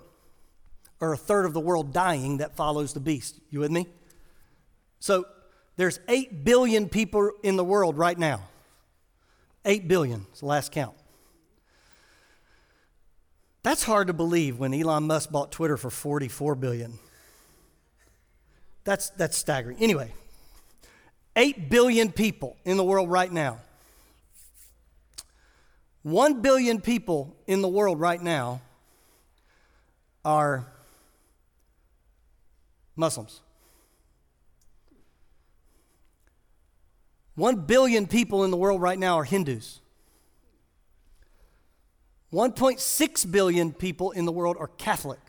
or 1.02 1.12
a 1.12 1.18
third 1.18 1.48
of 1.48 1.56
the 1.56 1.60
world 1.60 1.92
dying 1.92 2.38
that 2.38 2.56
follows 2.56 2.94
the 2.94 3.00
beast. 3.00 3.40
You 3.50 3.62
with 3.62 3.72
me? 3.72 3.88
So 5.00 5.26
there's 5.76 6.00
8 6.08 6.44
billion 6.44 6.88
people 6.88 7.32
in 7.42 7.56
the 7.56 7.64
world 7.64 7.98
right 7.98 8.20
now. 8.20 8.42
8 9.66 9.88
billion 9.88 10.28
is 10.32 10.42
the 10.42 10.46
last 10.46 10.72
count. 10.72 10.94
That's 13.64 13.82
hard 13.82 14.06
to 14.06 14.14
believe 14.14 14.60
when 14.60 14.76
Elon 14.76 15.08
Musk 15.08 15.32
bought 15.32 15.52
Twitter 15.52 15.78
for 15.78 15.90
44 15.90 16.54
billion. 16.54 17.00
That's, 18.84 19.10
that's 19.10 19.36
staggering. 19.36 19.78
Anyway, 19.80 20.14
8 21.36 21.70
billion 21.70 22.12
people 22.12 22.58
in 22.66 22.78
the 22.78 22.84
world 22.84 23.10
right 23.10 23.32
now. 23.32 23.60
1 26.04 26.42
billion 26.42 26.82
people 26.82 27.36
in 27.48 27.62
the 27.62 27.68
world 27.68 28.00
right 28.00 28.22
now 28.22 28.62
are 30.24 30.66
Muslims. 32.96 33.42
1 37.36 37.56
billion 37.62 38.06
people 38.06 38.44
in 38.44 38.52
the 38.52 38.58
world 38.58 38.82
right 38.82 39.00
now 39.00 39.18
are 39.18 39.24
Hindus. 39.24 39.80
1.6 42.34 43.32
billion 43.32 43.72
people 43.72 44.12
in 44.12 44.26
the 44.26 44.32
world 44.32 44.58
are 44.60 44.68
Catholic. 44.68 45.20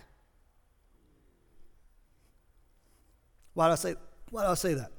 Why 3.55 3.69
do 3.69 3.73
I 3.73 3.77
say, 3.77 3.95
why 4.31 4.43
do 4.43 4.49
I 4.49 4.55
say 4.55 4.75
that? 4.75 4.91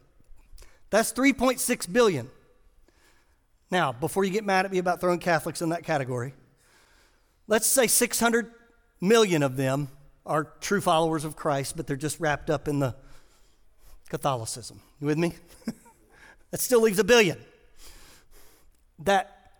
That's 0.92 1.12
3.6 1.14 1.92
billion. 1.92 2.30
Now, 3.72 3.94
before 3.94 4.26
you 4.26 4.32
get 4.32 4.44
mad 4.44 4.66
at 4.66 4.72
me 4.72 4.78
about 4.78 5.00
throwing 5.00 5.20
Catholics 5.20 5.62
in 5.62 5.70
that 5.70 5.84
category, 5.84 6.34
let's 7.48 7.66
say 7.66 7.88
600 7.88 8.52
million 9.00 9.42
of 9.42 9.56
them 9.56 9.88
are 10.26 10.44
true 10.60 10.82
followers 10.82 11.24
of 11.26 11.36
Christ, 11.36 11.76
but 11.76 11.88
they're 11.88 11.96
just 11.96 12.20
wrapped 12.20 12.50
up 12.50 12.68
in 12.68 12.80
the 12.80 12.94
Catholicism. 14.10 14.82
You 15.00 15.08
with 15.08 15.18
me? 15.18 15.34
that 16.52 16.60
still 16.60 16.82
leaves 16.82 17.00
a 17.00 17.04
billion 17.04 17.40
that 19.00 19.54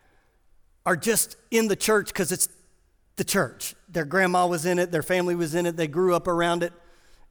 are 0.86 0.98
just 0.98 1.38
in 1.50 1.70
the 1.70 1.76
church 1.76 2.08
because 2.08 2.34
it's 2.34 2.50
the 3.16 3.24
church. 3.24 3.74
Their 3.88 4.06
grandma 4.06 4.48
was 4.48 4.66
in 4.66 4.78
it, 4.78 4.92
their 4.92 5.04
family 5.04 5.36
was 5.36 5.56
in 5.56 5.66
it, 5.66 5.78
they 5.78 5.88
grew 5.88 6.14
up 6.14 6.28
around 6.28 6.64
it. 6.64 6.74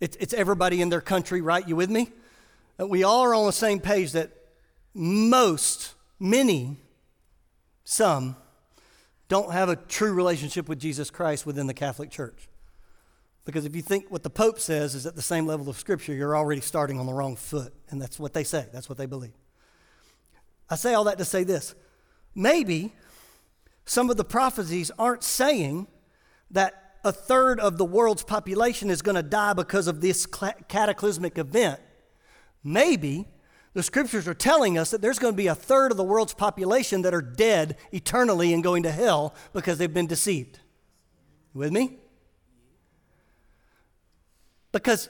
It's, 0.01 0.16
it's 0.16 0.32
everybody 0.32 0.80
in 0.80 0.88
their 0.88 1.03
country, 1.03 1.42
right? 1.42 1.66
You 1.68 1.76
with 1.76 1.90
me? 1.90 2.09
We 2.88 3.02
all 3.02 3.22
are 3.22 3.34
on 3.34 3.46
the 3.46 3.52
same 3.52 3.80
page 3.80 4.12
that 4.12 4.30
most, 4.94 5.94
many, 6.18 6.76
some, 7.84 8.36
don't 9.28 9.52
have 9.52 9.68
a 9.68 9.76
true 9.76 10.12
relationship 10.12 10.68
with 10.68 10.80
Jesus 10.80 11.10
Christ 11.10 11.46
within 11.46 11.66
the 11.66 11.74
Catholic 11.74 12.10
Church. 12.10 12.48
Because 13.44 13.64
if 13.64 13.74
you 13.74 13.82
think 13.82 14.10
what 14.10 14.22
the 14.22 14.30
Pope 14.30 14.58
says 14.58 14.94
is 14.94 15.06
at 15.06 15.16
the 15.16 15.22
same 15.22 15.46
level 15.46 15.68
of 15.68 15.78
Scripture, 15.78 16.12
you're 16.12 16.36
already 16.36 16.60
starting 16.60 16.98
on 16.98 17.06
the 17.06 17.12
wrong 17.12 17.36
foot. 17.36 17.72
And 17.90 18.00
that's 18.00 18.18
what 18.18 18.32
they 18.32 18.44
say, 18.44 18.66
that's 18.72 18.88
what 18.88 18.98
they 18.98 19.06
believe. 19.06 19.32
I 20.68 20.76
say 20.76 20.94
all 20.94 21.04
that 21.04 21.18
to 21.18 21.24
say 21.24 21.44
this 21.44 21.74
maybe 22.34 22.92
some 23.84 24.08
of 24.08 24.16
the 24.16 24.24
prophecies 24.24 24.90
aren't 24.98 25.24
saying 25.24 25.88
that 26.50 26.96
a 27.02 27.12
third 27.12 27.58
of 27.58 27.78
the 27.78 27.84
world's 27.84 28.22
population 28.22 28.90
is 28.90 29.02
going 29.02 29.16
to 29.16 29.22
die 29.22 29.52
because 29.52 29.86
of 29.88 30.00
this 30.00 30.26
cataclysmic 30.26 31.38
event. 31.38 31.80
Maybe 32.62 33.26
the 33.72 33.82
scriptures 33.82 34.26
are 34.26 34.34
telling 34.34 34.76
us 34.76 34.90
that 34.90 35.00
there's 35.00 35.18
going 35.18 35.32
to 35.32 35.36
be 35.36 35.46
a 35.46 35.54
third 35.54 35.90
of 35.90 35.96
the 35.96 36.04
world's 36.04 36.34
population 36.34 37.02
that 37.02 37.14
are 37.14 37.22
dead 37.22 37.76
eternally 37.92 38.52
and 38.52 38.62
going 38.62 38.82
to 38.82 38.90
hell 38.90 39.34
because 39.52 39.78
they've 39.78 39.92
been 39.92 40.06
deceived. 40.06 40.58
with 41.54 41.72
me? 41.72 41.98
Because 44.72 45.08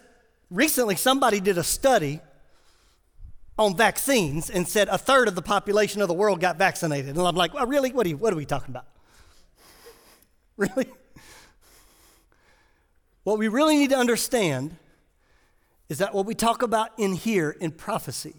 recently 0.51 0.97
somebody 0.97 1.41
did 1.41 1.59
a 1.59 1.63
study 1.63 2.21
on 3.59 3.77
vaccines 3.77 4.49
and 4.49 4.67
said 4.67 4.89
a 4.89 4.97
third 4.97 5.29
of 5.29 5.35
the 5.35 5.43
population 5.43 6.01
of 6.01 6.09
the 6.09 6.15
world 6.15 6.41
got 6.41 6.57
vaccinated. 6.57 7.17
And 7.17 7.27
I'm 7.27 7.37
like, 7.37 7.53
well, 7.53 7.67
really? 7.67 7.93
What 7.93 8.07
are, 8.07 8.09
you, 8.09 8.17
what 8.17 8.33
are 8.33 8.37
we 8.37 8.47
talking 8.47 8.71
about? 8.71 8.87
really? 10.57 10.87
What 13.25 13.39
we 13.39 13.49
really 13.49 13.77
need 13.77 13.91
to 13.91 13.99
understand 13.99 14.77
is 15.91 15.99
that 15.99 16.15
what 16.15 16.25
we 16.25 16.37
talk 16.37 16.63
about 16.63 16.93
in 16.99 17.13
here 17.15 17.51
in 17.51 17.73
prophecy 17.73 18.37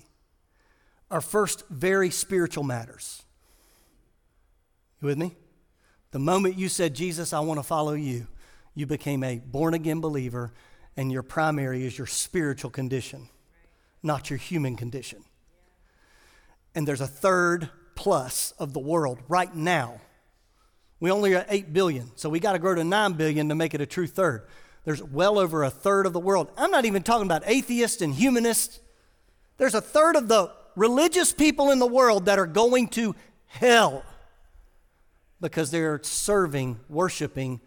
are 1.12 1.20
first 1.20 1.66
very 1.70 2.10
spiritual 2.10 2.64
matters. 2.64 3.24
You 5.02 5.08
with 5.08 5.18
me? 5.18 5.36
The 6.12 6.20
moment 6.20 6.58
you 6.58 6.70
said, 6.70 6.96
Jesus, 6.96 7.34
I 7.34 7.42
want 7.42 7.60
to 7.60 7.64
follow 7.64 7.94
you, 7.94 8.28
you 8.74 8.86
became 8.86 9.22
a 9.22 9.40
born 9.40 9.74
again 9.74 10.00
believer, 10.00 10.54
and 10.96 11.12
your 11.12 11.24
primary 11.24 11.86
is 11.86 11.98
your 11.98 12.08
spiritual 12.08 12.72
condition, 12.72 13.28
not 14.02 14.30
your 14.30 14.40
human 14.40 14.78
condition. 14.78 15.22
And 16.74 16.88
there's 16.88 17.02
a 17.02 17.08
third 17.08 17.70
plus 17.96 18.52
of 18.60 18.72
the 18.72 18.80
world 18.80 19.20
right 19.28 19.54
now. 19.54 20.00
We 21.02 21.12
only 21.12 21.36
are 21.36 21.46
8 21.50 21.74
billion, 21.74 22.12
so 22.16 22.30
we 22.30 22.40
got 22.40 22.54
to 22.54 22.60
grow 22.60 22.76
to 22.76 22.84
9 22.86 23.14
billion 23.14 23.50
to 23.50 23.56
make 23.56 23.74
it 23.74 23.82
a 23.82 23.86
true 23.86 24.08
third. 24.08 24.48
There's 24.84 25.04
well 25.04 25.38
over 25.38 25.64
a 25.64 25.70
third 25.70 26.06
of 26.06 26.14
the 26.14 26.20
world. 26.20 26.52
I'm 26.58 26.72
not 26.72 26.86
even 26.86 27.04
talking 27.04 27.26
about 27.26 27.44
atheists 27.46 28.02
and 28.02 28.14
humanists. 28.14 28.80
There's 29.58 29.76
a 29.76 29.82
third 29.82 30.16
of 30.16 30.28
the 30.28 30.52
religious 30.76 31.34
people 31.34 31.72
in 31.72 31.80
the 31.80 31.88
world 31.88 32.26
that 32.26 32.40
are 32.40 32.48
going 32.48 32.88
to 32.90 33.16
hell 33.48 34.04
because 35.40 35.72
they're 35.72 36.00
serving, 36.04 36.80
worshiping 36.90 37.60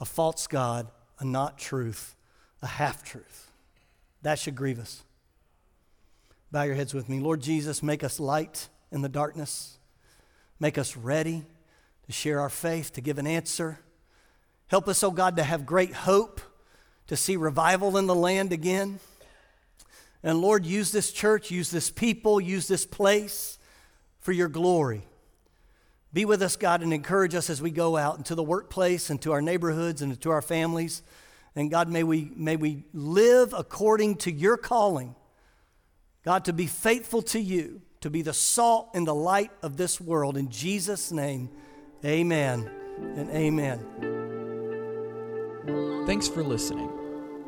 a 0.00 0.04
false 0.04 0.46
God, 0.46 0.88
a 1.18 1.24
not 1.24 1.58
truth, 1.58 2.14
a 2.62 2.66
half 2.66 3.02
truth. 3.02 3.50
That 4.22 4.38
should 4.38 4.54
grieve 4.54 4.78
us. 4.78 5.02
Bow 6.50 6.62
your 6.62 6.74
heads 6.76 6.94
with 6.94 7.08
me. 7.08 7.20
Lord 7.20 7.42
Jesus, 7.42 7.82
make 7.82 8.04
us 8.04 8.20
light 8.20 8.68
in 8.92 9.02
the 9.02 9.08
darkness. 9.08 9.78
Make 10.60 10.78
us 10.78 10.96
ready 10.96 11.44
to 12.06 12.12
share 12.12 12.40
our 12.40 12.48
faith, 12.48 12.92
to 12.92 13.00
give 13.00 13.18
an 13.18 13.26
answer. 13.26 13.80
Help 14.68 14.88
us, 14.88 15.02
oh 15.02 15.10
God, 15.10 15.36
to 15.36 15.42
have 15.42 15.66
great 15.66 15.92
hope, 15.92 16.40
to 17.06 17.16
see 17.16 17.36
revival 17.36 17.96
in 17.96 18.06
the 18.06 18.14
land 18.14 18.52
again. 18.52 19.00
And 20.22 20.40
Lord, 20.40 20.64
use 20.64 20.90
this 20.90 21.12
church, 21.12 21.50
use 21.50 21.70
this 21.70 21.90
people, 21.90 22.40
use 22.40 22.66
this 22.66 22.86
place 22.86 23.58
for 24.20 24.32
your 24.32 24.48
glory. 24.48 25.02
Be 26.14 26.24
with 26.24 26.42
us, 26.42 26.56
God, 26.56 26.80
and 26.82 26.94
encourage 26.94 27.34
us 27.34 27.50
as 27.50 27.60
we 27.60 27.70
go 27.70 27.96
out 27.96 28.16
into 28.16 28.34
the 28.34 28.42
workplace 28.42 29.10
and 29.10 29.20
to 29.22 29.32
our 29.32 29.42
neighborhoods 29.42 30.00
and 30.00 30.18
to 30.22 30.30
our 30.30 30.42
families. 30.42 31.02
And 31.56 31.70
God, 31.70 31.88
may 31.88 32.04
we, 32.04 32.30
may 32.36 32.56
we 32.56 32.84
live 32.92 33.52
according 33.52 34.16
to 34.18 34.32
your 34.32 34.56
calling. 34.56 35.14
God, 36.24 36.46
to 36.46 36.52
be 36.52 36.66
faithful 36.66 37.20
to 37.22 37.40
you, 37.40 37.82
to 38.00 38.10
be 38.10 38.22
the 38.22 38.32
salt 38.32 38.90
and 38.94 39.06
the 39.06 39.14
light 39.14 39.50
of 39.62 39.76
this 39.76 40.00
world. 40.00 40.36
In 40.36 40.50
Jesus' 40.50 41.12
name, 41.12 41.50
amen 42.04 42.70
and 43.16 43.28
amen. 43.30 44.33
Thanks 46.06 46.28
for 46.28 46.42
listening. 46.42 46.90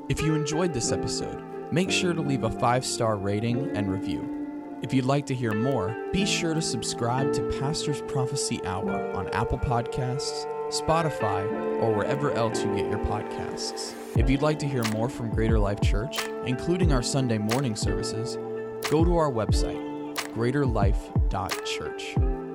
If 0.08 0.22
you 0.22 0.34
enjoyed 0.34 0.72
this 0.72 0.90
episode, 0.90 1.44
make 1.70 1.90
sure 1.90 2.14
to 2.14 2.22
leave 2.22 2.44
a 2.44 2.50
five 2.50 2.86
star 2.86 3.16
rating 3.16 3.76
and 3.76 3.92
review. 3.92 4.78
If 4.82 4.94
you'd 4.94 5.04
like 5.04 5.26
to 5.26 5.34
hear 5.34 5.52
more, 5.52 5.94
be 6.10 6.24
sure 6.24 6.54
to 6.54 6.62
subscribe 6.62 7.34
to 7.34 7.42
Pastor's 7.60 8.00
Prophecy 8.02 8.64
Hour 8.64 9.14
on 9.14 9.28
Apple 9.34 9.58
Podcasts, 9.58 10.46
Spotify, 10.70 11.44
or 11.82 11.92
wherever 11.92 12.32
else 12.32 12.64
you 12.64 12.74
get 12.74 12.88
your 12.88 13.00
podcasts. 13.00 13.94
If 14.16 14.30
you'd 14.30 14.40
like 14.40 14.58
to 14.60 14.66
hear 14.66 14.84
more 14.84 15.10
from 15.10 15.28
Greater 15.28 15.58
Life 15.58 15.82
Church, 15.82 16.16
including 16.46 16.94
our 16.94 17.02
Sunday 17.02 17.36
morning 17.36 17.76
services, 17.76 18.36
go 18.88 19.04
to 19.04 19.18
our 19.18 19.30
website, 19.30 20.16
greaterlife.church. 20.34 22.45